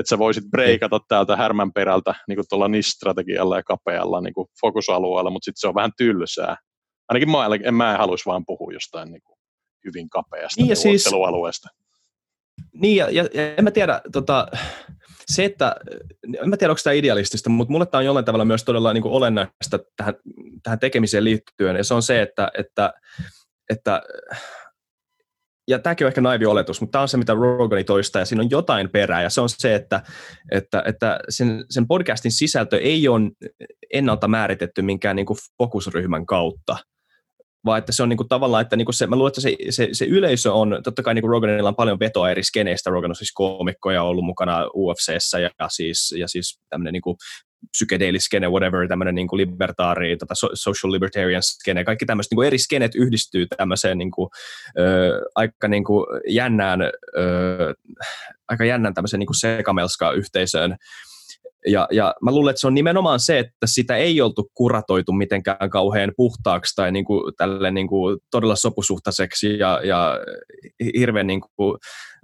että 0.00 0.08
sä 0.08 0.18
voisit 0.18 0.44
breikata 0.50 1.00
täältä 1.08 1.36
härmän 1.36 1.72
perältä 1.72 2.14
niinku 2.28 2.44
tuolla 2.48 2.68
NIS-strategialla 2.68 3.56
ja 3.56 3.62
kapealla 3.62 4.20
niinku 4.20 4.50
fokusalueella, 4.60 5.30
mutta 5.30 5.44
sitten 5.44 5.60
se 5.60 5.68
on 5.68 5.74
vähän 5.74 5.92
tylsää. 5.96 6.56
Ainakin 7.08 7.30
mä, 7.30 7.48
en 7.64 7.74
mä 7.74 7.96
haluaisi 7.98 8.26
vaan 8.26 8.46
puhua 8.46 8.72
jostain 8.72 9.12
niinku 9.12 9.38
hyvin 9.84 10.10
kapeasta 10.10 10.62
niin 10.62 10.76
siis, 10.76 11.04
niin, 12.72 12.96
ja, 12.96 13.10
ja, 13.10 13.24
en 13.58 13.64
mä 13.64 13.70
tiedä, 13.70 14.00
tota, 14.12 14.46
se, 15.26 15.44
että, 15.44 15.76
en 16.42 16.48
mä 16.48 16.56
tiedä, 16.56 16.70
onko 16.70 16.80
tämä 16.84 16.94
idealistista, 16.94 17.50
mutta 17.50 17.72
mulle 17.72 17.86
tämä 17.86 17.98
on 17.98 18.04
jollain 18.04 18.24
tavalla 18.24 18.44
myös 18.44 18.64
todella 18.64 18.92
niin 18.92 19.02
kuin 19.02 19.12
olennaista 19.12 19.78
tähän, 19.96 20.14
tähän 20.62 20.78
tekemiseen 20.78 21.24
liittyen, 21.24 21.76
ja 21.76 21.84
se 21.84 21.94
on 21.94 22.02
se, 22.02 22.22
että, 22.22 22.50
että, 22.58 22.92
että 23.70 24.02
ja 25.68 25.78
tämäkin 25.78 26.04
on 26.04 26.08
ehkä 26.08 26.20
naivi 26.20 26.46
oletus, 26.46 26.80
mutta 26.80 26.92
tämä 26.92 27.02
on 27.02 27.08
se, 27.08 27.16
mitä 27.16 27.34
Rogani 27.34 27.84
toistaa, 27.84 28.20
ja 28.20 28.26
siinä 28.26 28.42
on 28.42 28.50
jotain 28.50 28.90
perää, 28.90 29.22
ja 29.22 29.30
se 29.30 29.40
on 29.40 29.48
se, 29.48 29.74
että, 29.74 30.02
että, 30.52 30.82
että 30.86 31.20
sen, 31.28 31.64
sen 31.70 31.86
podcastin 31.86 32.32
sisältö 32.32 32.78
ei 32.78 33.08
ole 33.08 33.30
ennalta 33.92 34.28
määritetty 34.28 34.82
minkään 34.82 35.16
niin 35.16 35.26
kuin 35.26 35.38
fokusryhmän 35.58 36.26
kautta, 36.26 36.76
vaan 37.64 37.78
että 37.78 37.92
se 37.92 38.02
on 38.02 38.08
niinku 38.08 38.24
tavallaan, 38.24 38.62
että 38.62 38.76
niinku 38.76 38.92
se, 38.92 39.06
mä 39.06 39.16
luulen, 39.16 39.30
että 39.30 39.40
se, 39.40 39.56
se, 39.70 39.88
se 39.92 40.04
yleisö 40.04 40.52
on, 40.52 40.80
totta 40.84 41.02
kai 41.02 41.14
niinku 41.14 41.28
Roganilla 41.28 41.68
on 41.68 41.76
paljon 41.76 42.00
vetoa 42.00 42.30
eri 42.30 42.42
skeneistä, 42.42 42.90
Rogan 42.90 43.10
on 43.10 43.14
siis 43.16 43.32
koomikkoja 43.34 44.02
ollut 44.02 44.24
mukana 44.24 44.66
UFCssä 44.74 45.38
ja, 45.38 45.50
ja 45.58 45.68
siis, 45.68 46.14
ja 46.18 46.28
siis 46.28 46.58
tämmöinen 46.70 46.92
niinku 46.92 47.16
psykedeliskene, 47.70 48.48
whatever, 48.48 48.88
tämmöinen 48.88 49.14
niin 49.14 49.28
libertaari, 49.32 50.16
tota 50.16 50.34
social 50.54 50.92
libertarian 50.92 51.42
skene, 51.42 51.84
kaikki 51.84 52.06
tämmöiset 52.06 52.32
niin 52.32 52.46
eri 52.46 52.58
skenet 52.58 52.94
yhdistyy 52.94 53.46
tämmöiseen 53.56 53.98
niin 53.98 54.10
kuin, 54.10 54.28
ö, 54.78 55.20
aika 55.34 55.68
niin 55.68 55.84
kuin 55.84 56.06
jännään, 56.28 56.82
ö, 56.82 57.74
aika 58.48 58.64
jännään 58.64 58.94
tämmöiseen 58.94 59.18
niin 59.18 59.40
sekamelska-yhteisöön, 59.40 60.76
ja, 61.66 61.88
ja 61.90 62.14
mä 62.22 62.30
luulen, 62.30 62.50
että 62.50 62.60
se 62.60 62.66
on 62.66 62.74
nimenomaan 62.74 63.20
se, 63.20 63.38
että 63.38 63.66
sitä 63.66 63.96
ei 63.96 64.20
oltu 64.20 64.50
kuratoitu 64.54 65.12
mitenkään 65.12 65.70
kauhean 65.70 66.12
puhtaaksi 66.16 66.74
tai 66.76 66.92
niin 66.92 67.04
kuin, 67.04 67.34
tälle 67.36 67.70
niin 67.70 67.88
kuin 67.88 68.18
todella 68.30 68.56
sopusuhtaiseksi 68.56 69.58
ja, 69.58 69.80
ja 69.84 70.18
hirveän 70.96 71.26
niin 71.26 71.40
kuin 71.40 71.78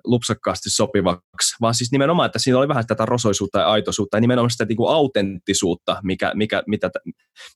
lupsakkaasti 0.04 0.70
sopivaksi, 0.70 1.56
vaan 1.60 1.74
siis 1.74 1.92
nimenomaan, 1.92 2.26
että 2.26 2.38
siinä 2.38 2.58
oli 2.58 2.68
vähän 2.68 2.86
tätä 2.86 3.06
rosoisuutta 3.06 3.58
ja 3.58 3.66
aitoisuutta 3.66 4.16
ja 4.16 4.20
nimenomaan 4.20 4.50
sitä 4.50 4.64
niin 4.64 4.76
kuin 4.76 4.94
autenttisuutta, 4.94 5.96
mikä, 6.02 6.32
mikä, 6.34 6.62
mitä, 6.66 6.90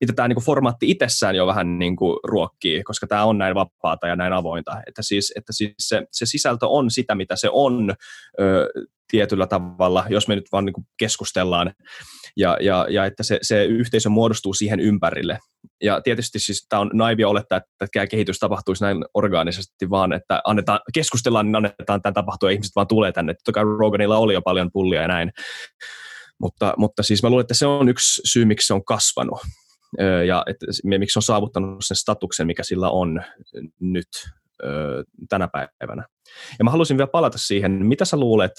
mitä 0.01 0.13
tämä 0.13 0.29
niin 0.29 0.37
kuin 0.37 0.45
formaatti 0.45 0.91
itsessään 0.91 1.37
jo 1.37 1.47
vähän 1.47 1.79
niin 1.79 1.97
kuin 1.97 2.19
ruokkii, 2.25 2.83
koska 2.83 3.07
tämä 3.07 3.25
on 3.25 3.39
näin 3.39 3.55
vapaata 3.55 4.09
ja 4.09 4.17
näin 4.17 4.33
avointa. 4.33 4.83
Että 4.87 5.03
siis, 5.03 5.33
että 5.37 5.53
siis 5.53 5.73
se, 5.79 6.03
se 6.13 6.27
sisältö 6.27 6.67
on 6.69 6.91
sitä, 6.91 7.15
mitä 7.15 7.37
se 7.37 7.49
on 7.53 7.95
ö, 8.41 8.69
tietyllä 9.11 9.47
tavalla, 9.47 10.05
jos 10.09 10.29
me 10.29 10.35
nyt 10.35 10.45
vaan 10.53 10.65
niin 10.65 10.87
keskustellaan, 10.99 11.73
ja, 12.37 12.57
ja, 12.61 12.87
ja 12.91 13.05
että 13.05 13.23
se, 13.23 13.39
se 13.43 13.65
yhteisö 13.65 14.09
muodostuu 14.09 14.55
siihen 14.55 14.81
ympärille. 14.81 15.39
Ja 15.83 16.01
tietysti 16.01 16.39
siis 16.39 16.67
tämä 16.69 16.81
on 16.81 16.91
naivia 16.93 17.29
olettaa, 17.29 17.59
että 17.59 17.87
tämä 17.93 18.07
kehitys 18.07 18.39
tapahtuisi 18.39 18.85
näin 18.85 19.05
orgaanisesti, 19.15 19.91
vaan 19.91 20.13
että 20.13 20.41
annetaan, 20.45 20.81
keskustellaan, 20.95 21.47
niin 21.47 21.57
annetaan 21.57 22.03
tämän 22.03 22.15
tapahtua, 22.15 22.51
ja 22.51 22.53
ihmiset 22.53 22.77
vaan 22.77 22.87
tulee 22.87 23.13
tänne. 23.13 23.35
Totta 23.35 23.53
kai 23.53 23.65
Roganilla 23.79 24.19
oli 24.19 24.35
jo 24.35 24.43
paljon 24.43 24.71
pullia 24.73 25.03
ja 25.03 25.09
näin. 25.09 25.31
Mutta, 26.41 26.75
mutta 26.77 27.03
siis 27.03 27.23
mä 27.23 27.31
luulen, 27.31 27.43
että 27.45 27.55
se 27.55 27.67
on 27.67 27.89
yksi 27.89 28.21
syy, 28.25 28.45
miksi 28.45 28.67
se 28.67 28.75
on 28.75 28.85
kasvanut 28.85 29.39
ja 30.27 30.45
että, 30.47 30.67
miksi 30.85 31.13
se 31.13 31.19
on 31.19 31.23
saavuttanut 31.23 31.77
sen 31.85 31.97
statuksen, 31.97 32.47
mikä 32.47 32.63
sillä 32.63 32.91
on 32.91 33.23
nyt 33.81 34.09
tänä 35.29 35.49
päivänä. 35.53 36.07
Ja 36.59 36.65
mä 36.65 36.71
haluaisin 36.71 36.97
vielä 36.97 37.11
palata 37.13 37.39
siihen, 37.39 37.73
mitä 37.87 38.05
sä 38.05 38.17
luulet, 38.17 38.53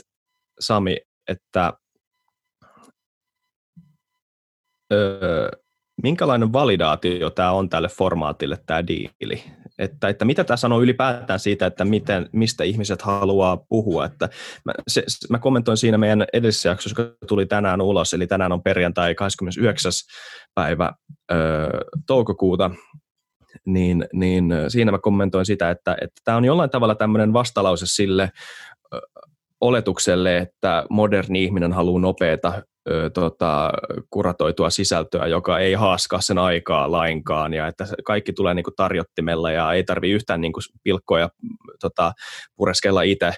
Sami, 0.59 0.97
että 1.27 1.73
öö, 4.93 5.49
minkälainen 6.03 6.53
validaatio 6.53 7.29
tämä 7.29 7.51
on 7.51 7.69
tälle 7.69 7.87
formaatille, 7.87 8.57
tämä 8.65 8.87
diili? 8.87 9.43
Että, 9.77 10.09
että 10.09 10.25
mitä 10.25 10.43
tämä 10.43 10.57
sanoo 10.57 10.81
ylipäätään 10.81 11.39
siitä, 11.39 11.65
että 11.65 11.85
miten, 11.85 12.29
mistä 12.31 12.63
ihmiset 12.63 13.01
haluaa 13.01 13.57
puhua. 13.57 14.05
Että 14.05 14.29
mä, 14.65 14.73
se, 14.87 15.03
mä 15.29 15.39
kommentoin 15.39 15.77
siinä 15.77 15.97
meidän 15.97 16.25
edellisessä 16.33 16.69
jaksossa, 16.69 17.01
joka 17.01 17.15
tuli 17.27 17.45
tänään 17.45 17.81
ulos, 17.81 18.13
eli 18.13 18.27
tänään 18.27 18.51
on 18.51 18.63
perjantai 18.63 19.15
29. 19.15 19.91
päivä 20.55 20.93
öö, 21.31 21.69
toukokuuta, 22.07 22.71
niin, 23.65 24.07
niin 24.13 24.53
siinä 24.67 24.91
mä 24.91 24.97
kommentoin 24.97 25.45
sitä, 25.45 25.69
että, 25.69 25.97
että 26.01 26.21
tämä 26.23 26.37
on 26.37 26.45
jollain 26.45 26.69
tavalla 26.69 26.95
tämmöinen 26.95 27.33
vastalause 27.33 27.85
sille 27.87 28.31
oletukselle, 29.61 30.37
että 30.37 30.85
moderni 30.89 31.43
ihminen 31.43 31.73
haluaa 31.73 32.01
nopeata 32.01 32.61
ö, 32.89 33.09
tota, 33.09 33.71
kuratoitua 34.09 34.69
sisältöä, 34.69 35.27
joka 35.27 35.59
ei 35.59 35.73
haaskaa 35.73 36.21
sen 36.21 36.37
aikaa 36.37 36.91
lainkaan 36.91 37.53
ja 37.53 37.67
että 37.67 37.87
kaikki 38.05 38.33
tulee 38.33 38.53
niin 38.53 38.63
kuin 38.63 38.75
tarjottimella 38.75 39.51
ja 39.51 39.73
ei 39.73 39.83
tarvi 39.83 40.11
yhtään 40.11 40.41
niin 40.41 40.53
kuin 40.53 40.63
pilkkoja 40.83 41.29
tota, 41.81 42.11
pureskella 42.55 43.01
itse. 43.01 43.33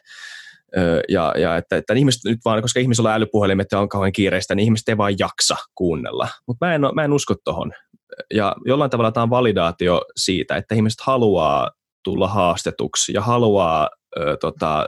Ja, 1.10 1.34
ja 1.38 1.58
että, 1.58 1.78
että 1.78 1.94
ihmiset 1.94 2.22
nyt 2.26 2.40
vaan, 2.46 2.62
koska 2.62 2.80
ihmisillä 2.80 3.10
on 3.10 3.16
älypuhelimet 3.16 3.68
ja 3.72 3.80
on 3.80 3.90
kauhean 3.90 4.12
kiireistä, 4.12 4.56
niin 4.56 4.64
ihmiset 4.64 4.90
ei 4.90 4.98
vaan 4.98 5.20
jaksa 5.20 5.56
kuunnella. 5.76 6.28
Mutta 6.48 6.66
mä 6.66 6.76
en, 6.76 6.82
mä 6.94 7.04
en 7.04 7.14
usko 7.14 7.36
tuohon. 7.44 7.72
Ja 8.34 8.56
jollain 8.66 8.92
tavalla 8.92 9.12
tämä 9.12 9.24
on 9.24 9.30
validaatio 9.30 10.02
siitä, 10.16 10.58
että 10.58 10.76
ihmiset 10.76 11.00
haluaa 11.04 11.72
tulla 12.04 12.28
haastetuksi 12.28 13.14
ja 13.14 13.22
haluaa 13.22 13.90
ö, 14.18 14.38
tota, 14.42 14.88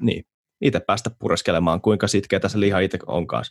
niin, 0.00 0.24
itse 0.60 0.80
päästä 0.80 1.10
pureskelemaan, 1.18 1.80
kuinka 1.80 2.08
sitkeä 2.08 2.40
se 2.46 2.60
liha 2.60 2.78
itse 2.78 2.98
onkaan. 3.06 3.44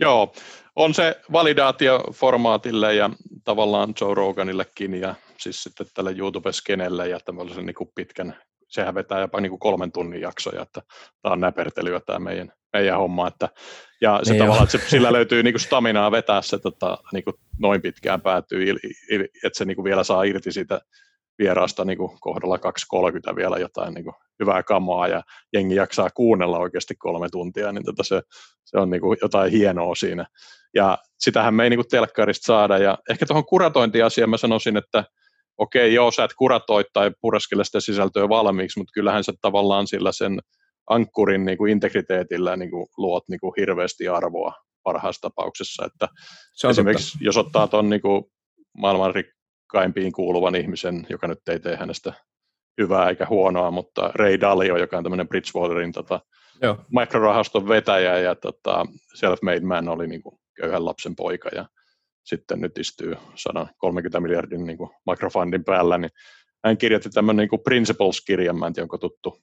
Joo, 0.00 0.32
on 0.76 0.94
se 0.94 1.20
validaatio 1.32 2.04
formaatille 2.12 2.94
ja 2.94 3.10
tavallaan 3.44 3.94
Joe 4.00 4.14
Roganillekin 4.14 4.94
ja 4.94 5.14
siis 5.40 5.62
sitten 5.62 5.86
tälle 5.94 6.14
YouTube-skenelle 6.18 7.08
ja 7.08 7.20
tämmöisen 7.20 7.66
niin 7.66 7.74
kuin 7.74 7.90
pitkän, 7.94 8.36
sehän 8.68 8.94
vetää 8.94 9.20
jopa 9.20 9.40
niin 9.40 9.50
kuin 9.50 9.60
kolmen 9.60 9.92
tunnin 9.92 10.20
jaksoja, 10.20 10.62
että 10.62 10.82
tämä 11.22 11.32
on 11.32 11.40
näpertelyä 11.40 12.00
tämä 12.00 12.18
meidän, 12.18 12.52
meidän 12.72 12.98
homma, 12.98 13.28
että 13.28 13.48
ja 14.00 14.20
se 14.22 14.32
niin 14.32 14.42
tavallaan, 14.42 14.64
että 14.64 14.78
se, 14.78 14.88
sillä 14.88 15.12
löytyy 15.12 15.42
niin 15.42 15.54
kuin 15.54 15.60
staminaa 15.60 16.10
vetää 16.10 16.42
se 16.42 16.58
tota, 16.58 16.98
niin 17.12 17.24
kuin 17.24 17.34
noin 17.58 17.82
pitkään 17.82 18.20
päätyy, 18.20 18.74
että 19.44 19.58
se 19.58 19.64
niin 19.64 19.76
kuin 19.76 19.84
vielä 19.84 20.04
saa 20.04 20.22
irti 20.22 20.52
siitä 20.52 20.80
vieraasta 21.38 21.84
niin 21.84 21.98
kuin 21.98 22.20
kohdalla 22.20 22.56
2.30 23.30 23.36
vielä 23.36 23.58
jotain 23.58 23.94
niin 23.94 24.04
kuin 24.04 24.14
hyvää 24.40 24.62
kamaa 24.62 25.08
ja 25.08 25.22
jengi 25.52 25.74
jaksaa 25.74 26.10
kuunnella 26.10 26.58
oikeasti 26.58 26.94
kolme 26.98 27.28
tuntia, 27.32 27.72
niin 27.72 27.84
tota 27.84 28.02
se, 28.02 28.22
se 28.64 28.78
on 28.78 28.90
niin 28.90 29.00
kuin 29.00 29.18
jotain 29.22 29.52
hienoa 29.52 29.94
siinä. 29.94 30.26
Ja 30.74 30.98
sitähän 31.18 31.54
me 31.54 31.64
ei 31.64 31.70
niin 31.70 31.78
kuin 31.78 31.88
telkkarista 31.88 32.46
saada. 32.46 32.78
Ja 32.78 32.98
ehkä 33.10 33.26
tuohon 33.26 33.46
kuratointiasiaan 33.46 34.30
mä 34.30 34.36
sanoisin, 34.36 34.76
että 34.76 35.04
okei, 35.58 35.94
joo, 35.94 36.10
sä 36.10 36.24
et 36.24 36.34
kuratoi 36.38 36.84
tai 36.92 37.10
puraskele 37.20 37.64
sitä 37.64 37.80
sisältöä 37.80 38.28
valmiiksi, 38.28 38.78
mutta 38.78 38.92
kyllähän 38.94 39.24
sä 39.24 39.32
tavallaan 39.40 39.86
sillä 39.86 40.12
sen 40.12 40.38
ankkurin 40.90 41.44
niin 41.44 41.58
kuin 41.58 41.72
integriteetillä 41.72 42.56
niin 42.56 42.70
kuin 42.70 42.86
luot 42.96 43.28
niin 43.28 43.40
kuin 43.40 43.52
hirveästi 43.56 44.08
arvoa 44.08 44.54
parhaassa 44.82 45.20
tapauksessa. 45.20 45.84
Että 45.86 46.08
se 46.54 46.68
esimerkiksi 46.68 47.12
totta. 47.12 47.24
jos 47.24 47.36
ottaa 47.36 47.68
tuon 47.68 47.90
niin 47.90 48.00
maailman 48.78 49.14
rikkaimpiin 49.14 50.12
kuuluvan 50.12 50.54
ihmisen, 50.54 51.06
joka 51.10 51.28
nyt 51.28 51.48
ei 51.48 51.60
tee 51.60 51.76
hänestä 51.76 52.12
hyvää 52.80 53.08
eikä 53.08 53.26
huonoa, 53.30 53.70
mutta 53.70 54.10
Ray 54.14 54.40
Dalio, 54.40 54.76
joka 54.76 54.96
on 54.96 55.02
tämmöinen 55.02 55.28
Bridgewaterin 55.28 55.92
tota, 55.92 56.20
mikrorahaston 56.90 57.68
vetäjä 57.68 58.18
ja 58.18 58.34
tota, 58.34 58.86
self-made 59.14 59.66
man 59.66 59.88
oli 59.88 60.06
niin 60.06 60.22
kuin 60.22 60.38
köyhän 60.56 60.84
lapsen 60.84 61.16
poika 61.16 61.48
ja 61.54 61.68
sitten 62.24 62.60
nyt 62.60 62.78
istuu 62.78 63.14
130 63.34 64.20
miljardin 64.20 64.66
niin 64.66 64.78
kuin 64.78 64.90
microfundin 65.10 65.64
päällä, 65.64 65.98
niin 65.98 66.10
hän 66.64 66.78
kirjoitti 66.78 67.10
tämmöinen 67.10 67.48
niin 67.52 67.62
Principles-kirjan, 67.64 68.58
mä 68.58 68.66
en 68.66 68.72
tiedä, 68.72 68.84
onko 68.84 68.98
tuttu. 68.98 69.38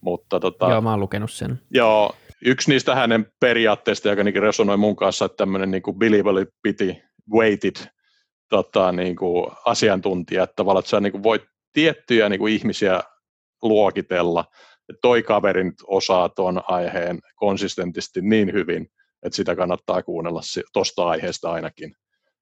Mutta, 0.00 0.40
tota, 0.40 0.70
joo, 0.70 0.80
mä 0.80 0.90
oon 0.90 1.00
lukenut 1.00 1.32
sen. 1.32 1.60
Joo, 1.70 2.14
yksi 2.44 2.70
niistä 2.70 2.94
hänen 2.94 3.26
periaatteista, 3.40 4.08
joka 4.08 4.24
niin 4.24 4.42
resonoi 4.42 4.76
mun 4.76 4.96
kanssa, 4.96 5.24
että 5.24 5.36
tämmöinen 5.36 5.70
niin 5.70 5.82
kuin 5.82 5.98
believability 5.98 6.94
weighted 7.32 7.76
tota, 8.48 8.92
niin 8.92 9.16
kuin 9.16 9.46
asiantuntija, 9.64 10.42
että 10.42 10.56
tavallaan 10.56 10.80
että 10.80 10.90
sä 10.90 11.00
niin 11.00 11.12
kuin 11.12 11.22
voit 11.22 11.42
tiettyjä 11.74 12.28
niin 12.28 12.38
kuin 12.40 12.54
ihmisiä 12.54 13.00
luokitella, 13.62 14.44
että 14.88 15.00
toi 15.02 15.22
kaveri 15.22 15.64
nyt 15.64 15.82
osaa 15.86 16.28
tuon 16.28 16.62
aiheen 16.68 17.18
konsistentisti 17.36 18.20
niin 18.22 18.52
hyvin, 18.52 18.86
että 19.22 19.36
sitä 19.36 19.56
kannattaa 19.56 20.02
kuunnella 20.02 20.40
tuosta 20.72 21.08
aiheesta 21.08 21.52
ainakin. 21.52 21.94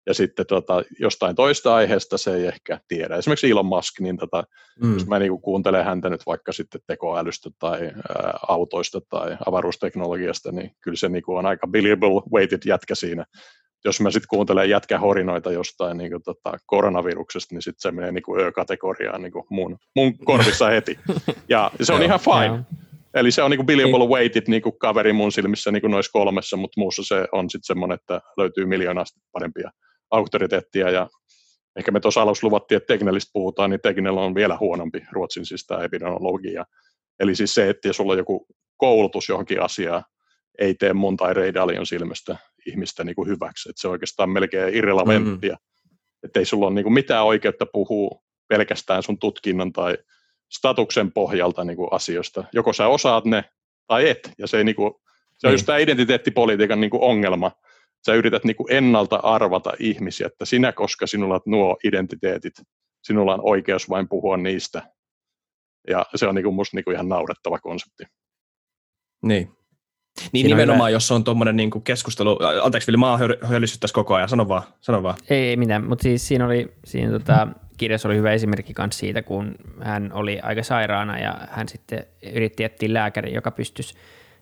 Ja 0.06 0.14
sitten 0.14 0.46
tota, 0.46 0.82
jostain 0.98 1.36
toista 1.36 1.74
aiheesta 1.74 2.18
se 2.18 2.34
ei 2.34 2.46
ehkä 2.46 2.80
tiedä. 2.88 3.16
Esimerkiksi 3.16 3.50
Elon 3.50 3.66
Musk, 3.66 4.00
niin 4.00 4.16
tota, 4.16 4.44
mm. 4.82 4.94
jos 4.94 5.06
mä 5.06 5.18
niinku 5.18 5.38
kuuntelen 5.38 5.84
häntä 5.84 6.10
nyt 6.10 6.26
vaikka 6.26 6.52
sitten 6.52 6.80
tekoälystä 6.86 7.50
tai 7.58 7.80
ää, 7.82 8.38
autoista 8.48 9.00
tai 9.08 9.36
avaruusteknologiasta, 9.46 10.52
niin 10.52 10.70
kyllä 10.80 10.96
se 10.96 11.08
niinku 11.08 11.34
on 11.34 11.46
aika 11.46 11.66
believable 11.66 12.22
weighted 12.32 12.60
jätkä 12.66 12.94
siinä 12.94 13.24
jos 13.84 14.00
mä 14.00 14.10
sitten 14.10 14.28
kuuntelen 14.28 14.70
jätkä 14.70 14.98
horinoita 14.98 15.52
jostain 15.52 15.98
niin 15.98 16.10
kuin, 16.10 16.22
tota, 16.22 16.58
koronaviruksesta, 16.66 17.54
niin 17.54 17.62
sitten 17.62 17.80
se 17.80 17.90
menee 17.90 18.12
niin 18.12 18.22
kuin 18.22 18.40
ö-kategoriaan 18.40 19.22
niin 19.22 19.32
kuin 19.32 19.44
mun, 19.50 19.78
mun 19.96 20.18
korvissa 20.18 20.66
heti. 20.66 20.98
Ja 21.48 21.70
se 21.82 21.92
on 21.92 22.02
ihan 22.02 22.20
fine. 22.20 22.64
Eli 23.14 23.30
se 23.30 23.42
on 23.42 23.50
niin 23.50 23.58
kuin 23.58 23.66
billable 23.66 24.08
weighted 24.08 24.42
niin 24.48 24.62
kuin 24.62 24.78
kaveri 24.78 25.12
mun 25.12 25.32
silmissä 25.32 25.72
niin 25.72 25.80
kuin 25.80 25.90
noissa 25.90 26.12
kolmessa, 26.12 26.56
mutta 26.56 26.80
muussa 26.80 27.02
se 27.04 27.28
on 27.32 27.50
sitten 27.50 27.66
semmoinen, 27.66 27.94
että 27.94 28.20
löytyy 28.36 28.66
miljoonasta 28.66 29.20
parempia 29.32 29.70
auktoriteettia. 30.10 30.90
Ja 30.90 31.08
ehkä 31.76 31.90
me 31.90 32.00
tuossa 32.00 32.22
alussa 32.22 32.46
luvattiin, 32.46 32.76
että 32.76 32.94
Tegnellistä 32.94 33.30
puhutaan, 33.32 33.70
niin 33.70 33.80
Tegnell 33.80 34.16
on 34.16 34.34
vielä 34.34 34.56
huonompi 34.60 35.02
ruotsin 35.12 35.46
siis 35.46 35.66
tämä 35.66 35.84
epidemiologia. 35.84 36.64
Eli 37.20 37.34
siis 37.34 37.54
se, 37.54 37.68
että 37.68 37.88
jos 37.88 37.96
sulla 37.96 38.12
on 38.12 38.18
joku 38.18 38.46
koulutus 38.76 39.28
johonkin 39.28 39.62
asiaan, 39.62 40.04
ei 40.58 40.74
tee 40.74 40.92
mun 40.92 41.16
tai 41.16 41.34
Ray 41.34 41.54
Dalion 41.54 41.86
silmästä 41.86 42.36
ihmistä 42.66 43.04
niin 43.04 43.14
kuin 43.14 43.28
hyväksi. 43.28 43.70
Että 43.70 43.80
se 43.80 43.88
on 43.88 43.92
oikeastaan 43.92 44.30
melkein 44.30 44.74
irrelevanttia. 44.74 45.54
Mm-hmm. 45.54 45.96
Että 46.22 46.38
ei 46.38 46.44
sulla 46.44 46.66
ole 46.66 46.74
niin 46.74 46.82
kuin 46.82 46.92
mitään 46.92 47.24
oikeutta 47.24 47.66
puhua 47.66 48.22
pelkästään 48.48 49.02
sun 49.02 49.18
tutkinnon 49.18 49.72
tai 49.72 49.98
statuksen 50.52 51.12
pohjalta 51.12 51.64
niin 51.64 51.76
kuin 51.76 51.88
asioista. 51.90 52.44
Joko 52.52 52.72
sä 52.72 52.88
osaat 52.88 53.24
ne 53.24 53.44
tai 53.86 54.10
et. 54.10 54.32
Ja 54.38 54.46
se, 54.46 54.58
ei, 54.58 54.64
niin 54.64 54.76
kuin, 54.76 54.92
se 55.38 55.46
on 55.46 55.50
mm. 55.50 55.54
just 55.54 55.66
tämä 55.66 55.78
identiteettipolitiikan 55.78 56.80
niin 56.80 56.90
kuin 56.90 57.02
ongelma. 57.02 57.52
Sä 58.06 58.14
yrität 58.14 58.44
niin 58.44 58.56
kuin 58.56 58.72
ennalta 58.72 59.16
arvata 59.16 59.72
ihmisiä, 59.78 60.26
että 60.26 60.44
sinä, 60.44 60.72
koska 60.72 61.06
sinulla 61.06 61.34
on 61.34 61.40
nuo 61.46 61.76
identiteetit, 61.84 62.54
sinulla 63.02 63.34
on 63.34 63.40
oikeus 63.42 63.88
vain 63.90 64.08
puhua 64.08 64.36
niistä. 64.36 64.82
Ja 65.88 66.06
se 66.14 66.26
on 66.26 66.34
niin 66.34 66.44
kuin 66.44 66.54
musta 66.54 66.76
niin 66.76 66.84
kuin 66.84 66.94
ihan 66.94 67.08
naurettava 67.08 67.58
konsepti. 67.58 68.04
Niin, 69.22 69.50
niin 70.32 70.42
Siinä 70.42 70.48
nimenomaan, 70.56 70.88
hyvä. 70.88 70.96
jos 70.96 71.10
on 71.10 71.24
tuommoinen 71.24 71.56
niin 71.56 71.70
keskustelu, 71.84 72.38
anteeksi 72.62 72.86
Vili, 72.86 72.96
mä 72.96 73.10
oon 73.10 73.20
tässä 73.80 73.94
koko 73.94 74.14
ajan, 74.14 74.28
sano 74.28 74.48
vaan. 74.48 74.62
Sano 74.80 75.02
vaan. 75.02 75.16
Ei, 75.30 75.48
ei 75.48 75.56
mitään, 75.56 75.84
mutta 75.84 76.02
siis 76.02 76.28
siinä, 76.28 76.46
oli, 76.46 76.74
siinä 76.84 77.12
tota, 77.12 77.48
kirjassa 77.76 78.08
oli 78.08 78.16
hyvä 78.16 78.32
esimerkki 78.32 78.74
myös 78.78 78.98
siitä, 78.98 79.22
kun 79.22 79.54
hän 79.80 80.10
oli 80.12 80.40
aika 80.40 80.62
sairaana 80.62 81.18
ja 81.18 81.34
hän 81.50 81.68
sitten 81.68 82.06
yritti 82.34 82.64
etsiä 82.64 82.94
lääkäri, 82.94 83.34
joka 83.34 83.50
pystyisi 83.50 83.94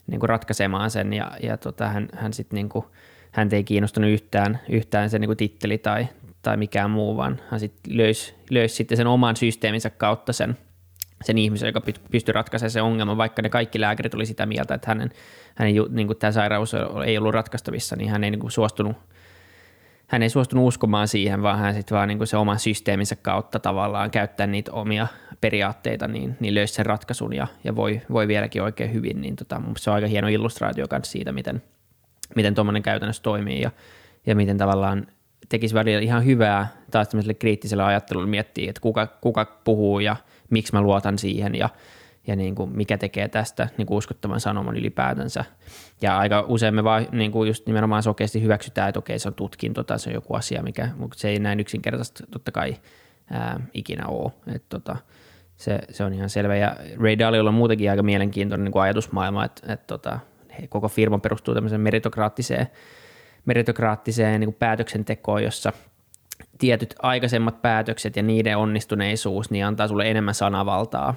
niin 0.06 0.20
kuin 0.20 0.28
ratkaisemaan 0.28 0.90
sen 0.90 1.12
ja, 1.12 1.30
ja 1.42 1.56
tota, 1.56 1.88
hän, 1.88 2.08
hän 2.14 2.32
sitten 2.32 2.56
niin 2.56 2.68
kuin, 2.68 2.84
hän 3.30 3.48
ei 3.52 3.64
kiinnostunut 3.64 4.10
yhtään, 4.10 4.60
yhtään 4.68 5.10
se 5.10 5.18
niin 5.18 5.28
kuin 5.28 5.36
titteli 5.36 5.78
tai, 5.78 6.06
tai 6.42 6.56
mikään 6.56 6.90
muu, 6.90 7.16
vaan 7.16 7.40
hän 7.50 7.60
sitten 7.60 7.96
löysi, 7.96 8.34
löysi 8.50 8.74
sitten 8.74 8.96
sen 8.96 9.06
oman 9.06 9.36
systeeminsä 9.36 9.90
kautta 9.90 10.32
sen– 10.32 10.56
sen 11.24 11.38
ihmisen, 11.38 11.66
joka 11.66 11.82
pystyy 12.10 12.32
ratkaisemaan 12.32 12.70
sen 12.70 12.82
ongelman, 12.82 13.16
vaikka 13.16 13.42
ne 13.42 13.48
kaikki 13.48 13.80
lääkärit 13.80 14.14
oli 14.14 14.26
sitä 14.26 14.46
mieltä, 14.46 14.74
että 14.74 14.90
hänen, 14.90 15.10
hänen 15.54 15.74
niin 15.90 16.06
kuin 16.06 16.18
tämä 16.18 16.32
sairaus 16.32 16.72
ei 17.06 17.18
ollut 17.18 17.34
ratkaistavissa, 17.34 17.96
niin 17.96 18.10
hän 18.10 18.24
ei 18.24 18.30
niin 18.30 18.40
kuin 18.40 18.50
suostunut 18.50 18.96
hän 20.10 20.22
ei 20.22 20.30
suostunut 20.30 20.66
uskomaan 20.66 21.08
siihen, 21.08 21.42
vaan 21.42 21.58
hän 21.58 21.74
sitten 21.74 21.96
vaan 21.96 22.08
niin 22.08 22.26
se 22.26 22.36
oman 22.36 22.58
systeeminsä 22.58 23.16
kautta 23.16 23.58
tavallaan 23.58 24.10
käyttää 24.10 24.46
niitä 24.46 24.72
omia 24.72 25.06
periaatteita, 25.40 26.08
niin, 26.08 26.36
niin 26.40 26.54
löysi 26.54 26.74
sen 26.74 26.86
ratkaisun 26.86 27.32
ja, 27.32 27.46
ja 27.64 27.76
voi, 27.76 28.00
voi 28.12 28.28
vieläkin 28.28 28.62
oikein 28.62 28.92
hyvin. 28.92 29.20
Niin 29.20 29.36
tota, 29.36 29.62
se 29.76 29.90
on 29.90 29.94
aika 29.94 30.06
hieno 30.06 30.28
illustraatio 30.28 30.86
myös 30.92 31.12
siitä, 31.12 31.32
miten, 31.32 31.62
miten 32.36 32.54
tuommoinen 32.54 32.82
käytännössä 32.82 33.22
toimii 33.22 33.60
ja, 33.60 33.70
ja 34.26 34.34
miten 34.34 34.58
tavallaan 34.58 35.06
tekisi 35.48 35.74
välillä 35.74 36.00
ihan 36.00 36.24
hyvää 36.24 36.68
taas 36.90 37.08
tämmöiselle 37.08 37.34
kriittiselle 37.34 37.84
ajattelulle 37.84 38.28
miettiä, 38.28 38.70
että 38.70 38.80
kuka, 38.80 39.06
kuka 39.06 39.44
puhuu 39.64 40.00
ja 40.00 40.16
miksi 40.50 40.72
mä 40.72 40.82
luotan 40.82 41.18
siihen 41.18 41.54
ja, 41.54 41.68
ja 42.26 42.36
niin 42.36 42.54
kuin 42.54 42.76
mikä 42.76 42.98
tekee 42.98 43.28
tästä 43.28 43.68
niin 43.78 43.86
kuin 43.86 43.98
uskottavan 43.98 44.40
sanoman 44.40 44.76
ylipäätänsä. 44.76 45.44
Ja 46.02 46.18
aika 46.18 46.44
usein 46.48 46.74
me 46.74 46.84
vaan 46.84 47.06
niin 47.12 47.32
kuin 47.32 47.48
just 47.48 47.66
nimenomaan 47.66 48.02
sokeasti 48.02 48.42
hyväksytään, 48.42 48.88
että 48.88 48.98
okei 48.98 49.18
se 49.18 49.28
on 49.28 49.34
tutkinto 49.34 49.84
tai 49.84 49.98
se 49.98 50.10
on 50.10 50.14
joku 50.14 50.34
asia, 50.34 50.62
mikä, 50.62 50.88
mutta 50.96 51.18
se 51.18 51.28
ei 51.28 51.38
näin 51.38 51.60
yksinkertaisesti 51.60 52.24
totta 52.30 52.52
kai 52.52 52.76
ää, 53.30 53.60
ikinä 53.74 54.06
ole. 54.06 54.32
Et 54.54 54.68
tota, 54.68 54.96
se, 55.56 55.78
se, 55.90 56.04
on 56.04 56.14
ihan 56.14 56.30
selvä. 56.30 56.56
Ja 56.56 56.76
Ray 57.00 57.18
Daliolla 57.18 57.50
on 57.50 57.54
muutenkin 57.54 57.90
aika 57.90 58.02
mielenkiintoinen 58.02 58.64
niin 58.64 58.72
kuin 58.72 58.82
ajatusmaailma, 58.82 59.44
että, 59.44 59.72
että 59.72 59.86
tota, 59.86 60.18
koko 60.68 60.88
firma 60.88 61.18
perustuu 61.18 61.54
tämmöiseen 61.54 61.80
meritokraattiseen, 61.80 62.66
meritokraattiseen 63.44 64.40
niin 64.40 64.48
kuin 64.48 64.58
päätöksentekoon, 64.58 65.44
jossa– 65.44 65.72
tietyt 66.60 66.94
aikaisemmat 67.02 67.62
päätökset 67.62 68.16
ja 68.16 68.22
niiden 68.22 68.56
onnistuneisuus 68.56 69.50
niin 69.50 69.66
antaa 69.66 69.88
sulle 69.88 70.10
enemmän 70.10 70.34
sanavaltaa 70.34 71.14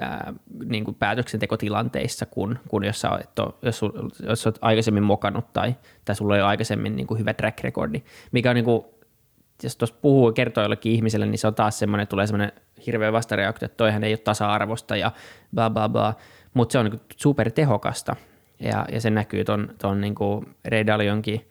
ää, 0.00 0.32
niin 0.64 0.84
kuin 0.84 0.94
päätöksentekotilanteissa 0.94 2.26
kuin, 2.26 2.58
kuin 2.68 2.84
jos, 2.84 3.00
sä 3.00 3.10
olet, 3.10 3.30
jos, 3.62 3.80
jos 4.22 4.46
olet 4.46 4.58
aikaisemmin 4.60 5.02
mokannut 5.02 5.52
tai, 5.52 5.74
tai 6.04 6.16
sulla 6.16 6.34
oli 6.34 6.42
aikaisemmin 6.42 6.96
niin 6.96 7.06
kuin 7.06 7.20
hyvä 7.20 7.34
track 7.34 7.60
recordi, 7.60 8.02
mikä 8.32 8.50
on 8.50 8.54
niin 8.54 8.64
kuin, 8.64 8.84
jos 9.62 9.76
tuossa 9.76 9.96
puhuu 10.02 10.32
kertoo 10.32 10.62
jollekin 10.62 10.92
ihmiselle, 10.92 11.26
niin 11.26 11.38
se 11.38 11.46
on 11.46 11.54
taas 11.54 11.78
semmoinen, 11.78 12.06
tulee 12.06 12.26
semmoinen 12.26 12.52
hirveä 12.86 13.12
vastareaktio, 13.12 13.66
että 13.66 13.76
toihan 13.76 14.04
ei 14.04 14.12
ole 14.12 14.18
tasa-arvosta 14.18 14.96
ja 14.96 15.12
bla 15.54 15.70
bla 15.70 15.88
bla, 15.88 16.14
mutta 16.54 16.72
se 16.72 16.78
on 16.78 16.84
niin 16.84 17.00
super 17.16 17.50
tehokasta 17.50 18.16
ja, 18.60 18.86
ja 18.92 19.00
se 19.00 19.10
näkyy 19.10 19.44
tuon 19.44 19.68
ton 19.78 20.00
niin 20.00 20.14
Redalionkin 20.64 21.48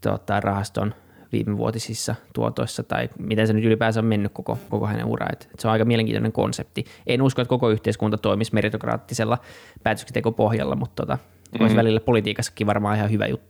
tota, 0.00 0.40
rahaston 0.40 0.94
viimevuotisissa 1.32 2.14
tuotoissa 2.34 2.82
tai 2.82 3.08
miten 3.18 3.46
se 3.46 3.52
nyt 3.52 3.64
ylipäänsä 3.64 4.00
on 4.00 4.06
mennyt 4.06 4.32
koko, 4.32 4.58
koko 4.68 4.86
hänen 4.86 5.06
ura. 5.06 5.26
Et 5.32 5.48
se 5.58 5.68
on 5.68 5.72
aika 5.72 5.84
mielenkiintoinen 5.84 6.32
konsepti. 6.32 6.84
En 7.06 7.22
usko, 7.22 7.42
että 7.42 7.48
koko 7.50 7.70
yhteiskunta 7.70 8.18
toimisi 8.18 8.54
meritokraattisella 8.54 9.38
päätöksentekopohjalla, 9.82 10.76
mutta 10.76 11.02
tota, 11.02 11.18
mm. 11.52 11.60
olisi 11.60 11.76
välillä 11.76 12.00
politiikassakin 12.00 12.66
varmaan 12.66 12.96
ihan 12.96 13.10
hyvä 13.10 13.26
juttu. 13.26 13.46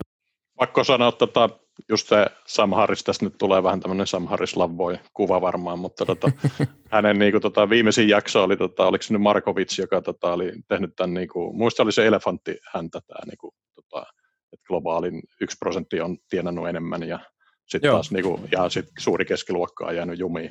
Pakko 0.59 0.85
sanoa, 0.85 1.09
että 1.09 1.19
tota, 1.19 1.51
just 1.89 2.09
se 2.09 2.27
Sam 2.47 2.73
Harris, 2.73 3.05
tästä 3.05 3.25
nyt 3.25 3.39
tulee 3.39 3.63
vähän 3.63 3.81
tämmöinen 3.81 4.07
Sam 4.07 4.27
Harris 4.27 4.57
Lavboy 4.57 4.99
kuva 5.15 5.41
varmaan, 5.41 5.79
mutta 5.79 6.07
tota, 6.07 6.31
hänen 6.93 7.19
niin 7.19 7.33
kuin, 7.33 7.43
tota, 7.43 7.71
viimeisin 7.71 8.09
jakso 8.09 8.45
oli, 8.45 8.57
tota, 8.57 8.87
oliko 8.87 9.03
se 9.03 9.13
nyt 9.13 9.23
Markovic, 9.23 9.79
joka 9.79 10.03
tota, 10.03 10.33
oli 10.33 10.53
tehnyt 10.69 10.97
tämän, 10.97 11.15
niin 11.15 11.29
kuin, 11.29 11.57
muista 11.57 11.83
oli 11.83 11.93
se 11.93 12.07
elefantti 12.07 12.57
häntä, 12.73 13.01
tämä, 13.07 13.21
niin 13.27 13.39
kuin, 13.39 13.53
tota, 13.75 14.07
että 14.53 14.67
globaalin 14.67 15.23
yksi 15.41 15.57
prosentti 15.59 16.01
on 16.01 16.17
tienannut 16.31 16.69
enemmän 16.69 17.03
ja 17.03 17.19
sitten 17.69 17.91
taas 17.91 18.11
niin 18.11 18.25
kuin, 18.25 18.49
ja 18.53 18.69
sit 18.69 18.87
suuri 18.99 19.25
keskiluokka 19.25 19.87
on 19.87 19.97
jäänyt 19.97 20.19
jumiin. 20.19 20.51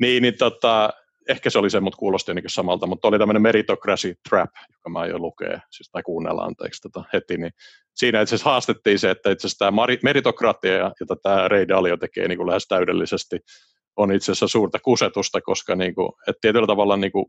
Niin, 0.00 0.22
niin 0.22 0.34
tota, 0.38 0.90
ehkä 1.28 1.50
se 1.50 1.58
oli 1.58 1.70
se, 1.70 1.80
mutta 1.80 1.96
kuulosti 1.96 2.34
niin 2.34 2.44
samalta, 2.46 2.86
mutta 2.86 3.08
oli 3.08 3.18
tämmöinen 3.18 3.42
Meritocracy 3.42 4.14
Trap, 4.28 4.50
joka 4.72 4.90
mä 4.90 5.06
jo 5.06 5.18
lukee, 5.18 5.58
siis 5.70 5.90
tai 5.90 6.02
kuunnella 6.02 6.42
anteeksi 6.42 6.82
tota 6.82 7.04
heti, 7.12 7.36
niin 7.36 7.52
siinä 7.94 8.20
itse 8.20 8.34
asiassa 8.34 8.50
haastettiin 8.50 8.98
se, 8.98 9.10
että 9.10 9.30
itse 9.30 9.46
asiassa 9.46 9.64
tämä 9.64 9.86
meritokratia, 10.02 10.92
jota 11.00 11.16
tämä 11.22 11.48
Ray 11.48 11.68
Dalio 11.68 11.96
tekee 11.96 12.28
niin 12.28 12.38
kuin 12.38 12.46
lähes 12.46 12.66
täydellisesti, 12.68 13.38
on 13.96 14.12
itse 14.12 14.32
asiassa 14.32 14.48
suurta 14.48 14.78
kusetusta, 14.78 15.40
koska 15.40 15.76
niin 15.76 15.94
kuin, 15.94 16.12
että 16.28 16.38
tietyllä 16.40 16.66
tavalla 16.66 16.96
niin 16.96 17.12
kuin 17.12 17.26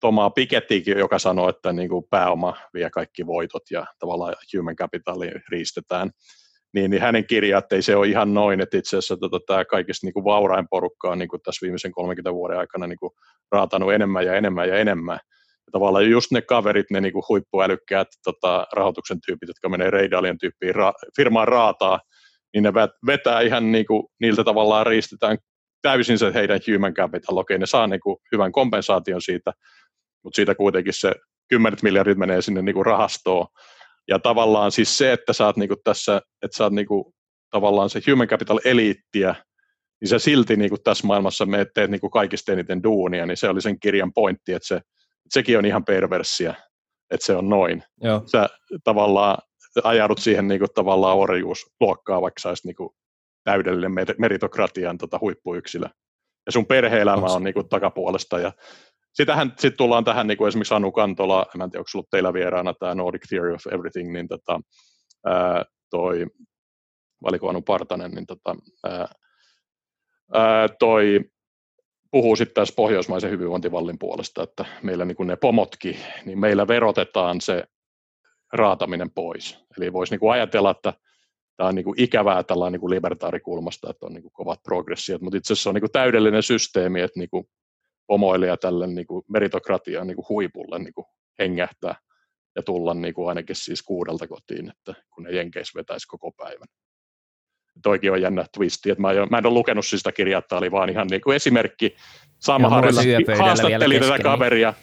Tomaa 0.00 0.30
Pikettikin, 0.30 0.98
joka 0.98 1.18
sanoo, 1.18 1.48
että 1.48 1.72
niin 1.72 1.88
kuin 1.88 2.04
pääoma 2.10 2.56
vie 2.74 2.90
kaikki 2.90 3.26
voitot 3.26 3.62
ja 3.70 3.86
tavallaan 3.98 4.34
human 4.56 4.76
capitali 4.76 5.30
riistetään, 5.48 6.10
niin, 6.74 6.90
niin 6.90 7.02
hänen 7.02 7.26
kirjat 7.26 7.72
ei 7.72 7.82
se 7.82 7.96
ole 7.96 8.08
ihan 8.08 8.34
noin, 8.34 8.60
että 8.60 8.78
itse 8.78 8.96
asiassa 8.96 9.16
tota, 9.16 9.40
tämä 9.46 9.64
kaikista 9.64 10.06
niin 10.06 10.14
kuin 10.14 10.24
vaurain 10.24 10.66
porukka 10.70 11.10
on 11.10 11.18
niin 11.18 11.28
kuin 11.28 11.42
tässä 11.42 11.64
viimeisen 11.64 11.92
30 11.92 12.34
vuoden 12.34 12.58
aikana 12.58 12.86
niin 12.86 12.98
kuin 12.98 13.10
raatanut 13.52 13.92
enemmän 13.92 14.26
ja 14.26 14.34
enemmän 14.34 14.68
ja 14.68 14.78
enemmän. 14.78 15.18
Ja 15.66 15.70
tavallaan 15.72 16.10
just 16.10 16.30
ne 16.30 16.42
kaverit, 16.42 16.86
ne 16.90 17.00
niin 17.00 17.12
kuin 17.12 17.24
huippuälykkäät 17.28 18.08
tota, 18.24 18.66
rahoituksen 18.72 19.18
tyypit, 19.26 19.48
jotka 19.48 19.68
menee 19.68 19.90
Reidalien 19.90 20.38
tyyppiin 20.38 20.74
ra- 20.74 21.12
firmaan 21.16 21.48
raataa, 21.48 22.00
niin 22.54 22.62
ne 22.62 22.72
vetää 23.06 23.40
ihan 23.40 23.72
niin 23.72 23.86
kuin, 23.86 24.02
niiltä 24.20 24.44
tavallaan 24.44 24.86
riistetään 24.86 25.38
täysin 25.82 26.18
se 26.18 26.34
heidän 26.34 26.60
human 26.72 26.94
capital. 26.94 27.36
Okei, 27.36 27.58
ne 27.58 27.66
saa 27.66 27.86
niin 27.86 28.00
kuin 28.00 28.16
hyvän 28.32 28.52
kompensaation 28.52 29.22
siitä, 29.22 29.52
mutta 30.24 30.36
siitä 30.36 30.54
kuitenkin 30.54 30.92
se 30.92 31.14
kymmenet 31.48 31.82
miljardit 31.82 32.18
menee 32.18 32.42
sinne 32.42 32.62
niin 32.62 32.74
kuin 32.74 32.86
rahastoon. 32.86 33.46
Ja 34.08 34.18
tavallaan 34.18 34.72
siis 34.72 34.98
se, 34.98 35.12
että 35.12 35.32
sä 35.32 35.46
oot 35.46 35.56
niin 35.56 35.68
kuin 35.68 35.80
tässä, 35.84 36.22
että 36.42 36.56
sä 36.56 36.64
oot 36.64 36.72
niin 36.72 36.86
kuin, 36.86 37.04
tavallaan 37.50 37.90
se 37.90 38.00
human 38.10 38.28
capital 38.28 38.60
eliittiä, 38.64 39.34
niin 40.00 40.08
sä 40.08 40.18
silti 40.18 40.56
niin 40.56 40.70
kuin 40.70 40.82
tässä 40.82 41.06
maailmassa 41.06 41.46
me 41.46 41.66
teet 41.74 41.90
niin 41.90 42.00
kuin 42.00 42.10
kaikista 42.10 42.52
eniten 42.52 42.82
duunia, 42.82 43.26
niin 43.26 43.36
se 43.36 43.48
oli 43.48 43.60
sen 43.60 43.80
kirjan 43.80 44.12
pointti, 44.12 44.52
että, 44.52 44.68
se, 44.68 44.74
että 44.76 44.88
sekin 45.30 45.58
on 45.58 45.64
ihan 45.64 45.84
perverssiä, 45.84 46.54
että 47.10 47.26
se 47.26 47.36
on 47.36 47.48
noin. 47.48 47.82
Joo. 48.02 48.22
Sä 48.26 48.48
tavallaan 48.84 49.38
ajaudut 49.84 50.18
siihen 50.18 50.48
niin 50.48 50.58
kuin, 50.58 50.70
tavallaan 50.74 51.16
orjuusluokkaa, 51.16 52.22
vaikka 52.22 52.40
sä 52.40 52.54
niin 52.64 52.76
kuin, 52.76 52.90
täydellinen 53.44 53.92
meritokratian 54.18 54.98
tota, 54.98 55.18
huippuyksilö. 55.20 55.86
Ja 56.46 56.52
sun 56.52 56.66
perhe-elämä 56.66 57.26
on 57.26 57.44
niin 57.44 57.54
kuin, 57.54 57.68
takapuolesta 57.68 58.38
ja 58.38 58.52
Sitähän 59.12 59.48
sitten 59.48 59.78
tullaan 59.78 60.04
tähän 60.04 60.26
niin 60.26 60.38
kuin 60.38 60.48
esimerkiksi 60.48 60.74
Anu 60.74 60.92
Kantola, 60.92 61.46
en 61.54 61.70
tiedä, 61.70 61.80
onko 61.80 61.90
ollut 61.94 62.10
teillä 62.10 62.32
vieraana 62.32 62.74
tämä 62.74 62.94
Nordic 62.94 63.28
Theory 63.28 63.54
of 63.54 63.66
Everything, 63.66 64.12
niin 64.12 64.28
tota, 64.28 64.60
ää, 65.26 65.64
toi, 65.90 66.26
valiko 67.22 67.48
Anu 67.48 67.62
Partanen, 67.62 68.10
niin 68.10 68.26
tota, 68.26 68.56
ää, 68.84 69.08
ää, 70.34 70.68
toi 70.68 71.20
puhuu 72.10 72.36
sitten 72.36 72.54
tässä 72.54 72.74
pohjoismaisen 72.76 73.30
hyvinvointivallin 73.30 73.98
puolesta, 73.98 74.42
että 74.42 74.64
meillä 74.82 75.04
niin 75.04 75.16
kuin 75.16 75.26
ne 75.26 75.36
pomotkin, 75.36 75.96
niin 76.24 76.38
meillä 76.38 76.68
verotetaan 76.68 77.40
se 77.40 77.64
raataminen 78.52 79.10
pois. 79.10 79.58
Eli 79.78 79.92
voisi 79.92 80.12
niin 80.12 80.20
kuin 80.20 80.32
ajatella, 80.32 80.70
että 80.70 80.94
tämä 81.56 81.68
on 81.68 81.74
niin 81.74 81.84
kuin 81.84 82.00
ikävää 82.00 82.42
tällä 82.42 82.70
niin 82.70 82.80
kuin 82.80 82.90
libertaarikulmasta, 82.90 83.90
että 83.90 84.06
on 84.06 84.12
niin 84.12 84.22
kuin 84.22 84.32
kovat 84.32 84.62
progressiot, 84.62 85.22
mutta 85.22 85.36
itse 85.36 85.52
asiassa 85.52 85.62
se 85.62 85.68
on 85.68 85.74
niin 85.74 85.82
kuin 85.82 85.92
täydellinen 85.92 86.42
systeemi, 86.42 87.00
että 87.00 87.18
niin 87.18 87.30
kuin 87.30 87.44
pomoilija 88.10 88.56
tälle 88.56 88.86
niin 88.86 89.06
kuin 89.06 89.24
meritokratian 89.28 90.06
niin 90.06 90.16
kuin 90.16 90.28
huipulle 90.28 90.78
niin 90.78 90.94
kuin 90.94 91.04
hengähtää 91.38 91.94
ja 92.56 92.62
tulla 92.62 92.94
niin 92.94 93.14
kuin 93.14 93.28
ainakin 93.28 93.56
siis 93.56 93.82
kuudelta 93.82 94.28
kotiin, 94.28 94.70
että 94.70 94.94
kun 95.10 95.24
ne 95.24 95.30
jenkeissä 95.30 95.78
vetäisi 95.78 96.08
koko 96.08 96.32
päivän. 96.32 96.68
Toikin 97.82 98.12
on 98.12 98.22
jännä 98.22 98.44
twisti, 98.54 98.90
että 98.90 99.02
mä, 99.02 99.12
en, 99.12 99.28
mä 99.30 99.38
en 99.38 99.46
ole 99.46 99.54
lukenut 99.54 99.86
siis 99.86 100.00
sitä 100.00 100.12
kirjaa, 100.12 100.42
tämä 100.42 100.58
oli 100.58 100.70
vaan 100.70 100.90
ihan 100.90 101.06
niin 101.06 101.20
kuin 101.20 101.36
esimerkki. 101.36 101.96
Sama 102.38 102.68
haastatteli 102.68 104.00
tätä 104.00 104.18
kaveria 104.22 104.74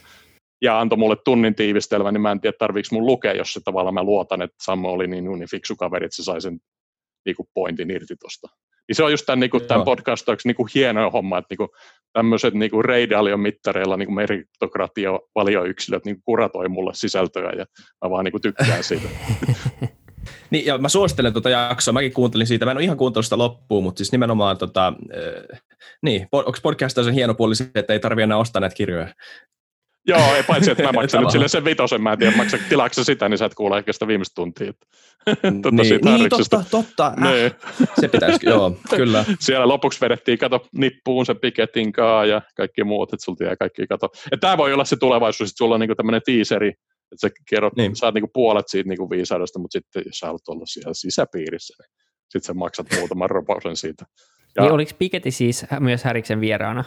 ja 0.61 0.79
antoi 0.79 0.97
mulle 0.97 1.15
tunnin 1.15 1.55
tiivistelmän, 1.55 2.13
niin 2.13 2.21
mä 2.21 2.31
en 2.31 2.41
tiedä, 2.41 2.57
tarviiko 2.59 2.87
mun 2.91 3.05
lukea, 3.05 3.33
jos 3.33 3.53
se 3.53 3.59
tavallaan 3.63 3.93
mä 3.93 4.03
luotan, 4.03 4.41
että 4.41 4.57
Sammo 4.63 4.91
oli 4.91 5.07
niin, 5.07 5.23
niin 5.23 5.49
fiksu 5.49 5.75
kaveri, 5.75 6.05
että 6.05 6.15
se 6.15 6.23
sai 6.23 6.41
sen 6.41 6.59
niin 7.25 7.35
kuin 7.35 7.49
pointin 7.53 7.91
irti 7.91 8.15
tuosta. 8.19 8.47
Niin 8.87 8.95
se 8.95 9.03
on 9.03 9.11
just 9.11 9.25
tämän, 9.25 9.39
niin 9.39 9.49
kuin, 9.49 9.65
tämän 9.65 9.85
podcastauksen 9.85 10.49
niin 10.49 10.55
kuin 10.55 10.69
hieno 10.75 11.11
homma, 11.11 11.37
että 11.37 11.47
niin 11.49 11.57
kuin, 11.57 11.69
tämmöiset 12.13 12.53
niin 12.53 12.71
kuin 12.71 12.85
Reidalion 12.85 13.39
mittareilla 13.39 13.97
niin 13.97 14.07
kuin 14.07 14.15
meritokratia 14.15 15.11
valioyksilöt 15.35 16.05
niin 16.05 16.15
kuin 16.15 16.23
kuratoi 16.25 16.69
mulle 16.69 16.91
sisältöä 16.93 17.51
ja 17.57 17.65
mä 18.03 18.09
vaan 18.09 18.25
niin 18.25 18.31
kuin 18.31 18.41
tykkään 18.41 18.83
siitä. 18.83 19.09
Niin, 20.49 20.65
ja 20.65 20.77
mä 20.77 20.89
suosittelen 20.89 21.33
tuota 21.33 21.49
jaksoa, 21.49 21.93
mäkin 21.93 22.13
kuuntelin 22.13 22.47
siitä, 22.47 22.65
mä 22.65 22.71
en 22.71 22.77
ole 22.77 22.83
ihan 22.83 22.97
kuuntellut 22.97 23.25
sitä 23.25 23.37
loppuun, 23.37 23.83
mutta 23.83 23.97
siis 23.97 24.11
nimenomaan, 24.11 24.57
tota, 24.57 24.87
äh, 24.87 25.61
niin, 26.01 26.27
onko 26.31 26.57
podcast 26.63 26.95
sen 27.03 27.13
hieno 27.13 27.33
puoli 27.33 27.53
että 27.75 27.93
ei 27.93 27.99
tarvitse 27.99 28.23
enää 28.23 28.37
ostaa 28.37 28.59
näitä 28.59 28.75
kirjoja? 28.75 29.13
Joo, 30.07 30.35
ei 30.35 30.43
paitsi, 30.43 30.71
että 30.71 30.83
mä 30.83 30.91
maksan 31.01 31.21
nyt 31.21 31.31
sille 31.31 31.47
sen 31.47 31.65
vitosen, 31.65 32.01
mä 32.01 32.11
en 32.11 32.19
tiedä, 32.19 32.37
maksa, 32.37 32.57
tilaatko 32.69 33.03
sitä, 33.03 33.29
niin 33.29 33.37
sä 33.37 33.45
et 33.45 33.55
kuule 33.55 33.77
ehkä 33.77 33.93
sitä 33.93 34.07
viimeistä 34.07 34.35
tuntia. 34.35 34.73
tuota 35.61 35.71
niin, 35.81 35.99
niin 36.03 36.29
totta, 36.29 36.63
totta. 36.71 37.07
Äh, 37.07 37.31
niin. 37.31 37.51
Se 38.01 38.07
pitäisi, 38.07 38.45
joo, 38.45 38.77
kyllä. 38.95 39.25
Siellä 39.39 39.67
lopuksi 39.67 40.01
vedettiin, 40.01 40.37
kato, 40.37 40.67
nippuun 40.77 41.25
se 41.25 41.33
piketin 41.33 41.91
kaa 41.91 42.25
ja 42.25 42.41
kaikki 42.57 42.83
muut, 42.83 43.13
että 43.13 43.23
sulta 43.23 43.43
jää 43.43 43.55
kaikki, 43.55 43.87
kato. 43.87 44.09
Ja 44.31 44.37
tämä 44.37 44.57
voi 44.57 44.73
olla 44.73 44.85
se 44.85 44.95
tulevaisuus, 44.99 45.49
että 45.49 45.57
sulla 45.57 45.75
on 45.75 45.79
niinku 45.79 45.95
tämmöinen 45.95 46.21
teaseri, 46.25 46.69
että 46.69 47.21
sä 47.21 47.29
kerrot, 47.49 47.75
niin. 47.75 47.95
saat 47.95 48.13
niinku 48.13 48.29
puolet 48.33 48.67
siitä 48.67 48.89
niinku 48.89 49.09
viisaudesta, 49.09 49.59
mutta 49.59 49.73
sitten 49.73 50.03
jos 50.05 50.19
sä 50.19 50.25
haluat 50.25 50.47
olla 50.47 50.65
siellä 50.65 50.93
sisäpiirissä, 50.93 51.73
niin 51.83 51.91
sitten 52.29 52.43
sä 52.43 52.53
maksat 52.53 52.87
muutaman 52.97 53.29
ropausen 53.29 53.75
siitä. 53.75 54.05
Ja, 54.55 54.63
niin 54.63 54.73
oliko 54.73 54.91
Piketi 54.99 55.31
siis 55.31 55.65
myös 55.79 56.03
Häriksen 56.03 56.41
vieraana? 56.41 56.83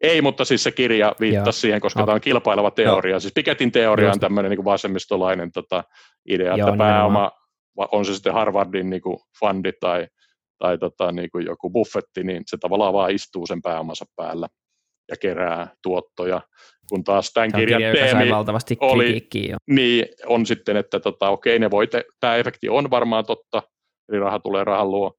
Ei, 0.00 0.22
mutta 0.22 0.44
siis 0.44 0.62
se 0.62 0.70
kirja 0.70 1.14
viittasi 1.20 1.46
Joo. 1.46 1.52
siihen, 1.60 1.80
koska 1.80 2.00
no. 2.00 2.06
tämä 2.06 2.14
on 2.14 2.20
kilpaileva 2.20 2.70
teoria. 2.70 3.10
Joo. 3.10 3.20
Siis 3.20 3.34
Piketin 3.34 3.72
teoria 3.72 4.12
on 4.12 4.20
tämmöinen 4.20 4.50
niin 4.50 4.64
vasemmistolainen 4.64 5.52
tota, 5.52 5.84
idea, 6.28 6.56
Joo, 6.56 6.68
että 6.68 6.78
pääoma, 6.78 7.30
on 7.92 8.04
se 8.04 8.14
sitten 8.14 8.32
Harvardin 8.32 8.90
niin 8.90 9.02
kuin 9.02 9.18
fundi 9.40 9.72
tai, 9.80 10.06
tai 10.58 10.78
tota, 10.78 11.12
niin 11.12 11.30
kuin 11.30 11.46
joku 11.46 11.70
buffetti, 11.70 12.24
niin 12.24 12.42
se 12.46 12.56
tavallaan 12.56 12.92
vaan 12.92 13.10
istuu 13.10 13.46
sen 13.46 13.62
pääomansa 13.62 14.04
päällä 14.16 14.48
ja 15.08 15.16
kerää 15.20 15.68
tuottoja. 15.82 16.40
Kun 16.88 17.04
taas 17.04 17.32
tämän 17.32 17.50
tämä 17.50 17.60
kirjan 17.60 17.82
kirja, 17.82 18.04
teemi 18.04 18.30
valtavasti 18.30 18.76
oli, 18.80 19.28
niin 19.66 20.06
on 20.26 20.46
sitten, 20.46 20.76
että 20.76 21.00
tota, 21.00 21.28
okei, 21.28 21.58
ne 21.58 21.70
voite, 21.70 22.04
tämä 22.20 22.36
efekti 22.36 22.68
on 22.68 22.90
varmaan 22.90 23.26
totta, 23.26 23.62
eli 24.08 24.18
raha 24.18 24.38
tulee 24.38 24.64
rahan 24.64 24.90
luo, 24.90 25.14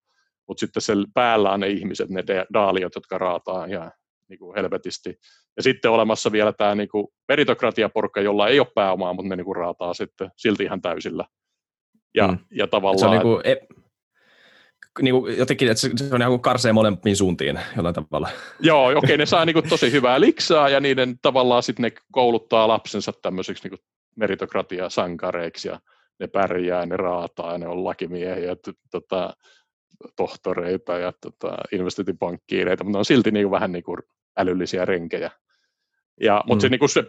mutta 0.48 0.60
sitten 0.60 0.82
se 0.82 0.94
päällä 1.14 1.52
on 1.52 1.60
ne 1.60 1.68
ihmiset, 1.68 2.10
ne 2.10 2.24
daaliot, 2.54 2.96
jotka 2.96 3.18
raataa 3.18 3.68
ja 3.68 3.92
niin 4.30 4.40
kuin 4.40 4.56
helvetisti. 4.56 5.20
Ja 5.58 5.64
sitten 5.64 5.92
olemassa 5.92 6.32
vielä 6.32 6.54
tämä 6.54 6.76
niin 6.76 6.90
kuin 6.90 7.08
meritokratiaporukka, 7.28 8.22
jolla 8.22 8.48
ei 8.48 8.60
ole 8.60 8.68
pääomaa, 8.76 9.14
mutta 9.14 9.30
ne 9.30 9.36
niin 9.36 9.46
kuin 9.46 9.56
raataa 9.56 9.94
sitten 9.94 10.32
silti 10.36 10.64
ihan 10.64 10.82
täysillä. 10.82 11.26
Ja, 12.16 12.28
mm. 12.28 12.38
ja 12.52 12.68
tavallaan... 12.68 13.00
Se 13.00 13.06
on 13.06 13.12
niin 13.12 13.22
kuin, 13.22 13.42
e, 13.44 13.56
niin 15.02 15.16
kuin 15.16 15.38
jotenkin, 15.38 15.72
että 15.72 15.82
se 15.82 16.16
on 16.16 16.22
ihan 16.22 16.32
kuin 16.32 16.42
karsee 16.42 16.74
molempiin 16.74 17.16
suuntiin 17.16 17.60
jollain 17.76 17.96
tavalla. 17.96 18.30
Joo, 18.60 18.86
okei, 18.86 18.98
okay, 18.98 19.18
ne 19.18 19.26
saa 19.26 19.46
niin 19.46 19.54
kuin 19.54 19.70
tosi 19.70 19.92
hyvää 19.92 20.20
liksaa 20.22 20.70
ja 20.70 20.80
niiden 20.80 21.20
tavallaan 21.22 21.64
sitten 21.64 21.84
ne 21.84 21.92
kouluttaa 22.12 22.68
lapsensa 22.68 23.14
tämmöisiksi 23.22 23.70
niin 23.70 23.80
meritokratia-sankareiksi 24.16 25.68
ja 25.68 25.80
ne 26.20 26.28
pärjää, 26.28 26.86
ne 26.86 26.98
raataa, 26.98 27.58
ne 27.58 27.68
on 27.68 27.84
lakimiehiä, 27.84 28.56
tota, 28.92 29.34
tohtoreita 30.16 30.98
ja 30.98 31.14
tota, 31.22 31.58
investointipankkiireita, 31.72 32.84
mutta 32.84 32.98
ne 32.98 33.00
on 33.00 33.06
silti 33.06 33.32
niin 33.32 33.44
kuin 33.44 33.52
vähän 33.52 33.72
niin 33.72 33.84
kuin 33.84 33.98
älyllisiä 34.40 34.86
renkejä. 34.86 35.32
Ja, 36.22 36.44
mutta 36.48 36.56
mm. 36.56 36.62
se, 36.62 36.70
niin 36.70 36.80
kuin 36.80 36.90
se, 36.90 37.04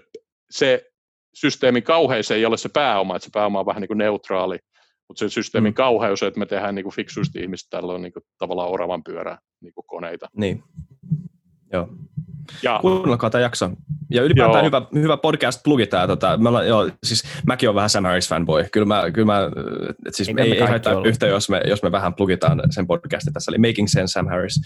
se 0.50 0.90
systeemin 1.34 1.82
kauheus 1.82 2.30
ei 2.30 2.46
ole 2.46 2.56
se 2.56 2.68
pääoma, 2.68 3.16
että 3.16 3.24
se 3.24 3.30
pääoma 3.32 3.60
on 3.60 3.66
vähän 3.66 3.80
niin 3.80 3.88
kuin 3.88 3.98
neutraali, 3.98 4.58
mutta 5.08 5.18
se 5.18 5.28
systeemin 5.28 5.72
mm. 5.72 5.74
kauheus, 5.74 6.22
että 6.22 6.38
me 6.38 6.46
tehdään 6.46 6.74
niin 6.74 6.82
kuin 6.82 6.94
fiksuista 6.94 7.40
ihmistä, 7.40 7.76
tällä 7.76 7.92
on 7.92 8.02
niin 8.02 8.12
kuin 8.12 8.22
tavallaan 8.38 8.70
oravan 8.70 9.04
pyörä 9.04 9.38
niin 9.60 9.74
kuin 9.74 9.84
koneita. 9.86 10.28
Niin, 10.36 10.62
joo. 11.72 11.88
Ja, 12.62 12.78
Kuunnelkaa 12.82 13.30
tämä 13.30 13.42
jakso. 13.42 13.70
Ja 14.10 14.22
ylipäätään 14.22 14.64
hyvä, 14.64 14.82
hyvä 14.94 15.16
podcast 15.16 15.62
plugi 15.64 15.86
tämä. 15.86 16.06
Tota, 16.06 16.36
me 16.36 16.48
ollaan, 16.48 16.68
joo, 16.68 16.90
siis 17.04 17.24
mäkin 17.46 17.68
olen 17.68 17.74
vähän 17.74 17.90
Sam 17.90 18.04
Harris 18.04 18.28
fanboy. 18.28 18.64
Kyllä 18.72 18.86
mä, 18.86 19.10
kyllä 19.10 19.26
mä 19.26 19.40
et 20.06 20.14
siis 20.14 20.28
ei, 20.28 20.52
ei 20.52 20.60
haittaa 20.60 21.02
yhtä, 21.04 21.26
jos 21.26 21.48
me, 21.48 21.60
jos 21.66 21.82
me 21.82 21.92
vähän 21.92 22.14
plugitaan 22.14 22.62
sen 22.70 22.86
podcastin 22.86 23.32
tässä. 23.32 23.52
Eli 23.52 23.68
Making 23.68 23.88
Sense 23.88 24.12
Sam 24.12 24.28
Harris. 24.28 24.60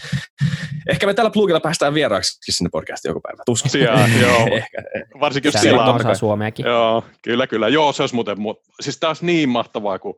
Ehkä 0.89 1.07
me 1.07 1.15
tällä 1.15 1.31
plugilla 1.31 1.61
päästään 1.61 1.95
vieraaksi 1.95 2.53
sinne 2.53 2.71
podcastiin 2.73 3.11
joku 3.11 3.21
päivä. 3.21 3.43
Tuskin. 3.47 3.71
Siellä, 3.71 4.09
joo. 4.21 4.47
Ehkä. 4.53 4.83
Varsinkin 5.21 5.49
jos 5.49 5.63
siellä 5.63 5.85
on. 5.85 6.17
suomeakin. 6.17 6.67
Joo, 6.67 7.05
kyllä, 7.23 7.47
kyllä. 7.47 7.69
Joo, 7.69 7.93
se 7.93 8.03
olisi 8.03 8.15
muuten, 8.15 8.37
siis 8.81 8.99
tämä 8.99 9.09
olisi 9.09 9.27
niin 9.27 9.49
mahtavaa, 9.49 9.99
kun 9.99 10.15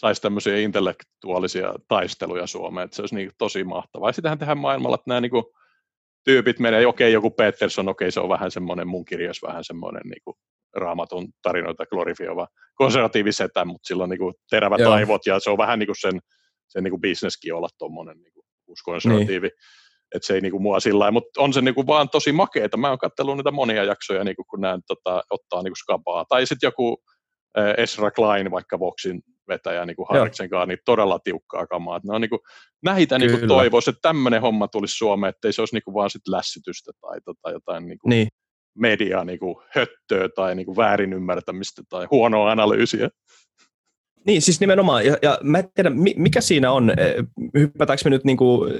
saisi 0.00 0.22
tämmöisiä 0.22 0.56
intellektuaalisia 0.56 1.74
taisteluja 1.88 2.46
Suomeen, 2.46 2.84
että 2.84 2.96
se 2.96 3.02
olisi 3.02 3.14
niin 3.14 3.30
tosi 3.38 3.64
mahtavaa. 3.64 4.08
Ja 4.08 4.12
sitähän 4.12 4.38
tehdään 4.38 4.58
maailmalla, 4.58 4.94
että 4.94 5.10
nämä 5.10 5.20
niin 5.20 5.30
kuin, 5.30 5.44
tyypit 6.24 6.58
menee, 6.58 6.86
okei 6.86 7.06
okay, 7.06 7.12
joku 7.12 7.30
Peterson, 7.30 7.88
okei 7.88 8.04
okay, 8.04 8.10
se 8.10 8.20
on 8.20 8.28
vähän 8.28 8.50
semmoinen, 8.50 8.88
mun 8.88 9.04
kirjas 9.04 9.42
vähän 9.42 9.64
semmoinen 9.64 10.02
niin 10.04 10.22
kuin 10.24 10.34
raamatun 10.76 11.28
tarinoita 11.42 11.86
glorifioiva 11.86 12.46
konservatiivisetä, 12.74 13.64
mutta 13.64 13.86
sillä 13.86 14.02
on 14.02 14.10
niin 14.10 14.18
kuin 14.18 14.34
terävät 14.50 14.80
Joo. 14.80 14.92
aivot 14.92 15.26
ja 15.26 15.40
se 15.40 15.50
on 15.50 15.58
vähän 15.58 15.78
niin 15.78 15.86
kuin 15.86 16.00
sen, 16.00 16.20
sen 16.68 16.84
niin 16.84 16.92
kuin 16.92 17.00
bisneskin 17.00 17.54
olla 17.54 17.68
tuommoinen 17.78 18.22
niin 18.22 18.32
kuin 18.32 18.44
konservatiivi. 18.84 19.46
Niin. 19.46 19.58
että 20.14 20.26
se 20.26 20.34
ei 20.34 20.40
niinku 20.40 20.58
mua 20.58 20.80
sillä 20.80 21.10
mutta 21.10 21.40
on 21.40 21.52
se 21.52 21.60
niinku 21.60 21.86
vaan 21.86 22.08
tosi 22.08 22.32
makeeta. 22.32 22.76
Mä 22.76 22.88
oon 22.88 22.98
katsellut 22.98 23.36
niitä 23.36 23.50
monia 23.50 23.84
jaksoja, 23.84 24.24
niinku, 24.24 24.44
kun 24.44 24.60
näen 24.60 24.80
tota, 24.86 25.22
ottaa 25.30 25.62
niinku 25.62 25.76
skabaa. 25.76 26.24
Tai 26.28 26.46
sitten 26.46 26.66
joku 26.66 27.02
Ezra 27.76 28.10
Klein, 28.10 28.50
vaikka 28.50 28.78
Voxin 28.78 29.22
vetäjä 29.50 29.86
niin 29.86 29.96
Harriksen 30.08 30.50
kanssa, 30.50 30.66
niin 30.66 30.78
todella 30.84 31.18
tiukkaa 31.18 31.66
kamaa. 31.66 31.96
Että 31.96 32.08
ne 32.08 32.14
on 32.14 32.20
niin 32.20 32.30
kuin, 32.30 32.40
näitä 32.84 33.18
niin 33.18 33.48
toivoisi, 33.48 33.90
että 33.90 34.00
tämmöinen 34.02 34.40
homma 34.40 34.68
tulisi 34.68 34.96
Suomeen, 34.96 35.28
ettei 35.28 35.52
se 35.52 35.62
olisi 35.62 35.74
niin 35.74 35.82
kuin 35.82 35.94
vaan 35.94 36.10
sit 36.10 36.28
lässytystä 36.28 36.92
tai 37.00 37.20
tota, 37.24 37.50
jotain 37.50 37.86
niin 37.86 37.98
kuin 37.98 38.10
niin. 38.10 38.28
mediaa 38.78 39.24
niin 39.24 39.38
kuin 39.38 39.56
höttöä 39.74 40.28
tai 40.28 40.54
niin 40.54 40.66
kuin 40.66 40.76
väärin 40.76 41.12
ymmärtämistä 41.12 41.82
tai 41.88 42.06
huonoa 42.10 42.50
analyysiä. 42.50 43.08
Niin, 44.26 44.42
siis 44.42 44.60
nimenomaan. 44.60 45.06
Ja, 45.06 45.16
ja 45.22 45.38
mä 45.42 45.58
en 45.58 45.72
tiedä, 45.74 45.90
mikä 46.16 46.40
siinä 46.40 46.72
on. 46.72 46.90
Eh, 46.90 47.14
hypätäänkö 47.58 48.02
me 48.04 48.10
nyt 48.10 48.24
niin, 48.24 48.36
kuin 48.36 48.72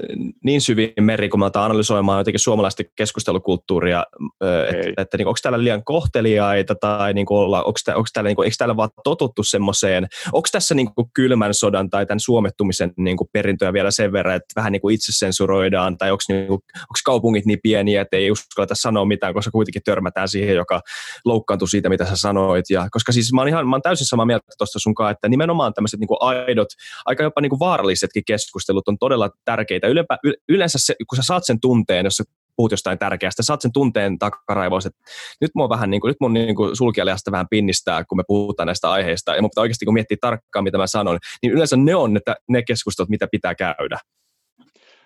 niin 0.43 0.61
syviin 0.61 0.93
meri, 1.01 1.29
kun 1.29 1.39
me 1.39 1.45
aletaan 1.45 1.65
analysoimaan 1.65 2.19
jotenkin 2.19 2.39
suomalaista 2.39 2.83
keskustelukulttuuria, 2.95 4.05
eh, 4.43 4.75
että, 4.75 5.01
että 5.01 5.17
niin, 5.17 5.27
onko 5.27 5.37
täällä 5.43 5.63
liian 5.63 5.83
kohteliaita 5.83 6.75
tai 6.75 7.13
niin 7.13 7.25
kuin 7.25 7.37
olla, 7.37 7.63
onko, 7.63 7.79
täällä, 7.85 7.97
onko, 7.97 8.07
täällä, 8.13 8.27
niin 8.27 8.35
kuin, 8.35 8.45
eikö 8.45 8.55
täällä 8.57 8.77
vaan 8.77 8.89
totuttu 9.03 9.43
semmoiseen, 9.43 10.07
onko 10.33 10.47
tässä 10.51 10.75
niin 10.75 10.95
kuin 10.95 11.07
kylmän 11.13 11.53
sodan 11.53 11.89
tai 11.89 12.05
tämän 12.05 12.19
suomettumisen 12.19 12.91
niin 12.97 13.17
kuin 13.17 13.29
perintöä 13.33 13.73
vielä 13.73 13.91
sen 13.91 14.11
verran, 14.11 14.35
että 14.35 14.53
vähän 14.55 14.71
niin 14.71 14.81
kuin 14.81 14.95
itsesensuroidaan 14.95 15.97
tai 15.97 16.11
onko, 16.11 16.23
niin 16.29 16.47
kuin, 16.47 16.59
onko 16.75 16.99
kaupungit 17.05 17.45
niin 17.45 17.59
pieniä, 17.63 18.01
että 18.01 18.17
ei 18.17 18.31
uskalleta 18.31 18.75
sanoa 18.75 19.05
mitään, 19.05 19.33
koska 19.33 19.51
kuitenkin 19.51 19.81
törmätään 19.85 20.27
siihen, 20.27 20.55
joka 20.55 20.81
loukkaantui 21.25 21.69
siitä, 21.69 21.89
mitä 21.89 22.05
sä 22.05 22.15
sanoit. 22.15 22.65
Ja, 22.69 22.87
koska 22.91 23.11
siis 23.11 23.33
mä 23.33 23.41
oon, 23.41 23.47
ihan, 23.47 23.67
mä 23.67 23.75
oon 23.75 23.81
täysin 23.81 24.07
samaa 24.07 24.25
mieltä 24.25 24.45
tuosta 24.57 24.79
sunkaan, 24.79 25.11
että 25.11 25.30
nimenomaan 25.31 25.73
tämmöiset 25.73 25.99
niin 25.99 26.09
aidot, 26.19 26.67
aika 27.05 27.23
jopa 27.23 27.41
niin 27.41 27.59
vaarallisetkin 27.59 28.23
keskustelut 28.25 28.87
on 28.87 28.97
todella 28.97 29.29
tärkeitä. 29.45 29.87
Ylempä, 29.87 30.17
yleensä 30.49 30.77
se, 30.81 30.95
kun 31.09 31.15
sä 31.15 31.23
saat 31.25 31.45
sen 31.45 31.59
tunteen, 31.59 32.05
jos 32.05 32.17
sä 32.17 32.23
puhut 32.55 32.71
jostain 32.71 32.99
tärkeästä, 32.99 33.43
saat 33.43 33.61
sen 33.61 33.73
tunteen 33.73 34.19
takaraivoissa, 34.19 34.87
että 34.87 35.11
nyt 35.41 35.51
mun 35.55 35.69
vähän 35.69 35.89
niin 35.89 36.01
kuin, 36.01 36.09
nyt 36.09 36.17
mun 36.19 36.33
niin 36.33 36.55
kuin 36.55 36.75
sulkijalihasta 36.75 37.31
vähän 37.31 37.47
pinnistää, 37.49 38.03
kun 38.05 38.17
me 38.17 38.23
puhutaan 38.27 38.67
näistä 38.67 38.91
aiheista, 38.91 39.35
ja 39.35 39.41
mun 39.41 39.49
pitää 39.49 39.61
oikeasti 39.61 39.85
kun 39.85 39.93
miettiä 39.93 40.17
tarkkaan, 40.21 40.63
mitä 40.63 40.77
mä 40.77 40.87
sanon, 40.87 41.19
niin 41.41 41.53
yleensä 41.53 41.77
ne 41.77 41.95
on 41.95 42.13
ne, 42.13 42.19
ne 42.49 42.63
keskustelut, 42.63 43.09
mitä 43.09 43.27
pitää 43.31 43.55
käydä. 43.55 43.99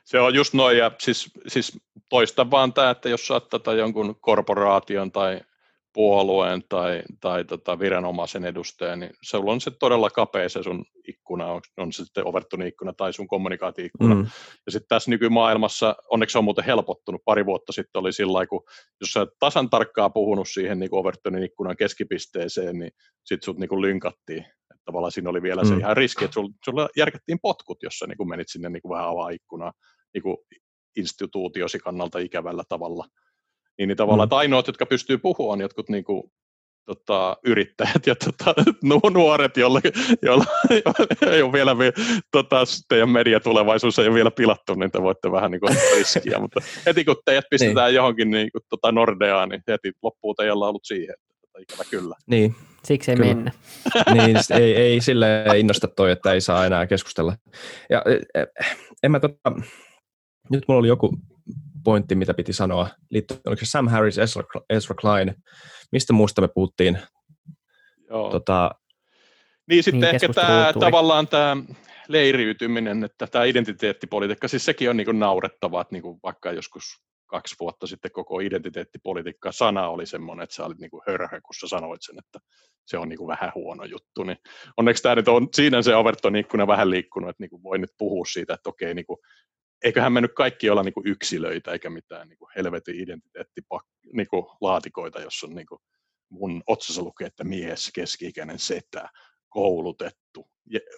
Se 0.05 0.19
on 0.19 0.35
just 0.35 0.53
noin, 0.53 0.77
ja 0.77 0.91
siis, 0.99 1.31
siis 1.47 1.79
toista 2.09 2.51
vaan 2.51 2.73
tämä, 2.73 2.89
että 2.89 3.09
jos 3.09 3.27
saat 3.27 3.49
tätä 3.49 3.73
jonkun 3.73 4.15
korporaation 4.21 5.11
tai 5.11 5.39
puolueen 5.95 6.63
tai, 6.69 7.03
tai 7.21 7.45
tota 7.45 7.79
viranomaisen 7.79 8.45
edustaja, 8.45 8.95
niin 8.95 9.11
se 9.23 9.37
on 9.37 9.61
se 9.61 9.71
todella 9.71 10.09
kapea 10.09 10.49
se 10.49 10.63
sun 10.63 10.85
ikkuna, 11.07 11.45
on, 11.45 11.61
on 11.77 11.93
se 11.93 12.05
sitten 12.05 12.27
Overtonin 12.27 12.67
ikkuna 12.67 12.93
tai 12.93 13.13
sun 13.13 13.27
kommunikaatioikkuna. 13.27 14.15
Mm. 14.15 14.21
Ja 14.65 14.71
sitten 14.71 14.87
tässä 14.87 15.11
nykymaailmassa, 15.11 15.95
onneksi 16.09 16.37
on 16.37 16.43
muuten 16.43 16.65
helpottunut, 16.65 17.21
pari 17.25 17.45
vuotta 17.45 17.71
sitten 17.71 17.99
oli 17.99 18.13
sillä 18.13 18.47
kun 18.47 18.63
jos 19.01 19.09
sä 19.09 19.27
tasan 19.39 19.69
tarkkaan 19.69 20.13
puhunut 20.13 20.47
siihen 20.49 20.79
niin 20.79 20.95
Overtonin 20.95 21.43
ikkunan 21.43 21.77
keskipisteeseen, 21.77 22.79
niin 22.79 22.91
sitten 23.25 23.45
sut 23.45 23.57
niin 23.57 23.81
lynkattiin. 23.81 24.41
Että 24.41 24.83
tavallaan 24.85 25.11
siinä 25.11 25.29
oli 25.29 25.41
vielä 25.41 25.61
mm. 25.61 25.67
se 25.67 25.75
ihan 25.75 25.97
riski, 25.97 26.25
että 26.25 26.33
sulla 26.33 26.49
sul 26.65 26.87
järkettiin 26.97 27.39
potkut, 27.41 27.83
jos 27.83 27.99
sä 27.99 28.07
niin 28.07 28.29
menit 28.29 28.49
sinne 28.49 28.69
niin 28.69 28.89
vähän 28.89 29.07
avaa 29.07 29.29
ikkunaa 29.29 29.73
niin 30.13 30.37
instituutiosi 30.95 31.79
kannalta 31.79 32.19
ikävällä 32.19 32.63
tavalla. 32.69 33.05
Niin, 33.77 33.87
niin 33.87 33.97
tavallaan, 33.97 34.29
mm. 34.29 34.37
ainoat, 34.37 34.67
jotka 34.67 34.85
pystyy 34.85 35.17
puhumaan, 35.17 35.53
on 35.53 35.61
jotkut 35.61 35.89
niin 35.89 36.03
kuin, 36.03 36.31
tota, 36.85 37.37
yrittäjät 37.45 38.07
ja 38.07 38.15
tota, 38.15 38.55
nuoret, 39.13 39.57
joilla 39.57 39.81
ei 41.31 41.41
ole 41.41 41.51
vielä 41.51 41.75
tota, 42.31 42.63
teidän 42.89 43.09
mediatulevaisuus 43.09 43.99
ei 43.99 44.07
ole 44.07 44.15
vielä 44.15 44.31
pilattu, 44.31 44.75
niin 44.75 44.91
te 44.91 45.01
voitte 45.01 45.31
vähän 45.31 45.51
niin 45.51 45.59
kuin 45.59 45.77
riskiä, 45.97 46.39
mutta 46.39 46.61
heti 46.85 47.05
kun 47.05 47.15
teidät 47.25 47.45
pistetään 47.49 47.87
niin. 47.87 47.95
johonkin 47.95 48.31
niin 48.31 48.51
kuin, 48.51 48.61
tota 48.69 48.91
Nordeaan, 48.91 49.49
niin 49.49 49.61
heti 49.67 49.91
loppuu 50.03 50.35
teillä 50.35 50.67
ollut 50.67 50.85
siihen, 50.85 51.15
että 51.43 51.59
ikävä 51.61 51.83
kyllä. 51.89 52.15
Niin. 52.27 52.55
Siksi 52.83 53.11
ei 53.11 53.17
kyllä. 53.17 53.33
mennä. 53.33 53.51
niin, 54.13 54.37
ei, 54.61 54.75
ei 54.75 55.01
sille 55.01 55.43
innosta 55.57 55.87
toi, 55.87 56.11
että 56.11 56.33
ei 56.33 56.41
saa 56.41 56.65
enää 56.65 56.87
keskustella. 56.87 57.35
Ja 57.89 58.03
e, 58.05 58.41
e, 58.41 58.45
en 59.03 59.11
mä 59.11 59.19
tota, 59.19 59.51
nyt 60.49 60.63
mulla 60.67 60.79
oli 60.79 60.87
joku 60.87 61.17
pointti, 61.85 62.15
mitä 62.15 62.33
piti 62.33 62.53
sanoa, 62.53 62.87
liittyen, 63.09 63.41
oliko 63.45 63.59
se 63.59 63.69
Sam 63.69 63.87
Harris, 63.87 64.17
Ezra, 64.17 64.43
Ezra 64.69 64.95
Klein, 64.95 65.35
mistä 65.91 66.13
muusta 66.13 66.41
me 66.41 66.47
puhuttiin? 66.47 66.99
Joo. 68.09 68.29
Tota, 68.29 68.71
niin 69.69 69.83
sitten 69.83 70.01
niin, 70.01 70.15
ehkä 70.15 70.33
tämä, 70.33 70.73
tavallaan 70.79 71.27
tämä 71.27 71.57
leiriytyminen, 72.07 73.03
että 73.03 73.27
tämä 73.27 73.45
identiteettipolitiikka, 73.45 74.47
siis 74.47 74.65
sekin 74.65 74.89
on 74.89 74.97
niin 74.97 75.19
naurettavaa, 75.19 75.81
että 75.81 75.95
niin 75.95 76.19
vaikka 76.23 76.51
joskus 76.51 76.83
kaksi 77.25 77.55
vuotta 77.59 77.87
sitten 77.87 78.11
koko 78.11 78.39
identiteettipolitiikka 78.39 79.51
sana 79.51 79.89
oli 79.89 80.05
semmoinen, 80.05 80.43
että 80.43 80.55
sä 80.55 80.65
olit 80.65 80.79
niin 80.79 80.89
hörhö, 81.07 81.41
kun 81.41 81.55
sä 81.59 81.67
sanoit 81.67 82.01
sen, 82.01 82.15
että 82.19 82.39
se 82.85 82.97
on 82.97 83.09
niin 83.09 83.27
vähän 83.27 83.51
huono 83.55 83.83
juttu. 83.83 84.23
Niin 84.23 84.37
onneksi 84.77 85.03
tämä 85.03 85.15
nyt 85.15 85.27
on, 85.27 85.47
siinä 85.53 85.81
se 85.81 85.95
Overton 85.95 86.35
ikkuna 86.35 86.67
vähän 86.67 86.89
liikkunut, 86.89 87.29
että 87.29 87.43
niin 87.43 87.63
voi 87.63 87.77
nyt 87.77 87.91
puhua 87.97 88.25
siitä, 88.25 88.53
että 88.53 88.69
okei, 88.69 88.93
niin 88.93 89.05
kuin 89.05 89.17
eiköhän 89.83 90.13
me 90.13 90.21
nyt 90.21 90.33
kaikki 90.33 90.69
olla 90.69 90.83
niin 90.83 90.93
kuin 90.93 91.07
yksilöitä 91.07 91.71
eikä 91.71 91.89
mitään 91.89 92.27
niin 92.27 92.37
kuin 92.37 92.49
helvetin 92.55 92.99
identiteettilaatikoita, 92.99 94.09
niin 94.13 94.27
kuin 94.27 94.45
laatikoita, 94.61 95.21
jos 95.21 95.43
on 95.43 95.55
niin 95.55 95.67
kuin 95.67 95.79
mun 96.29 96.63
otsassa 96.67 97.01
lukee, 97.01 97.27
että 97.27 97.43
mies, 97.43 97.91
keski-ikäinen 97.95 98.59
setä, 98.59 99.09
koulutettu, 99.55 100.47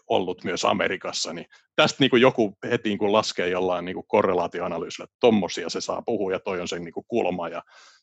ollut 0.07 0.43
myös 0.43 0.65
Amerikassa, 0.65 1.33
niin 1.33 1.45
tästä 1.75 1.97
niin 1.99 2.09
kuin 2.09 2.21
joku 2.21 2.57
heti 2.69 2.89
niin 2.89 2.97
kuin 2.97 3.11
laskee 3.11 3.49
jollain 3.49 3.85
niin 3.85 3.95
kuin 3.95 4.07
korrelaatioanalyysillä, 4.07 5.03
että 5.03 5.17
tommosia 5.19 5.69
se 5.69 5.81
saa 5.81 6.01
puhua 6.01 6.31
ja 6.31 6.39
toi 6.39 6.61
on 6.61 6.67
sen 6.67 6.83
niin 6.83 6.93
kuin 6.93 7.05
kulma 7.07 7.49
ja 7.49 7.61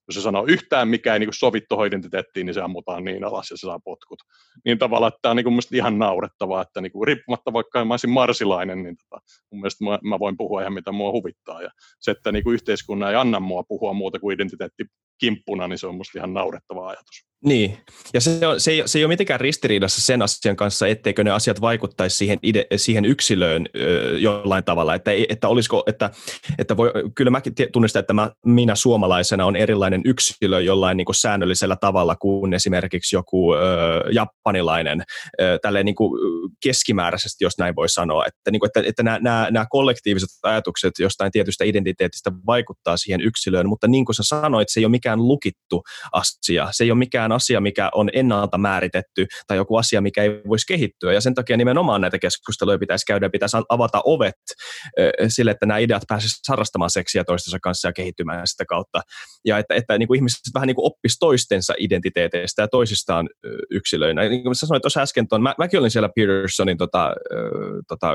jos 0.09 0.15
se 0.15 0.21
sanoo 0.21 0.45
yhtään 0.49 0.89
mikä 0.89 1.13
ei 1.13 1.19
niin 1.19 1.27
kuin 1.27 1.35
sovi 1.35 1.61
tuohon 1.61 1.87
identiteettiin, 1.87 2.47
niin 2.47 2.55
se 2.55 2.61
ammutaan 2.61 3.05
niin 3.05 3.25
alas 3.25 3.51
ja 3.51 3.57
se 3.57 3.61
saa 3.61 3.81
potkut. 3.85 4.19
Niin 4.65 4.79
tavallaan, 4.79 5.09
että 5.09 5.19
tämä 5.23 5.31
on 5.31 5.37
niin 5.37 5.45
kuin 5.45 5.61
ihan 5.73 5.99
naurettavaa, 5.99 6.63
että 6.63 6.81
niin 6.81 6.93
kuin, 6.93 7.07
riippumatta 7.07 7.53
vaikka 7.53 7.85
mä 7.85 7.95
olisin 7.95 8.11
marsilainen, 8.11 8.83
niin 8.83 8.97
tota, 8.97 9.23
mun 9.51 9.61
mielestä 9.61 9.85
mä, 9.85 9.99
mä, 10.03 10.19
voin 10.19 10.37
puhua 10.37 10.61
ihan 10.61 10.73
mitä 10.73 10.93
mua 10.93 11.13
huvittaa. 11.13 11.63
Ja 11.63 11.71
se, 12.01 12.11
että 12.11 12.33
niin 12.33 12.45
kuin 12.45 12.55
yhteiskunnan 12.55 13.11
ei 13.11 13.17
anna 13.17 13.41
mua 13.41 13.63
puhua 13.69 13.93
muuta 13.93 14.19
kuin 14.19 14.35
identiteetti 14.35 14.85
kimppuna, 15.25 15.69
niin 15.69 15.79
se 15.79 15.87
on 15.87 15.95
musta 15.95 16.19
ihan 16.19 16.35
naurettava 16.35 16.89
ajatus. 16.89 17.25
Niin, 17.45 17.79
ja 18.15 18.21
se, 18.21 18.47
on, 18.47 18.61
se, 18.61 18.71
ei, 18.71 18.83
se 18.87 18.99
ei 18.99 19.05
ole 19.05 19.13
mitenkään 19.13 19.41
ristiriidassa 19.41 20.01
sen 20.01 20.23
asian 20.23 20.57
kanssa, 20.57 20.87
etteikö 20.87 21.25
ne 21.25 21.31
asiat 21.31 21.61
vaikuttaisi 21.61 22.17
siihen, 22.17 22.39
ide, 22.43 22.67
siihen 22.77 23.05
yksilöön 23.05 23.67
ö, 23.77 24.19
jollain 24.19 24.65
tavalla, 24.65 24.95
että, 24.95 25.11
että 25.29 25.49
olisiko, 25.49 25.83
että, 25.87 26.11
että 26.59 26.77
voi, 26.77 26.93
kyllä 27.15 27.31
mäkin 27.31 27.55
tunnistan, 27.73 28.01
että 28.01 28.13
mä, 28.13 28.31
minä 28.47 28.75
suomalaisena 28.75 29.47
on 29.47 29.57
erilainen 29.57 30.03
yksilö 30.05 30.61
jollain 30.61 30.97
niin 30.97 31.05
kuin 31.05 31.17
säännöllisellä 31.17 31.77
tavalla 31.81 32.17
kuin 32.17 32.55
esimerkiksi 32.55 33.17
joku 33.17 33.55
ö, 33.55 33.59
japanilainen, 34.13 35.03
ö, 35.41 35.59
tälleen 35.63 35.87
niin 35.87 35.95
kuin 35.95 36.21
keskimääräisesti, 36.63 37.45
jos 37.45 37.59
näin 37.59 37.77
voi 37.77 37.89
sanoa, 37.89 38.27
että, 38.27 38.51
niin 38.51 38.61
kuin, 38.61 38.69
että, 38.69 38.83
että 38.89 39.03
nämä, 39.03 39.19
nämä, 39.19 39.49
nämä 39.51 39.67
kollektiiviset 39.71 40.29
ajatukset 40.43 40.93
jostain 40.99 41.33
tietystä 41.33 41.65
identiteetistä 41.65 42.33
vaikuttaa 42.47 42.97
siihen 42.97 43.21
yksilöön, 43.21 43.69
mutta 43.69 43.89
niin 43.89 44.05
kuin 44.05 44.17
sä 44.17 44.23
sanoit, 44.23 44.69
se 44.69 44.81
ei 44.81 44.85
ole 44.85 44.91
mikään 44.91 45.14
lukittu 45.23 45.83
asia, 46.13 46.69
se 46.71 46.85
ei 46.85 46.91
ole 46.91 46.99
mikään 46.99 47.33
asia, 47.33 47.61
mikä 47.61 47.91
on 47.95 48.11
ennalta 48.13 48.59
määritetty 48.59 49.27
tai 49.47 49.57
joku 49.57 49.77
asia, 49.77 50.01
mikä 50.01 50.23
ei 50.23 50.31
voisi 50.49 50.67
kehittyä. 50.67 51.13
Ja 51.13 51.21
sen 51.21 51.35
takia 51.35 51.57
nimenomaan 51.57 52.01
näitä 52.01 52.19
keskusteluja 52.19 52.79
pitäisi 52.79 53.07
käydä, 53.07 53.31
pitäisi 53.31 53.57
avata 53.69 54.03
ovet 54.05 54.35
sille, 55.29 55.51
että 55.51 55.67
nämä 55.67 55.79
ideat 55.79 56.03
pääsisivät 56.09 56.49
harrastamaan 56.49 56.91
seksiä 56.91 57.25
toistensa 57.25 57.59
kanssa 57.63 57.89
ja 57.89 57.93
kehittymään 57.93 58.47
sitä 58.47 58.65
kautta. 58.65 59.01
Ja 59.45 59.59
että, 59.59 59.75
että 59.75 59.99
niin 59.99 60.07
kuin 60.07 60.19
ihmiset 60.19 60.41
vähän 60.55 60.67
niin 60.67 60.75
kuin 60.75 60.87
oppisi 60.87 61.17
toistensa 61.21 61.75
identiteeteistä 61.79 62.63
ja 62.63 62.69
toisistaan 62.69 63.29
yksilöinä. 63.71 64.29
Niin 64.29 64.43
kuin 64.43 64.55
sanoin 64.55 64.83
tuossa 64.83 65.01
äsken, 65.01 65.29
tuon, 65.29 65.43
mä, 65.43 65.55
mäkin 65.59 65.81
olin 65.81 65.91
siellä 65.91 66.09
Petersonin 66.17 66.79
tota, 66.79 67.15
tota, 67.89 68.13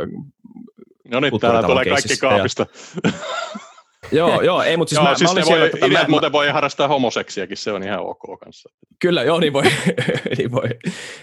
No 1.12 1.20
niin, 1.20 1.39
täällä 1.39 1.64
tulee 1.64 1.86
kaikki 1.86 2.18
kaapista. 2.18 2.66
Ja, 3.04 3.12
joo, 4.12 4.41
joo, 4.41 4.62
ei, 4.62 4.78
mutta 4.78 4.89
siis 4.89 4.97
joo, 4.97 5.10
mä, 5.10 5.16
siis 5.16 5.28
mä 5.28 5.32
olin 5.32 5.45
siellä, 5.45 5.62
voi, 5.62 5.70
tota, 5.70 5.88
mä, 5.88 6.06
muuten 6.08 6.32
voi 6.32 6.50
harrastaa 6.50 6.88
homoseksiäkin, 6.88 7.58
se 7.58 7.72
on 7.72 7.84
ihan 7.84 8.00
ok 8.00 8.39
kanssa. 8.43 8.70
Kyllä, 9.00 9.24
joo, 9.24 9.39
niin 9.39 9.54
voi. 9.54 9.64
niin 10.38 10.52
voi. 10.52 10.70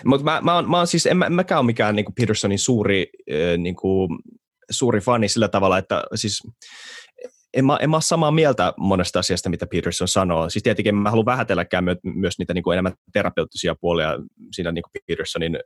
Mutta 0.05 0.25
mä, 0.25 0.41
mä, 0.41 0.63
mä, 0.63 0.69
mä 0.69 0.87
siis, 0.87 1.07
en, 1.07 1.17
mä, 1.17 1.31
mäkään 1.31 1.59
ole 1.59 1.67
mikään 1.67 1.97
niin 1.97 2.05
kuin 2.05 2.15
Petersonin 2.15 2.59
suuri, 2.59 3.07
äh, 3.31 3.59
niin 3.59 3.77
kuin, 3.77 4.09
suuri 4.71 5.01
fani 5.01 5.29
sillä 5.29 5.49
tavalla, 5.49 5.79
että 5.79 6.05
siis 6.15 6.43
en 7.57 7.67
mä, 7.67 7.79
en 7.81 7.91
mä 7.91 7.97
ole 7.97 8.03
samaa 8.03 8.31
mieltä 8.31 8.73
monesta 8.77 9.19
asiasta, 9.19 9.49
mitä 9.49 9.67
Peterson 9.67 10.09
sanoo. 10.09 10.51
Siis 10.51 10.63
tietenkin 10.63 10.95
mä 10.95 11.11
haluan 11.11 11.27
vähätelläkään 11.27 11.85
my, 11.85 11.97
myös 12.05 12.39
niitä 12.39 12.55
niin 12.55 12.65
kuin 12.65 12.75
enemmän 12.75 12.93
terapeuttisia 13.13 13.75
puolia 13.81 14.19
siinä 14.53 14.73
niin 14.73 14.83
kuin 14.83 15.03
Petersonin, 15.07 15.59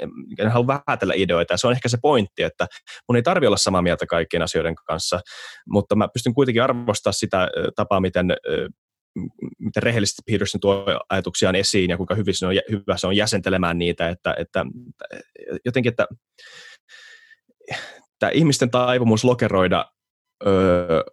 en, 0.00 0.10
en 0.38 0.50
halua 0.50 0.66
vähätellä 0.66 1.14
ideoita. 1.16 1.54
Ja 1.54 1.58
se 1.58 1.66
on 1.66 1.72
ehkä 1.72 1.88
se 1.88 1.98
pointti, 2.02 2.42
että 2.42 2.66
mun 3.08 3.16
ei 3.16 3.22
tarvi 3.22 3.46
olla 3.46 3.56
samaa 3.56 3.82
mieltä 3.82 4.06
kaikkien 4.06 4.42
asioiden 4.42 4.74
kanssa, 4.74 5.20
mutta 5.68 5.96
mä 5.96 6.08
pystyn 6.12 6.34
kuitenkin 6.34 6.62
arvostaa 6.62 7.12
sitä 7.12 7.48
tapaa, 7.76 8.00
miten 8.00 8.26
miten 9.58 9.82
rehellisesti 9.82 10.22
Peterson 10.32 10.60
tuo 10.60 10.84
ajatuksiaan 11.08 11.54
esiin 11.54 11.90
ja 11.90 11.96
kuinka 11.96 12.14
hyvin 12.14 12.34
se 12.34 12.46
on, 12.46 12.54
hyvä 12.70 12.96
se 12.96 13.06
on 13.06 13.16
jäsentelemään 13.16 13.78
niitä, 13.78 14.08
että, 14.08 14.34
että 14.38 14.66
jotenkin, 15.64 15.90
että, 15.90 16.06
että 18.12 18.28
ihmisten 18.32 18.70
taipumus 18.70 19.24
lokeroida 19.24 19.86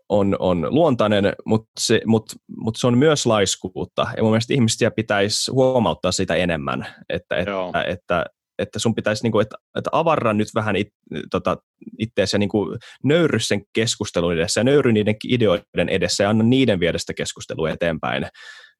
on, 0.10 0.36
on 0.40 0.68
luontainen, 0.70 1.34
mutta 1.46 1.72
se, 1.80 2.02
mut, 2.06 2.36
mut 2.58 2.76
se 2.76 2.88
on 2.88 2.98
myös 2.98 3.26
laiskuutta. 3.26 4.08
Ja 4.18 4.24
mun 4.24 4.32
mielestä 4.32 4.54
ihmisiä 4.54 4.92
pitäisi 4.92 5.52
huomauttaa 5.52 6.12
sitä 6.12 6.36
enemmän, 6.36 6.88
että, 7.10 7.36
että, 7.36 7.84
että, 7.88 8.26
että 8.60 8.80
sun 8.80 8.96
pitäisi, 8.96 9.24
niin 9.24 9.32
kuin, 9.32 9.42
että, 9.42 9.56
että 9.78 9.90
avarra 9.92 10.34
nyt 10.34 10.48
vähän 10.56 10.76
it, 10.76 10.88
tota, 11.32 11.58
itseäsi 12.00 12.36
ja 12.36 12.40
niin 12.40 12.50
kuin, 12.50 12.80
nöyry 13.04 13.40
sen 13.40 13.62
keskustelun 13.74 14.34
edessä 14.34 14.60
ja 14.60 14.64
nöyry 14.64 14.92
niiden 14.92 15.16
ideoiden 15.28 15.90
edessä 15.90 16.24
ja 16.24 16.30
anna 16.30 16.44
niiden 16.44 16.80
viedä 16.80 16.98
sitä 16.98 17.14
keskustelua 17.14 17.70
eteenpäin 17.70 18.28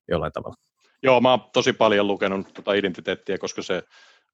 jollain 0.08 0.32
tavalla. 0.32 0.56
Joo, 1.02 1.20
mä 1.20 1.30
oon 1.30 1.40
tosi 1.52 1.72
paljon 1.72 2.06
lukenut 2.06 2.54
tuota 2.54 2.72
identiteettiä, 2.72 3.38
koska 3.38 3.62
se 3.62 3.82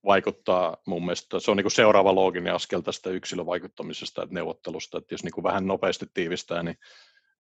vaikuttaa 0.05 0.77
mun 0.87 1.05
mielestä, 1.05 1.41
se 1.41 1.51
on 1.51 1.57
niin 1.57 1.65
kuin 1.65 1.73
seuraava 1.73 2.15
looginen 2.15 2.55
askel 2.55 2.81
tästä 2.81 3.11
yksilövaikuttamisesta, 3.11 4.23
että 4.23 4.35
neuvottelusta, 4.35 4.99
että 4.99 5.15
jos 5.15 5.25
niin 5.25 5.33
kuin 5.33 5.45
vähän 5.45 5.67
nopeasti 5.67 6.07
tiivistää, 6.15 6.63
niin 6.63 6.77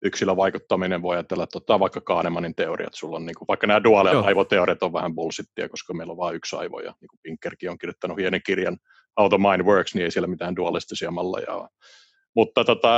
yksilövaikuttaminen 0.02 1.02
voi 1.02 1.16
ajatella, 1.16 1.44
että 1.44 1.58
ottaa 1.58 1.80
vaikka 1.80 2.02
Kahnemanin 2.02 2.56
teoriat, 2.56 2.94
sulla 2.94 3.16
on 3.16 3.26
niin 3.26 3.36
kuin, 3.36 3.48
vaikka 3.48 3.68
nämä 3.68 3.84
duaali 3.84 4.10
aivoteoriat 4.10 4.84
on 4.84 4.94
vähän 4.94 5.16
bullshittia, 5.16 5.70
koska 5.70 5.94
meillä 5.94 6.12
on 6.12 6.18
vain 6.18 6.36
yksi 6.36 6.56
aivo, 6.56 6.80
ja 6.80 6.94
niin 7.02 7.10
kuin 7.10 7.20
Pinkerkin 7.24 7.70
on 7.70 7.78
kirjoittanut 7.78 8.18
hienen 8.18 8.42
kirjan 8.46 8.78
How 9.20 9.30
the 9.30 9.38
Mind 9.38 9.68
Works, 9.68 9.96
niin 9.96 10.04
ei 10.04 10.12
siellä 10.12 10.28
mitään 10.28 10.56
dualistisia 10.56 11.12
malleja 11.12 11.54
ole. 11.54 11.68
Mutta 12.36 12.64
tota, 12.64 12.90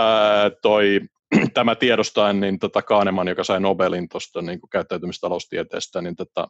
toi 0.62 1.02
tämä 1.54 1.76
tiedostaen, 1.76 2.40
niin 2.40 2.60
tota 2.60 2.82
Kahneman, 2.82 3.28
joka 3.28 3.44
sai 3.44 3.60
Nobelin 3.60 4.10
tuosta 4.10 4.42
niin 4.42 4.60
käyttäytymistaloustieteestä, 4.72 6.02
niin 6.02 6.16
tota, 6.16 6.48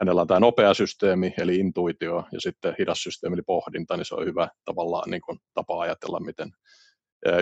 hänellä 0.00 0.20
on 0.20 0.26
tämä 0.26 0.40
nopea 0.40 0.74
systeemi, 0.74 1.34
eli 1.38 1.56
intuitio, 1.56 2.24
ja 2.32 2.40
sitten 2.40 2.74
hidas 2.78 3.02
systeemi, 3.02 3.34
eli 3.34 3.42
pohdinta, 3.46 3.96
niin 3.96 4.04
se 4.04 4.14
on 4.14 4.26
hyvä 4.26 4.48
tavallaan 4.64 5.10
niin 5.10 5.22
kuin, 5.22 5.38
tapa 5.54 5.80
ajatella, 5.80 6.20
miten 6.20 6.50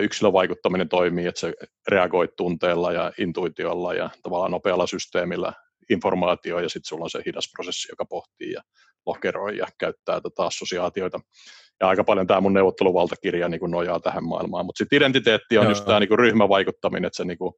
yksilövaikuttaminen 0.01 0.89
toimii, 0.89 1.27
että 1.27 1.39
se 1.39 1.53
reagoi 1.87 2.27
tunteella 2.37 2.91
ja 2.91 3.11
intuitiolla 3.17 3.93
ja 3.93 4.09
tavallaan 4.23 4.51
nopealla 4.51 4.87
systeemillä 4.87 5.53
informaatio, 5.89 6.59
ja 6.59 6.69
sitten 6.69 6.87
sulla 6.87 7.03
on 7.03 7.09
se 7.09 7.23
hidas 7.25 7.49
prosessi, 7.55 7.91
joka 7.91 8.05
pohtii 8.05 8.51
ja 8.51 8.61
lokeroi 9.05 9.57
ja 9.57 9.67
käyttää 9.77 10.21
tota 10.21 10.45
assosiaatioita 10.45 11.19
ja 11.81 11.87
aika 11.87 12.03
paljon 12.03 12.27
tämä 12.27 12.41
mun 12.41 12.53
neuvotteluvaltakirja 12.53 13.49
niin 13.49 13.59
kuin 13.59 13.71
nojaa 13.71 13.99
tähän 13.99 14.23
maailmaan. 14.23 14.65
Mutta 14.65 14.77
sitten 14.77 14.97
identiteetti 14.97 15.57
on 15.57 15.63
Joo. 15.63 15.71
just 15.71 15.85
tämä 15.85 15.99
niin 15.99 16.07
kuin 16.07 16.19
ryhmävaikuttaminen, 16.19 17.05
että 17.05 17.17
se 17.17 17.25
niin 17.25 17.37
kuin, 17.37 17.53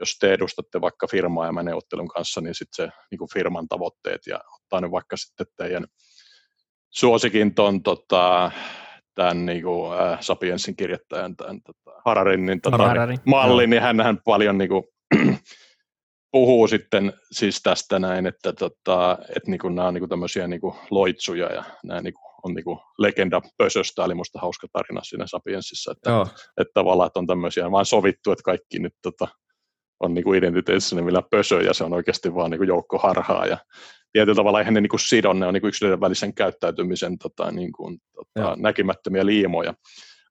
jos 0.00 0.18
te 0.20 0.32
edustatte 0.32 0.80
vaikka 0.80 1.06
firmaa 1.06 1.46
ja 1.46 1.52
mä 1.52 1.62
neuvottelun 1.62 2.08
kanssa, 2.08 2.40
niin 2.40 2.54
sitten 2.54 2.86
se 2.86 2.92
niin 3.10 3.18
kuin 3.18 3.28
firman 3.34 3.68
tavoitteet 3.68 4.20
ja 4.26 4.40
ottaa 4.62 4.80
nyt 4.80 4.90
vaikka 4.90 5.16
sitten 5.16 5.46
teidän 5.56 5.86
suosikin 6.90 7.54
ton 7.54 7.82
tota, 7.82 8.50
tämän 9.14 9.46
niin 9.46 9.62
kuin, 9.62 10.00
äh, 10.00 10.20
Sapiensin 10.20 10.76
kirjoittajan 10.76 11.36
tämän, 11.36 11.60
tota, 11.62 12.00
Hararin 12.04 12.46
niin, 12.46 12.60
tota, 12.60 12.76
Harari. 12.76 13.16
malli, 13.26 13.66
niin 13.66 13.82
hän, 13.82 14.00
hän 14.00 14.18
paljon 14.24 14.58
niin 14.58 14.68
kuin, 14.68 14.84
puhuu 16.32 16.68
sitten 16.68 17.12
siis 17.32 17.62
tästä 17.62 17.98
näin, 17.98 18.26
että, 18.26 18.52
tota, 18.52 19.18
että 19.36 19.50
niin 19.50 19.58
kuin, 19.58 19.74
nämä 19.74 19.88
on 19.88 19.94
niin 19.94 20.00
kuin 20.00 20.10
tämmöisiä 20.10 20.46
niin 20.48 20.60
kuin 20.60 20.74
loitsuja 20.90 21.52
ja 21.52 21.64
nämä 21.84 22.00
niin 22.00 22.14
kuin 22.14 22.35
on 22.46 22.54
niin 22.54 22.64
kuin 22.64 22.78
legenda 22.98 23.40
pösöstä, 23.58 24.04
eli 24.04 24.14
musta 24.14 24.38
hauska 24.40 24.66
tarina 24.72 25.00
siinä 25.04 25.26
Sapiensissa, 25.26 25.92
että, 25.92 26.10
Joo. 26.10 26.28
että 26.60 26.72
tavallaan 26.74 27.06
että 27.06 27.18
on 27.18 27.26
tämmöisiä 27.26 27.70
vaan 27.70 27.86
sovittu, 27.86 28.32
että 28.32 28.42
kaikki 28.42 28.78
nyt 28.78 28.94
tota, 29.02 29.28
on 30.00 30.14
niin 30.14 30.24
kuin 30.24 30.38
identiteetissä 30.38 30.96
millä 30.96 31.22
pösö, 31.30 31.62
ja 31.62 31.74
se 31.74 31.84
on 31.84 31.92
oikeasti 31.92 32.34
vaan 32.34 32.50
niin 32.50 32.58
kuin 32.58 32.68
joukko 32.68 32.98
harhaa, 32.98 33.46
ja 33.46 33.58
tietyllä 34.12 34.36
tavalla 34.36 34.58
eihän 34.58 34.74
ne 34.74 34.80
niin 34.80 34.90
kuin 34.90 35.00
sidon, 35.00 35.38
ne 35.40 35.46
on 35.46 35.54
niin 35.54 35.60
kuin 35.60 35.68
yksilöiden 35.68 36.00
välisen 36.00 36.34
käyttäytymisen 36.34 37.18
tota, 37.18 37.50
niin 37.50 37.72
kuin, 37.72 37.98
tota, 38.14 38.56
näkymättömiä 38.58 39.26
liimoja. 39.26 39.74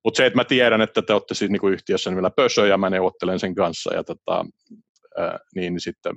Mutta 0.03 0.17
se, 0.17 0.25
että 0.25 0.37
mä 0.37 0.43
tiedän, 0.43 0.81
että 0.81 1.01
te 1.01 1.13
olette 1.13 1.33
siis 1.33 1.51
niin 1.51 1.59
kuin 1.59 1.73
yhtiössä 1.73 2.09
nimellä 2.09 2.29
pösö, 2.29 2.67
ja 2.67 2.77
mä 2.77 2.89
neuvottelen 2.89 3.39
sen 3.39 3.55
kanssa, 3.55 3.93
ja 3.93 4.03
tota, 4.03 4.45
ää, 5.17 5.39
niin 5.55 5.79
sitten 5.79 6.15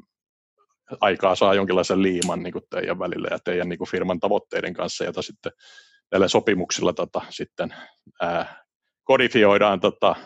aikaa 1.00 1.34
saa 1.34 1.54
jonkinlaisen 1.54 2.02
liiman 2.02 2.42
niin 2.42 2.52
kuin 2.52 2.64
teidän 2.70 2.98
välillä 2.98 3.28
ja 3.30 3.38
teidän 3.38 3.68
niin 3.68 3.78
kuin 3.78 3.88
firman 3.88 4.20
tavoitteiden 4.20 4.74
kanssa, 4.74 5.04
jota 5.04 5.22
sitten 5.22 5.52
tällä 6.10 6.28
sopimuksilla 6.28 6.92
tota, 6.92 7.22
sitten 7.30 7.74
ää, 8.22 8.64
kodifioidaan 9.04 9.80
tota, 9.80 10.16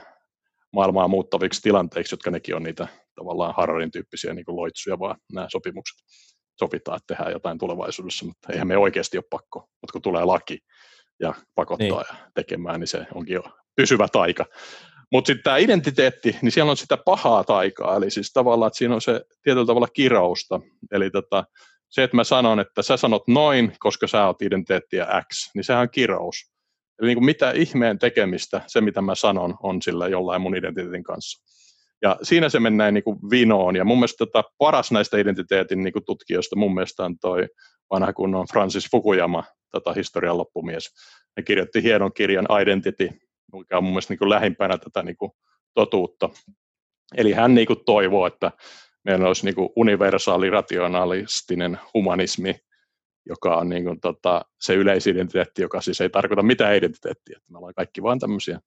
maailmaa 0.72 1.09
muuttaviksi 1.09 1.62
tilanteiksi, 1.62 2.12
jotka 2.12 2.30
nekin 2.30 2.57
on 2.57 2.62
niitä 2.62 2.89
tavallaan 3.14 3.55
Hararin 3.57 3.91
tyyppisiä 3.91 4.35
niin 4.35 4.45
loitsuja, 4.49 4.99
vaan 4.99 5.16
nämä 5.33 5.47
sopimukset 5.51 5.99
sopitaan, 6.59 6.97
että 6.97 7.14
tehdään 7.14 7.33
jotain 7.33 7.59
tulevaisuudessa, 7.59 8.26
mutta 8.26 8.53
eihän 8.53 8.68
me 8.68 8.76
oikeasti 8.76 9.18
ole 9.18 9.24
pakko, 9.30 9.59
mutta 9.61 9.93
kun 9.93 10.03
tulee 10.03 10.24
laki 10.24 10.59
ja 11.20 11.35
pakottaa 11.55 11.87
niin. 11.87 12.16
ja 12.18 12.30
tekemään, 12.35 12.80
niin 12.80 12.89
se 12.89 13.07
onkin 13.14 13.35
jo 13.35 13.43
pysyvä 13.76 14.09
taika. 14.09 14.45
Mutta 15.12 15.26
sitten 15.26 15.43
tämä 15.43 15.57
identiteetti, 15.57 16.37
niin 16.43 16.53
siellä 16.53 16.70
on 16.70 16.76
sitä 16.76 16.97
pahaa 16.97 17.45
taikaa, 17.45 17.97
eli 17.97 18.11
siis 18.11 18.33
tavallaan, 18.33 18.66
että 18.66 18.78
siinä 18.78 18.95
on 18.95 19.01
se 19.01 19.24
tietyllä 19.43 19.66
tavalla 19.66 19.89
kirousta. 19.89 20.61
Eli 20.93 21.11
tota, 21.11 21.45
se, 21.93 22.03
että 22.03 22.16
mä 22.16 22.24
sanon, 22.24 22.61
että 22.61 22.82
sä 22.82 22.97
sanot 22.97 23.28
noin, 23.28 23.72
koska 23.78 24.07
sä 24.07 24.26
oot 24.26 24.43
identiteettiä 24.43 25.07
X, 25.32 25.51
niin 25.55 25.64
sehän 25.64 25.82
on 25.82 25.90
kirous. 25.90 26.53
Eli 26.99 27.07
niin 27.07 27.16
kuin 27.16 27.24
mitä 27.24 27.51
ihmeen 27.51 27.99
tekemistä 27.99 28.61
se, 28.66 28.80
mitä 28.80 29.03
mä 29.03 29.14
sanon, 29.14 29.57
on 29.62 29.82
sillä 29.82 30.09
jollain 30.09 30.43
mun 30.43 30.57
identiteetin 30.57 31.03
kanssa. 31.03 31.43
Ja 32.03 32.16
siinä 32.22 32.49
se 32.49 32.61
mennään 32.61 32.95
niin 32.95 33.05
kuin 33.05 33.18
vinoon. 33.30 33.76
Ja 33.76 33.84
mun 33.84 33.99
mielestä 33.99 34.26
tota, 34.26 34.45
paras 34.59 34.93
näistä 34.93 35.18
identiteetin 35.18 35.82
niin 35.82 35.93
kuin 35.93 36.05
tutkijoista 36.05 36.57
mun 36.57 36.74
mielestä 36.74 37.05
on 37.05 37.18
toi 37.18 37.49
vanha 37.90 38.12
kunnon 38.12 38.47
Francis 38.53 38.90
Fukuyama, 38.90 39.45
tota, 39.70 39.93
historian 39.93 40.38
loppumies. 40.38 40.90
Ne 41.36 41.43
kirjoitti 41.43 41.82
hienon 41.82 42.12
kirjan 42.12 42.47
Identity, 42.62 43.11
mikä 43.53 43.76
on 43.76 43.84
mun 43.84 43.93
mielestä 43.93 44.12
niin 44.12 44.18
kuin 44.18 44.30
lähimpänä 44.30 44.78
tätä 44.78 45.03
niin 45.03 45.16
kuin 45.16 45.32
totuutta. 45.74 46.28
Eli 47.16 47.32
hän 47.32 47.55
niin 47.55 47.66
kuin 47.66 47.84
toivoo, 47.86 48.26
että 48.26 48.53
meillä 49.05 49.26
olisi 49.26 49.44
niin 49.44 49.55
kuin 49.55 49.68
universaali, 49.76 50.50
rationalistinen 50.50 51.78
humanismi, 51.94 52.55
joka 53.26 53.57
on 53.57 53.68
niin 53.68 53.84
kuin, 53.84 54.00
tota, 54.00 54.44
se 54.61 54.74
yleisidentiteetti, 54.74 55.62
joka 55.62 55.80
siis 55.80 56.00
ei 56.00 56.11
tarkoita 56.11 56.42
mitään 56.42 56.76
identiteettiä. 56.76 57.38
Me 57.50 57.59
ollaan 57.59 57.74
kaikki 57.74 58.03
vain 58.03 58.18
tämmöisiä 58.18 58.61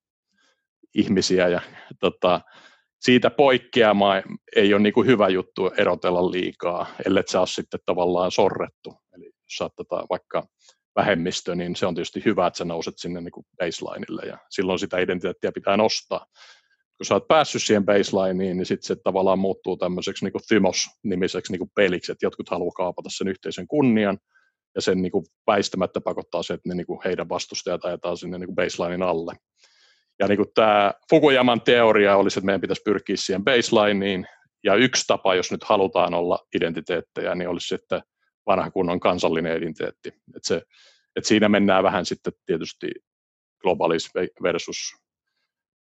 ihmisiä 0.94 1.48
ja 1.48 1.60
tota, 2.00 2.40
siitä 3.00 3.30
poikkeama 3.30 4.14
ei 4.56 4.74
ole 4.74 4.82
niin 4.82 4.92
kuin 4.92 5.06
hyvä 5.06 5.28
juttu 5.28 5.70
erotella 5.78 6.30
liikaa, 6.30 6.86
ellei 7.06 7.22
sä 7.26 7.38
ole 7.38 7.46
sitten 7.46 7.80
tavallaan 7.86 8.30
sorrettu. 8.30 8.94
Eli 9.16 9.24
jos 9.24 9.56
sä 9.58 9.64
oot 9.64 9.76
tota, 9.76 10.06
vaikka 10.10 10.46
vähemmistö, 10.96 11.54
niin 11.54 11.76
se 11.76 11.86
on 11.86 11.94
tietysti 11.94 12.22
hyvä, 12.24 12.46
että 12.46 12.58
sä 12.58 12.64
nouset 12.64 12.94
sinne 12.98 13.20
niin 13.20 13.32
kuin 13.32 13.46
baselineille 13.58 14.22
ja 14.26 14.38
silloin 14.50 14.78
sitä 14.78 14.98
identiteettiä 14.98 15.52
pitää 15.52 15.76
nostaa. 15.76 16.26
Kun 16.96 17.06
sä 17.06 17.14
oot 17.14 17.28
päässyt 17.28 17.62
siihen 17.62 17.84
baselineen, 17.84 18.56
niin 18.56 18.66
sitten 18.66 18.86
se 18.86 18.96
tavallaan 18.96 19.38
muuttuu 19.38 19.76
tämmöiseksi 19.76 20.24
niin 20.24 20.46
Thymos-nimiseksi 20.48 21.52
niin 21.52 21.70
peliksi, 21.74 22.12
että 22.12 22.26
jotkut 22.26 22.48
haluaa 22.48 22.72
kaapata 22.72 23.08
sen 23.12 23.28
yhteisen 23.28 23.66
kunnian, 23.66 24.18
ja 24.74 24.82
sen 24.82 25.02
niin 25.02 25.12
kuin 25.12 25.24
väistämättä 25.46 26.00
pakottaa 26.00 26.42
se, 26.42 26.54
että 26.54 26.68
ne 26.68 26.74
niin 26.74 26.86
kuin 26.86 27.00
heidän 27.04 27.28
vastustajat 27.28 27.84
ajetaan 27.84 28.16
sinne 28.16 28.38
niin 28.38 28.46
kuin 28.46 28.56
baselinein 28.56 29.02
alle. 29.02 29.34
Ja 30.18 30.28
niin 30.28 30.36
kuin 30.36 30.48
tämä 30.54 30.92
Fukuyaman 31.10 31.60
teoria 31.60 32.16
olisi, 32.16 32.38
että 32.38 32.46
meidän 32.46 32.60
pitäisi 32.60 32.82
pyrkiä 32.84 33.16
siihen 33.16 33.44
baselineen, 33.44 34.26
ja 34.64 34.74
yksi 34.74 35.04
tapa, 35.06 35.34
jos 35.34 35.50
nyt 35.50 35.64
halutaan 35.64 36.14
olla 36.14 36.38
identiteettejä, 36.56 37.34
niin 37.34 37.48
olisi 37.48 37.68
sitten 37.68 38.02
vanha 38.46 38.70
kunnon 38.70 39.00
kansallinen 39.00 39.56
identiteetti. 39.56 40.08
Et 40.08 40.44
se, 40.44 40.62
et 41.16 41.24
siinä 41.24 41.48
mennään 41.48 41.84
vähän 41.84 42.06
sitten 42.06 42.32
tietysti 42.46 42.90
globalismi 43.60 44.28
versus 44.42 44.76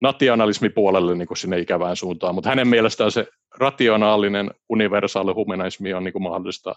nationalismi 0.03 0.69
puolelle 0.69 1.15
niin 1.15 1.29
kuin 1.29 1.39
sinne 1.39 1.59
ikävään 1.59 1.97
suuntaan, 1.97 2.35
mutta 2.35 2.51
hänen 2.51 2.69
mielestään 2.69 3.13
se 3.13 3.27
rationaalinen 3.59 4.51
universaali 4.69 5.33
humanismi 5.33 5.95
on 5.95 6.05
niin 6.05 6.13
kuin 6.13 6.23
mahdollista 6.23 6.75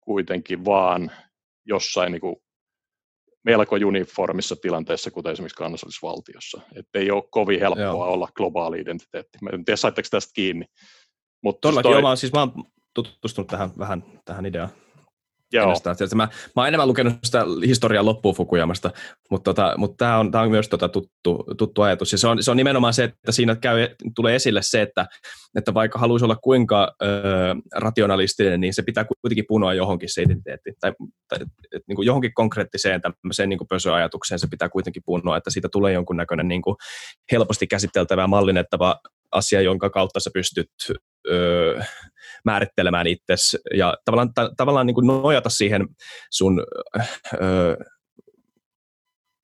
kuitenkin 0.00 0.64
vaan 0.64 1.10
jossain 1.66 2.12
niin 2.12 2.20
kuin 2.20 2.36
melko 3.44 3.76
uniformissa 3.86 4.56
tilanteessa, 4.56 5.10
kuten 5.10 5.32
esimerkiksi 5.32 5.56
kansallisvaltiossa. 5.56 6.60
Että 6.76 6.98
ei 6.98 7.10
ole 7.10 7.24
kovin 7.30 7.60
helppoa 7.60 7.84
Joo. 7.84 8.12
olla 8.12 8.28
globaali 8.36 8.80
identiteetti. 8.80 9.38
Mä 9.42 9.50
en 9.52 9.64
tiedä, 9.64 9.76
saitteko 9.76 10.08
tästä 10.10 10.32
kiinni. 10.34 10.64
Mutta 11.42 11.60
Todellakin, 11.60 11.92
toi... 11.92 12.00
joo, 12.00 12.16
siis 12.16 12.32
mä 12.32 12.40
oon 12.40 12.52
tutustunut 12.94 13.48
tähän, 13.48 13.70
vähän 13.78 14.04
tähän 14.24 14.46
ideaan. 14.46 14.70
Joo. 15.52 15.74
Mä, 16.14 16.28
mä 16.56 16.62
oon 16.62 16.68
enemmän 16.68 16.88
lukenut 16.88 17.14
sitä 17.24 17.44
historian 17.66 18.06
loppuun 18.06 18.34
Fukuyamasta, 18.34 18.90
mutta, 19.30 19.54
tota, 19.54 19.74
mutta 19.76 19.96
tämä 19.96 20.18
on, 20.18 20.30
on 20.34 20.50
myös 20.50 20.68
tota 20.68 20.88
tuttu, 20.88 21.44
tuttu 21.58 21.82
ajatus. 21.82 22.12
Ja 22.12 22.18
se 22.18 22.28
on, 22.28 22.42
se 22.42 22.50
on 22.50 22.56
nimenomaan 22.56 22.94
se, 22.94 23.04
että 23.04 23.32
siinä 23.32 23.56
käy, 23.56 23.88
tulee 24.16 24.34
esille 24.34 24.62
se, 24.62 24.82
että, 24.82 25.06
että 25.58 25.74
vaikka 25.74 25.98
haluaisi 25.98 26.24
olla 26.24 26.36
kuinka 26.36 26.94
ö, 27.02 27.06
rationalistinen, 27.76 28.60
niin 28.60 28.74
se 28.74 28.82
pitää 28.82 29.04
kuitenkin 29.22 29.44
punoa 29.48 29.74
johonkin 29.74 30.08
se 30.12 30.22
identiteetti. 30.22 30.72
Tai, 30.80 30.92
tai 31.28 31.38
et, 31.72 31.82
niin 31.88 31.96
kuin 31.96 32.06
johonkin 32.06 32.34
konkreettiseen 32.34 33.00
tämmöiseen 33.00 33.48
niin 33.48 33.58
pösöajatukseen 33.68 34.38
se 34.38 34.46
pitää 34.50 34.68
kuitenkin 34.68 35.02
punoa, 35.06 35.36
että 35.36 35.50
siitä 35.50 35.68
tulee 35.72 35.92
jonkunnäköinen 35.92 36.48
niin 36.48 36.62
kuin 36.62 36.76
helposti 37.32 37.66
käsiteltävä 37.66 38.26
mallinnettava 38.26 39.00
asia, 39.34 39.60
jonka 39.60 39.90
kautta 39.90 40.20
sä 40.20 40.30
pystyt 40.34 40.70
öö, 41.30 41.80
määrittelemään 42.44 43.06
itsesi 43.06 43.58
ja 43.74 43.96
tavallaan, 44.04 44.34
ta, 44.34 44.50
tavallaan 44.56 44.86
niin 44.86 44.94
kuin 44.94 45.06
nojata 45.06 45.48
siihen 45.48 45.88
sun 46.30 46.66
öö, 47.42 47.76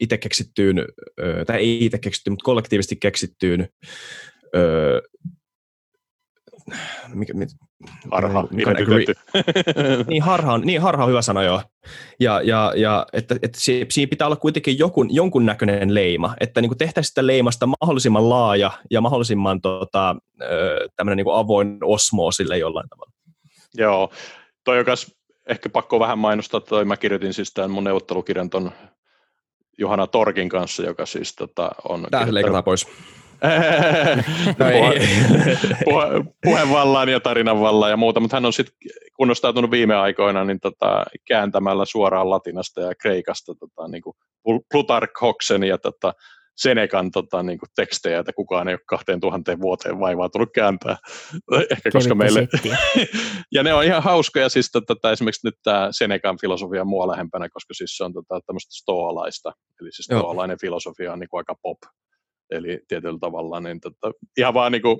itse 0.01 0.19
keksittyyn, 0.19 0.79
öö, 1.21 1.45
tai 1.45 1.57
ei 1.57 1.85
itse 1.85 1.99
keksittyyn, 1.99 2.33
mutta 2.33 2.45
kollektiivisesti 2.45 2.97
keksittyyn 2.97 3.69
öö, 4.57 5.01
mikä, 7.15 7.35
mit, 7.35 7.49
Harha, 8.11 8.45
niin, 10.09 10.23
harha 10.23 10.53
on, 10.53 10.61
niin, 10.61 10.83
harha 10.83 11.05
on 11.05 11.11
hyvä 11.11 11.23
sana, 11.23 11.43
joo. 11.43 11.63
Ja, 12.21 12.41
ja, 12.43 12.73
ja 12.77 13.07
että, 13.13 13.37
että 13.43 13.59
siinä 13.61 14.09
pitää 14.11 14.27
olla 14.27 14.37
kuitenkin 14.37 14.79
jonkun, 14.79 15.15
jonkun 15.15 15.47
näköinen 15.47 15.95
leima, 15.95 16.35
että 16.41 16.61
niin 16.61 16.79
tehtäisiin 16.79 17.09
sitä 17.09 17.27
leimasta 17.27 17.67
mahdollisimman 17.67 18.31
laaja 18.31 18.71
ja 18.91 19.01
mahdollisimman 19.01 19.61
tota, 19.61 20.17
tämmöinen 20.97 21.17
niin 21.17 21.35
avoin 21.35 21.79
osmoosille 21.83 22.59
jollain 22.59 22.89
tavalla. 22.89 23.13
Joo, 23.75 24.11
toi 24.65 24.79
jokas 24.79 25.13
ehkä 25.49 25.69
pakko 25.69 26.01
vähän 26.01 26.19
mainostaa, 26.19 26.61
toi 26.61 26.85
mä 26.85 26.97
kirjoitin 26.97 27.35
siis 27.35 27.53
tämän 27.53 27.71
mun 27.71 27.85
neuvottelukirjan 27.85 28.51
ton 28.51 28.73
Johanna 29.79 30.07
Torkin 30.07 30.49
kanssa, 30.49 30.83
joka 30.83 31.07
siis 31.07 31.35
tota, 31.35 31.71
on... 31.89 32.07
Tämä 32.11 32.27
leikataan 32.35 32.65
pois. 32.65 32.87
No 34.59 34.67
ei. 34.67 35.01
Puhe, 35.85 36.07
puhevallaan 36.45 37.09
ja 37.09 37.21
tarinanvallaan 37.21 37.91
ja 37.91 37.97
muuta, 37.97 38.21
mutta 38.21 38.37
hän 38.37 38.47
on 38.47 38.53
sitten 38.53 38.75
kunnostautunut 39.17 39.71
viime 39.71 39.95
aikoina 39.95 40.45
niin 40.45 40.61
tota, 40.61 41.05
kääntämällä 41.29 41.85
suoraan 41.85 42.31
latinasta 42.31 42.81
ja 42.81 42.95
kreikasta 42.95 43.55
tota, 43.55 43.89
niin 43.89 44.03
kuin 44.03 44.17
Plutarkhoksen 44.73 45.65
ja 45.65 45.79
tota, 45.79 46.13
Senekan 46.57 47.11
tota, 47.11 47.43
niin 47.43 47.59
kuin 47.59 47.69
tekstejä, 47.77 48.19
että 48.19 48.33
kukaan 48.33 48.69
ei 48.69 48.75
ole 48.75 48.81
2000 48.87 49.61
vuoteen 49.61 50.01
vaivaa 50.01 50.29
tullut 50.29 50.51
kääntää. 50.55 50.97
Ehkä 51.71 51.91
koska 51.91 52.15
meille... 52.15 52.49
ja 53.55 53.63
ne 53.63 53.75
on 53.75 53.85
ihan 53.85 54.03
hauskoja, 54.03 54.49
siis 54.49 54.71
tota, 54.71 55.13
esimerkiksi 55.13 55.47
nyt 55.47 55.55
tämä 55.63 55.89
Senekan 55.91 56.39
filosofia 56.41 56.81
on 56.81 56.89
mua 56.89 57.09
lähempänä, 57.09 57.49
koska 57.49 57.75
siis 57.75 57.97
se 57.97 58.05
on 58.05 58.13
tota, 58.13 58.41
tämmöistä 58.47 58.75
stoalaista, 58.75 59.53
eli 59.81 59.93
siis 59.93 60.05
stoalainen 60.05 60.61
filosofia 60.61 61.13
on 61.13 61.19
niin 61.19 61.29
kuin 61.29 61.39
aika 61.39 61.55
pop 61.63 61.79
eli 62.51 62.81
tietyllä 62.89 63.19
tavalla, 63.21 63.61
niin 63.61 63.81
tota, 63.81 64.13
ihan 64.39 64.55
vaan 64.55 64.73
niin 64.73 64.83
kuin, 64.83 64.99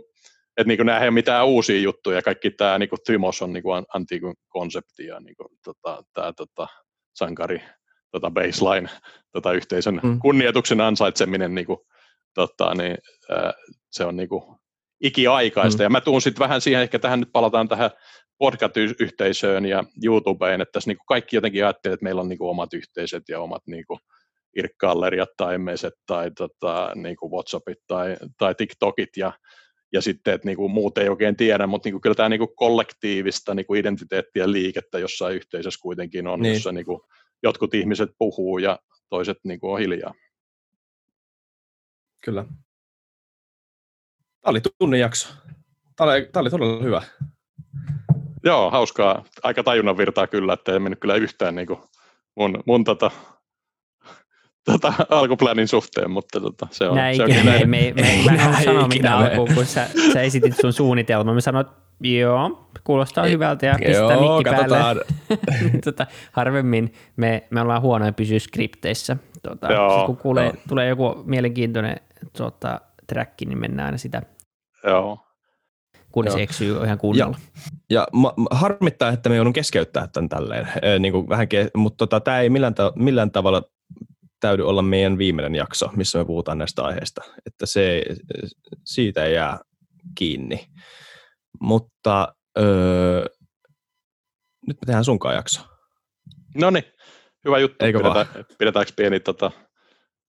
että 0.57 0.69
niin 0.69 0.87
nämä 0.87 0.99
ei 0.99 1.05
ole 1.05 1.11
mitään 1.11 1.47
uusia 1.47 1.81
juttuja, 1.81 2.23
kaikki 2.23 2.51
tämä 2.51 2.79
niin 2.79 2.89
kuin 2.89 3.01
Thymos 3.07 3.43
on 3.43 3.53
niin 3.53 3.63
kuin 3.63 3.85
antiikun 3.95 4.35
konsepti 4.49 5.07
ja 5.07 5.21
niin 5.21 5.37
kuin, 5.37 5.49
tota, 5.65 6.03
tämä 6.15 6.33
tota, 6.33 6.67
sankari 7.15 7.63
tota 8.11 8.31
baseline, 8.31 8.89
tota 9.33 9.53
yhteisön 9.53 10.01
mm. 10.03 10.19
kunnioituksen 10.19 10.81
ansaitseminen, 10.81 11.55
niin 11.55 11.67
kuin, 11.67 11.79
tota, 12.35 12.75
niin, 12.75 12.97
ää, 13.31 13.53
se 13.91 14.05
on 14.05 14.17
niin 14.17 14.29
kuin 14.29 14.43
ikiaikaista. 15.01 15.83
Mm. 15.83 15.85
Ja 15.85 15.91
mä 15.91 16.01
tuun 16.01 16.23
sitten 16.23 16.41
vähän 16.41 16.61
siihen, 16.61 16.83
ehkä 16.83 16.99
tähän 16.99 17.21
nyt 17.21 17.33
palataan 17.33 17.69
tähän 17.69 17.91
podcast-yhteisöön 18.39 19.67
ja 19.67 19.85
YouTubeen, 20.05 20.61
että 20.61 20.73
tässä 20.73 20.91
niin 20.91 20.99
kuin 20.99 21.07
kaikki 21.07 21.37
jotenkin 21.37 21.65
ajattelee, 21.65 21.95
että 21.95 22.05
meillä 22.05 22.21
on 22.21 22.29
niin 22.29 22.39
kuin 22.39 22.51
omat 22.51 22.75
yhteisöt 22.75 23.23
ja 23.29 23.41
omat 23.41 23.63
niin 23.67 23.85
kuin, 23.87 24.01
irkkalleriat 24.57 25.29
tai 25.37 25.59
meset 25.59 25.95
tai 26.07 26.31
tota, 26.31 26.93
niin 26.95 27.17
kuin 27.17 27.33
Whatsappit 27.33 27.79
tai, 27.87 28.17
tai 28.39 28.55
TikTokit 28.55 29.17
ja, 29.17 29.33
ja 29.93 30.03
sitten, 30.03 30.35
että 30.35 30.49
niin 30.49 30.57
kuin 30.57 30.73
muut 30.73 30.99
ei 30.99 31.09
oikein 31.09 31.37
tiedä, 31.37 31.67
mutta 31.67 31.87
niin 31.87 31.95
kuin 31.95 32.01
kyllä 32.01 32.15
tämä 32.15 32.29
niin 32.29 32.39
kuin 32.39 32.57
kollektiivista 32.57 33.55
niin 33.55 33.67
kuin 33.67 33.81
identiteettiä 33.81 34.53
liikettä 34.53 34.99
jossain 34.99 35.37
yhteisössä 35.37 35.81
kuitenkin 35.83 36.27
on, 36.27 36.41
niin. 36.41 36.55
jossa 36.55 36.73
niin 36.73 36.87
kuin 36.87 37.01
jotkut 37.43 37.75
ihmiset 37.75 38.11
puhuu 38.19 38.59
ja 38.59 38.79
toiset 39.09 39.39
niin 39.45 39.61
kuin 39.61 39.73
on 39.73 39.79
hiljaa. 39.79 40.15
Kyllä. 42.25 42.45
Tämä 44.41 44.51
oli 44.51 44.61
tunnin 44.79 45.01
jakso. 45.01 45.29
Tämä 45.97 46.11
oli, 46.11 46.29
tämä 46.33 46.41
oli 46.41 46.51
todella 46.51 46.83
hyvä. 46.83 47.03
Joo, 48.45 48.71
hauskaa. 48.71 49.25
Aika 49.43 49.63
tajunnan 49.63 49.97
virtaa 49.97 50.27
kyllä, 50.27 50.53
että 50.53 50.73
ei 50.73 50.79
mennyt 50.79 51.01
kyllä 51.01 51.15
yhtään 51.15 51.55
niin 51.55 51.67
kuin 51.67 51.81
mun, 52.37 52.63
mun 52.67 52.85
tota, 52.85 53.11
tota, 54.65 54.93
alkuplänin 55.11 55.69
suhteen, 55.69 56.11
mutta 56.11 56.41
tota, 56.41 56.67
se 56.71 56.89
on... 56.89 56.97
Näin 56.97 57.17
se 57.17 57.25
ikinä, 57.25 57.45
me, 57.45 57.59
me, 57.59 57.93
me, 57.97 58.23
me, 58.27 58.37
mä 58.37 58.59
en 58.59 58.65
sano 58.65 58.89
mitään 58.89 59.19
alkuun, 59.19 59.55
kun 59.55 59.67
sä, 59.67 59.89
sä 60.13 60.23
esitit 60.23 60.55
sun 60.61 60.73
suunnitelman. 60.73 61.35
Mä 61.35 61.41
sanoin, 61.41 61.67
että 61.67 61.81
joo, 62.01 62.69
kuulostaa 62.85 63.27
hyvältä 63.27 63.67
ja 63.67 63.75
pistää 63.87 64.15
joo, 64.15 64.37
mikki 64.37 64.51
päälle. 64.51 65.05
tota, 65.85 66.07
harvemmin 66.33 66.93
me, 67.17 67.47
me 67.51 67.61
ollaan 67.61 67.83
huonoja 67.83 68.13
pysyä 68.13 68.39
skripteissä. 68.39 69.17
Tota, 69.43 69.73
joo, 69.73 69.91
siis 69.91 70.07
kun 70.07 70.17
kuulee, 70.17 70.45
joo. 70.45 70.55
tulee 70.69 70.89
joku 70.89 71.23
mielenkiintoinen 71.25 71.97
tota, 72.37 72.81
track, 73.07 73.41
niin 73.41 73.59
mennään 73.59 73.87
aina 73.87 73.99
sitä 73.99 74.23
Joo 74.85 75.31
kunnes 76.13 76.35
Joo. 76.35 76.43
eksyy 76.43 76.85
ihan 76.85 76.99
kunnolla. 76.99 77.37
Ja, 77.91 78.01
ja 78.01 78.07
ma, 78.13 78.35
harmittaa, 78.51 79.11
että 79.11 79.29
me 79.29 79.37
joudun 79.37 79.53
keskeyttää 79.53 80.07
tämän 80.07 80.29
tälleen, 80.29 80.69
e, 80.83 80.99
niin 80.99 81.13
kuin 81.13 81.29
vähän 81.29 81.49
ke, 81.49 81.71
mutta 81.77 81.97
tota, 81.97 82.21
tämä 82.21 82.41
ei 82.41 82.51
millään, 82.51 82.75
ta, 82.75 82.93
millään 82.97 83.31
tavalla 83.31 83.63
täydy 84.41 84.63
olla 84.63 84.83
meidän 84.83 85.19
viimeinen 85.19 85.55
jakso, 85.55 85.91
missä 85.97 86.19
me 86.19 86.25
puhutaan 86.25 86.59
näistä 86.59 86.83
aiheista. 86.83 87.23
Että 87.47 87.67
se, 87.67 88.03
siitä 88.85 89.25
ei 89.25 89.35
jää 89.35 89.59
kiinni. 90.15 90.67
Mutta 91.61 92.35
öö, 92.59 93.25
nyt 94.67 94.77
me 94.77 94.87
tehdään 94.87 95.05
sunkaan 95.05 95.35
jakso. 95.35 95.61
No 96.55 96.71
niin, 96.71 96.85
hyvä 97.45 97.59
juttu. 97.59 97.85
Eikö 97.85 97.99
Pidetä, 97.99 98.27
pidetäänkö 98.59 98.93
pieni 98.97 99.21
tota, 99.21 99.51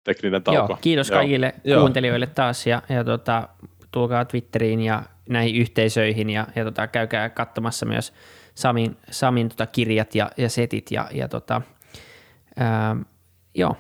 tekninen 0.04 0.44
tauko? 0.44 0.74
Joo, 0.74 0.78
kiitos 0.82 1.10
Joo. 1.10 1.20
kaikille 1.20 1.56
Joo. 1.64 1.80
kuuntelijoille 1.80 2.28
taas 2.28 2.68
ja, 2.68 2.82
ja 2.90 3.04
tota, 3.04 3.50
tulkaa 3.92 4.26
Twitteriin 4.26 4.82
ja 4.82 5.04
näihin 5.30 5.56
yhteisöihin 5.56 6.30
ja, 6.30 6.48
ja 6.56 6.64
tota, 6.64 6.88
käykää 6.88 7.30
katsomassa 7.30 7.86
myös 7.86 8.14
Samin, 8.56 8.98
Samin 9.12 9.50
tota, 9.50 9.66
kirjat 9.66 10.16
ja, 10.16 10.32
ja 10.38 10.50
setit 10.50 10.92
ja, 10.92 11.10
ja 11.12 11.28
tota, 11.28 11.62
ää, 12.58 12.96
joo, 13.56 13.76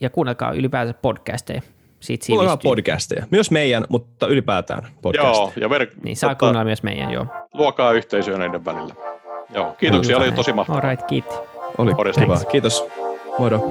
ja 0.00 0.10
kuunnelkaa 0.10 0.52
ylipäätään 0.52 0.98
podcasteja. 1.02 1.62
Siitä 2.00 2.26
kuunnelkaa 2.26 2.56
podcasteja. 2.56 3.26
Myös 3.30 3.50
meidän, 3.50 3.84
mutta 3.88 4.26
ylipäätään 4.26 4.82
podcasteja. 5.02 5.34
Joo, 5.34 5.52
ja 5.56 5.68
ver- 5.68 5.94
niin, 6.04 6.16
saa 6.16 6.34
kuunnella 6.34 6.64
myös 6.64 6.82
meidän, 6.82 7.10
joo. 7.10 7.26
Luokaa 7.54 7.92
yhteisöä 7.92 8.38
näiden 8.38 8.64
välillä. 8.64 8.94
Joo, 9.54 9.72
kiitoksia, 9.78 10.16
oli 10.16 10.32
tosi 10.32 10.52
mahtavaa. 10.52 10.80
All 10.80 10.90
right, 10.90 11.06
kiitti. 11.06 11.34
Oli 11.78 11.92
kiva, 12.20 12.40
kiitos. 12.50 12.84
Moro. 13.38 13.70